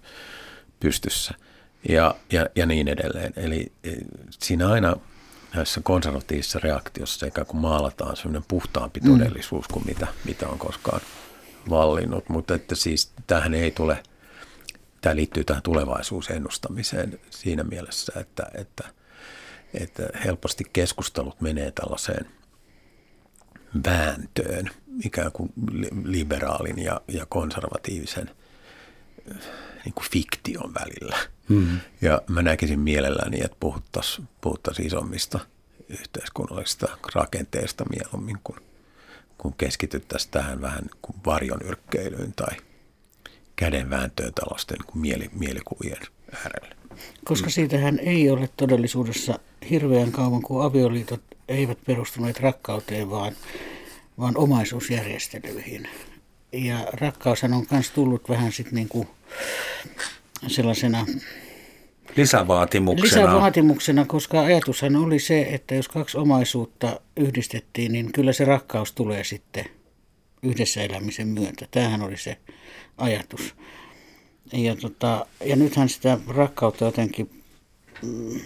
pystyssä 0.79 1.33
ja, 1.89 2.15
ja, 2.31 2.47
ja 2.55 2.65
niin 2.65 2.87
edelleen. 2.87 3.33
Eli 3.35 3.71
e, 3.83 3.91
siinä 4.39 4.69
aina 4.69 4.95
näissä 5.55 5.81
konservatiivisissa 5.83 6.59
reaktiossa 6.59 7.19
sekä 7.19 7.45
kun 7.45 7.59
maalataan 7.59 8.17
sellainen 8.17 8.45
puhtaampi 8.47 8.99
mm. 8.99 9.11
todellisuus 9.11 9.67
kuin 9.67 9.85
mitä, 9.87 10.07
mitä 10.25 10.47
on 10.47 10.59
koskaan 10.59 11.01
vallinnut, 11.69 12.29
mutta 12.29 12.55
että 12.55 12.75
siis 12.75 13.11
tähän 13.27 13.53
ei 13.53 13.71
tule– 13.71 14.03
tämä 15.01 15.15
liittyy 15.15 15.43
tähän 15.43 15.63
tulevaisuusennustamiseen 15.63 17.19
siinä 17.29 17.63
mielessä, 17.63 18.13
että, 18.19 18.43
että, 18.53 18.83
että 19.73 20.03
helposti 20.25 20.63
keskustelut 20.73 21.41
menee 21.41 21.71
tällaiseen 21.71 22.25
vääntöön 23.85 24.69
ikään 25.05 25.31
kuin 25.31 25.53
liberaalin 26.03 26.79
ja, 26.79 27.01
ja 27.07 27.25
konservatiivisen 27.25 28.31
niin 29.85 29.93
kuin 29.93 30.05
fiktion 30.11 30.73
välillä. 30.73 31.17
Mm-hmm. 31.49 31.79
Ja 32.01 32.21
mä 32.27 32.41
näkisin 32.41 32.79
mielelläni, 32.79 33.41
että 33.43 33.57
puhuttaisiin 33.59 34.27
puhuttais 34.41 34.79
isommista 34.79 35.39
yhteiskunnallisista 35.89 36.97
rakenteista 37.15 37.85
mieluummin, 37.89 38.37
kun, 38.43 38.61
kun 39.37 39.53
keskityttäisiin 39.53 40.31
tähän 40.31 40.61
vähän 40.61 40.83
kuin 41.01 41.15
varjonyrkkeilyyn 41.25 42.33
tai– 42.33 42.57
kädenvääntöön 43.61 44.33
tällaisten 44.33 44.77
niin 44.77 45.01
mieli, 45.01 45.29
mielikuvien 45.39 46.01
äärelle. 46.35 46.75
Koska 47.25 47.49
siitähän 47.49 47.99
ei 47.99 48.29
ole 48.29 48.49
todellisuudessa 48.57 49.39
hirveän 49.69 50.11
kauan, 50.11 50.41
kun 50.41 50.63
avioliitot 50.63 51.21
eivät 51.47 51.77
perustuneet 51.85 52.39
rakkauteen, 52.39 53.09
vaan, 53.09 53.33
vaan 54.19 54.37
omaisuusjärjestelyihin. 54.37 55.87
Ja 56.51 56.87
rakkaushan 56.93 57.53
on 57.53 57.65
myös 57.71 57.91
tullut 57.91 58.29
vähän 58.29 58.51
sitten 58.51 58.75
niin 58.75 58.89
kuin 58.89 59.07
sellaisena 60.47 61.05
Lisävaatimuksena. 62.15 63.21
Lisävaatimuksena, 63.21 64.05
koska 64.05 64.41
ajatushan 64.41 64.95
oli 64.95 65.19
se, 65.19 65.41
että 65.41 65.75
jos 65.75 65.87
kaksi 65.87 66.17
omaisuutta 66.17 66.99
yhdistettiin, 67.17 67.91
niin 67.91 68.11
kyllä 68.11 68.33
se 68.33 68.45
rakkaus 68.45 68.91
tulee 68.91 69.23
sitten 69.23 69.65
yhdessä 70.43 70.83
elämisen 70.83 71.27
myötä. 71.27 71.67
Tämähän 71.71 72.01
oli 72.01 72.17
se 72.17 72.37
ajatus. 72.97 73.55
Ja, 74.53 74.75
tota, 74.75 75.25
ja 75.45 75.55
nythän 75.55 75.89
sitä 75.89 76.17
rakkautta 76.27 76.85
jotenkin 76.85 77.29
mm, 78.01 78.39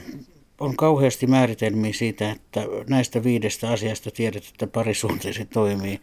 on 0.59 0.75
kauheasti 0.75 1.27
määritelmiä 1.27 1.93
siitä, 1.93 2.31
että 2.31 2.61
näistä 2.89 3.23
viidestä 3.23 3.69
asiasta 3.69 4.11
tiedät, 4.11 4.43
että 4.47 4.67
parisuhteesi 4.67 5.45
toimii. 5.45 6.01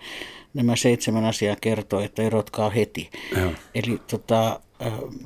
Nämä 0.54 0.76
seitsemän 0.76 1.24
asiaa 1.24 1.56
kertoo, 1.60 2.00
että 2.00 2.22
erotkaa 2.22 2.70
heti. 2.70 3.10
Ja. 3.36 3.50
Eli 3.74 4.00
tota, 4.06 4.60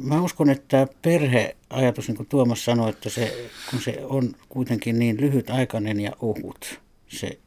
mä 0.01 0.23
uskon, 0.23 0.51
että 0.51 0.89
perheajatus, 1.03 2.09
niin 2.09 2.17
kuin 2.17 2.27
Tuomas 2.27 2.65
sanoi, 2.65 2.91
että 2.91 3.11
se, 3.11 3.51
kun 3.71 3.81
se 3.81 3.99
on 4.05 4.35
kuitenkin 4.49 4.99
niin 4.99 5.21
lyhytaikainen 5.21 6.01
ja 6.01 6.13
ohut, 6.21 6.81
se 7.09 7.39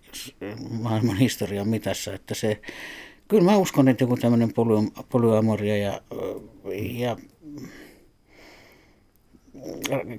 maailman 0.70 1.18
historian 1.18 1.68
mitassa, 1.68 2.14
että 2.14 2.36
se, 2.36 2.62
kyllä 3.30 3.44
mä 3.44 3.58
uskon, 3.58 3.88
että 3.88 4.04
joku 4.04 4.18
tämmöinen 4.18 4.54
polyamoria 5.10 5.78
ja, 5.78 6.02
ja 6.92 7.18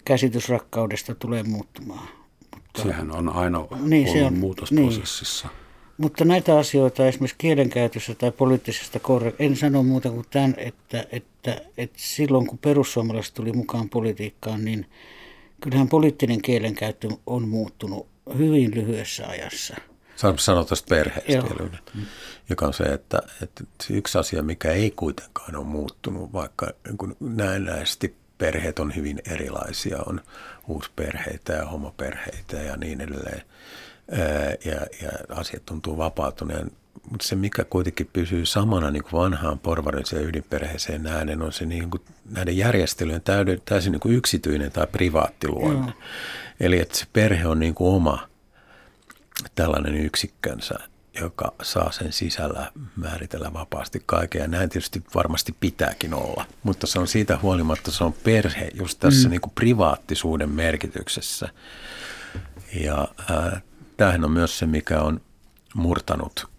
käsitys 0.05 0.49
rakkaudesta 0.49 1.15
tulee 1.15 1.43
muuttumaan. 1.43 2.09
Mutta, 2.55 2.83
Sehän 2.83 3.11
on 3.11 3.29
aina 3.29 3.67
niin, 3.81 4.13
se 4.13 4.25
on, 4.25 4.39
muutosprosessissa. 4.39 5.49
Niin. 5.49 5.61
Mutta 5.99 6.25
näitä 6.25 6.59
asioita 6.59 7.09
esimerkiksi 7.09 7.37
kielenkäytössä 7.39 8.15
tai 8.15 8.33
poliittisesta 8.33 8.99
korre- 8.99 9.35
en 9.39 9.57
sano 9.57 9.83
muuta 9.83 10.11
kuin 10.11 10.27
tämän, 10.31 10.55
että, 10.59 11.07
että, 11.13 11.61
että 11.77 11.99
silloin 12.01 12.47
kun 12.47 12.59
perussuomalaiset 12.59 13.35
tuli 13.35 13.53
mukaan 13.53 13.89
politiikkaan, 13.89 14.65
niin 14.65 14.87
kyllähän 15.61 15.89
poliittinen 15.89 16.43
kielenkäyttö 16.43 17.09
on 17.27 17.49
muuttunut 17.49 18.07
hyvin 18.39 18.75
lyhyessä 18.75 19.29
ajassa. 19.29 19.77
Sanoa 20.37 20.65
tuosta 20.65 20.87
perheestä 20.89 21.33
vielä, 21.33 21.79
joka 22.51 22.67
on 22.67 22.75
se, 22.75 22.85
että, 22.85 23.23
että 23.43 23.65
yksi 23.91 24.19
asia, 24.19 24.43
mikä 24.43 24.73
ei 24.73 24.91
kuitenkaan 24.91 25.57
ole 25.57 25.65
muuttunut, 25.65 26.33
vaikka 26.33 26.67
niin 26.87 27.17
näennäisesti 27.21 28.17
perheet 28.39 28.79
on 28.79 28.97
hyvin 28.97 29.23
erilaisia, 29.31 29.99
on 30.07 30.21
uusperheitä 30.69 31.53
ja 31.53 31.67
homoperheitä 31.67 32.57
ja 32.57 32.77
niin 32.77 33.01
edelleen– 33.01 33.43
ja, 34.65 34.75
ja 35.03 35.11
asiat 35.29 35.67
tuntuu 35.67 35.97
vapautuneen. 35.97 36.71
Mutta 37.11 37.27
se, 37.27 37.37
mikä 37.37 37.65
kuitenkin 37.65 38.11
pysyy 38.13 38.47
samana 38.47 38.91
niin 38.91 39.03
kuin 39.03 39.13
vanhaan 39.13 39.59
porvarilliseen 39.59 40.25
ydinperheeseen 40.25 41.03
nähden, 41.03 41.43
on 41.43 41.53
se 41.53 41.67
niin 41.67 41.91
kuin 41.91 42.03
näiden 42.31 42.57
järjestelyjen 42.57 43.23
täyden, 43.23 43.63
täysin 43.65 43.93
niin 43.93 44.01
kuin 44.01 44.15
yksityinen 44.15 44.73
tai 44.73 44.87
privaattiluonne. 44.87 45.87
Mm. 45.87 45.93
Eli 46.61 46.81
että 46.81 46.99
se 46.99 47.07
perhe 47.13 47.47
on 47.47 47.61
niin 47.61 47.75
kuin 47.75 47.95
oma 47.95 48.29
tällainen 49.55 49.97
yksikkönsä, 49.97 50.75
joka 51.21 51.53
saa 51.63 51.93
sen 51.93 52.13
sisällä 52.13 52.73
määritellä 52.97 53.53
vapaasti 53.53 54.03
kaiken. 54.07 54.41
Ja 54.41 54.49
näin 54.49 54.69
tietysti 54.69 55.03
varmasti 55.15 55.57
pitääkin 55.61 56.15
olla. 56.15 56.47
Mutta 56.63 56.87
se 56.87 56.99
on 56.99 57.09
siitä 57.09 57.39
huolimatta, 57.43 57.91
se 57.91 58.05
on 58.05 58.13
perhe 58.13 58.71
just 58.75 59.01
tässä 59.01 59.29
mm. 59.29 59.31
niin 59.31 59.41
kuin 59.41 59.53
privaattisuuden 59.55 60.51
merkityksessä. 60.51 61.49
Ja 62.75 63.09
äh, 63.31 63.63
tämähän 63.97 64.25
on 64.25 64.31
myös 64.31 64.59
se, 64.59 64.67
mikä 64.67 65.01
on 65.01 65.21
murtanut 65.75 66.51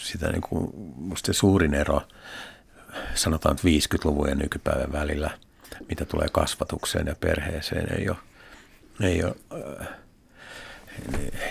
sitä 0.00 0.32
niin 0.32 0.42
kuin, 0.42 0.70
musta 0.96 1.26
se 1.26 1.38
suurin 1.38 1.74
ero, 1.74 2.02
sanotaan 3.14 3.56
50-luvun 3.56 4.28
ja 4.28 4.34
nykypäivän 4.34 4.92
välillä, 4.92 5.30
mitä 5.88 6.04
tulee 6.04 6.28
kasvatukseen 6.32 7.06
ja 7.06 7.14
perheeseen, 7.14 7.98
ei 7.98 8.08
ole, 8.08 8.16
ei 9.00 9.24
ole 9.24 9.36
äh, 9.80 9.88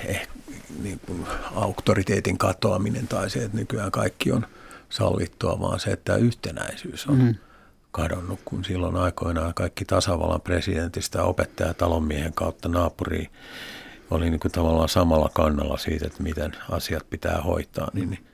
eh, 0.05 0.27
niin 0.83 0.99
kuin 1.05 1.25
auktoriteetin 1.55 2.37
katoaminen 2.37 3.07
tai 3.07 3.29
se, 3.29 3.43
että 3.43 3.57
nykyään 3.57 3.91
kaikki 3.91 4.31
on 4.31 4.47
sallittua, 4.89 5.59
vaan 5.59 5.79
se, 5.79 5.91
että 5.91 6.05
tämä 6.05 6.17
yhtenäisyys 6.17 7.07
on 7.07 7.17
mm. 7.17 7.35
kadonnut, 7.91 8.39
kun 8.45 8.65
silloin 8.65 8.95
aikoinaan 8.95 9.53
kaikki 9.53 9.85
tasavallan 9.85 10.41
presidentistä 10.41 11.23
opettaja 11.23 11.73
talonmiehen 11.73 12.33
kautta 12.33 12.69
naapuriin 12.69 13.29
oli 14.11 14.29
niin 14.29 14.39
kuin 14.39 14.51
tavallaan 14.51 14.89
samalla 14.89 15.29
kannalla 15.33 15.77
siitä, 15.77 16.07
että 16.07 16.23
miten 16.23 16.51
asiat 16.69 17.09
pitää 17.09 17.41
hoitaa, 17.41 17.91
niin, 17.93 18.09
niin 18.09 18.25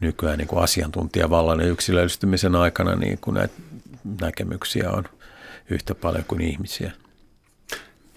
nykyään 0.00 0.38
niin 0.38 0.48
kuin 0.48 0.62
asiantuntijavallan 0.62 1.60
ja 1.60 1.66
yksilöllistymisen 1.66 2.54
aikana 2.56 2.94
niin 2.94 3.18
kuin 3.20 3.34
näitä 3.34 3.54
näkemyksiä 4.20 4.90
on 4.90 5.04
yhtä 5.70 5.94
paljon 5.94 6.24
kuin 6.28 6.40
ihmisiä. 6.40 6.92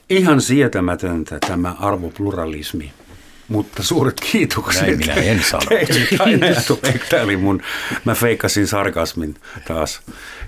Ihan 0.09 0.41
sietämätöntä 0.41 1.39
tämä 1.47 1.76
arvopluralismi 1.80 2.93
mutta 3.47 3.83
suuret 3.83 4.19
kiitokset. 4.31 4.81
Näin 4.81 4.97
minä 4.97 5.13
en 5.13 5.43
sano. 5.43 5.63
Tämä 7.09 7.23
oli 7.23 7.37
mun, 7.37 7.61
mä 8.05 8.15
feikkasin 8.15 8.67
sarkasmin 8.67 9.35
taas. 9.67 10.01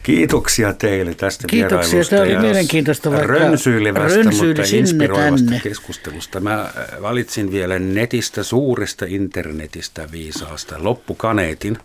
Kiitoksia 0.03 0.73
teille 0.73 1.13
tästä 1.13 1.47
Kiitoksia, 1.47 1.77
vierailusta. 1.79 2.15
tämä 2.15 2.21
oli 2.21 2.37
mielenkiintoista 2.37 3.11
vaikka 3.11 3.27
rönsyilevästä, 3.27 4.23
mutta 4.23 4.61
inspiroivasta 4.73 5.45
tänne. 5.45 5.59
keskustelusta. 5.59 6.39
Mä 6.39 6.61
äh, 6.61 6.71
valitsin 7.01 7.51
vielä 7.51 7.79
netistä, 7.79 8.43
suuresta 8.43 9.05
internetistä 9.07 10.11
viisaasta 10.11 10.75
loppukaneetin. 10.77 11.77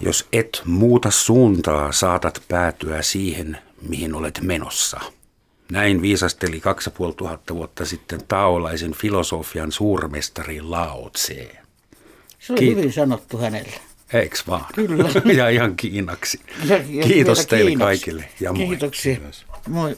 Jos 0.00 0.26
et 0.32 0.62
muuta 0.64 1.10
suuntaa, 1.10 1.92
saatat 1.92 2.42
päätyä 2.48 3.02
siihen, 3.02 3.58
mihin 3.88 4.14
olet 4.14 4.40
menossa. 4.42 5.00
Näin 5.72 6.02
viisasteli 6.02 6.60
2500 6.60 7.56
vuotta 7.56 7.84
sitten 7.84 8.20
taolaisen 8.28 8.92
filosofian 8.94 9.72
suurmestari 9.72 10.60
Lao 10.60 11.10
Tse. 11.10 11.50
Se 12.38 12.52
oli 12.52 12.60
Kiit- 12.60 12.76
hyvin 12.76 12.92
sanottu 12.92 13.38
hänelle. 13.38 13.72
Eiks 14.12 14.46
vaan? 14.46 14.64
Kyllä. 14.74 15.08
ja 15.36 15.48
ihan 15.48 15.76
kiinaksi. 15.76 16.40
Ja, 16.64 16.76
ja 16.76 17.04
Kiitos 17.06 17.46
teille 17.46 17.70
kiinaksi. 17.70 17.86
kaikille 18.04 18.28
ja 18.40 18.52
moi. 18.52 18.66
Kiitoksia. 18.66 19.16
Moi. 19.68 19.96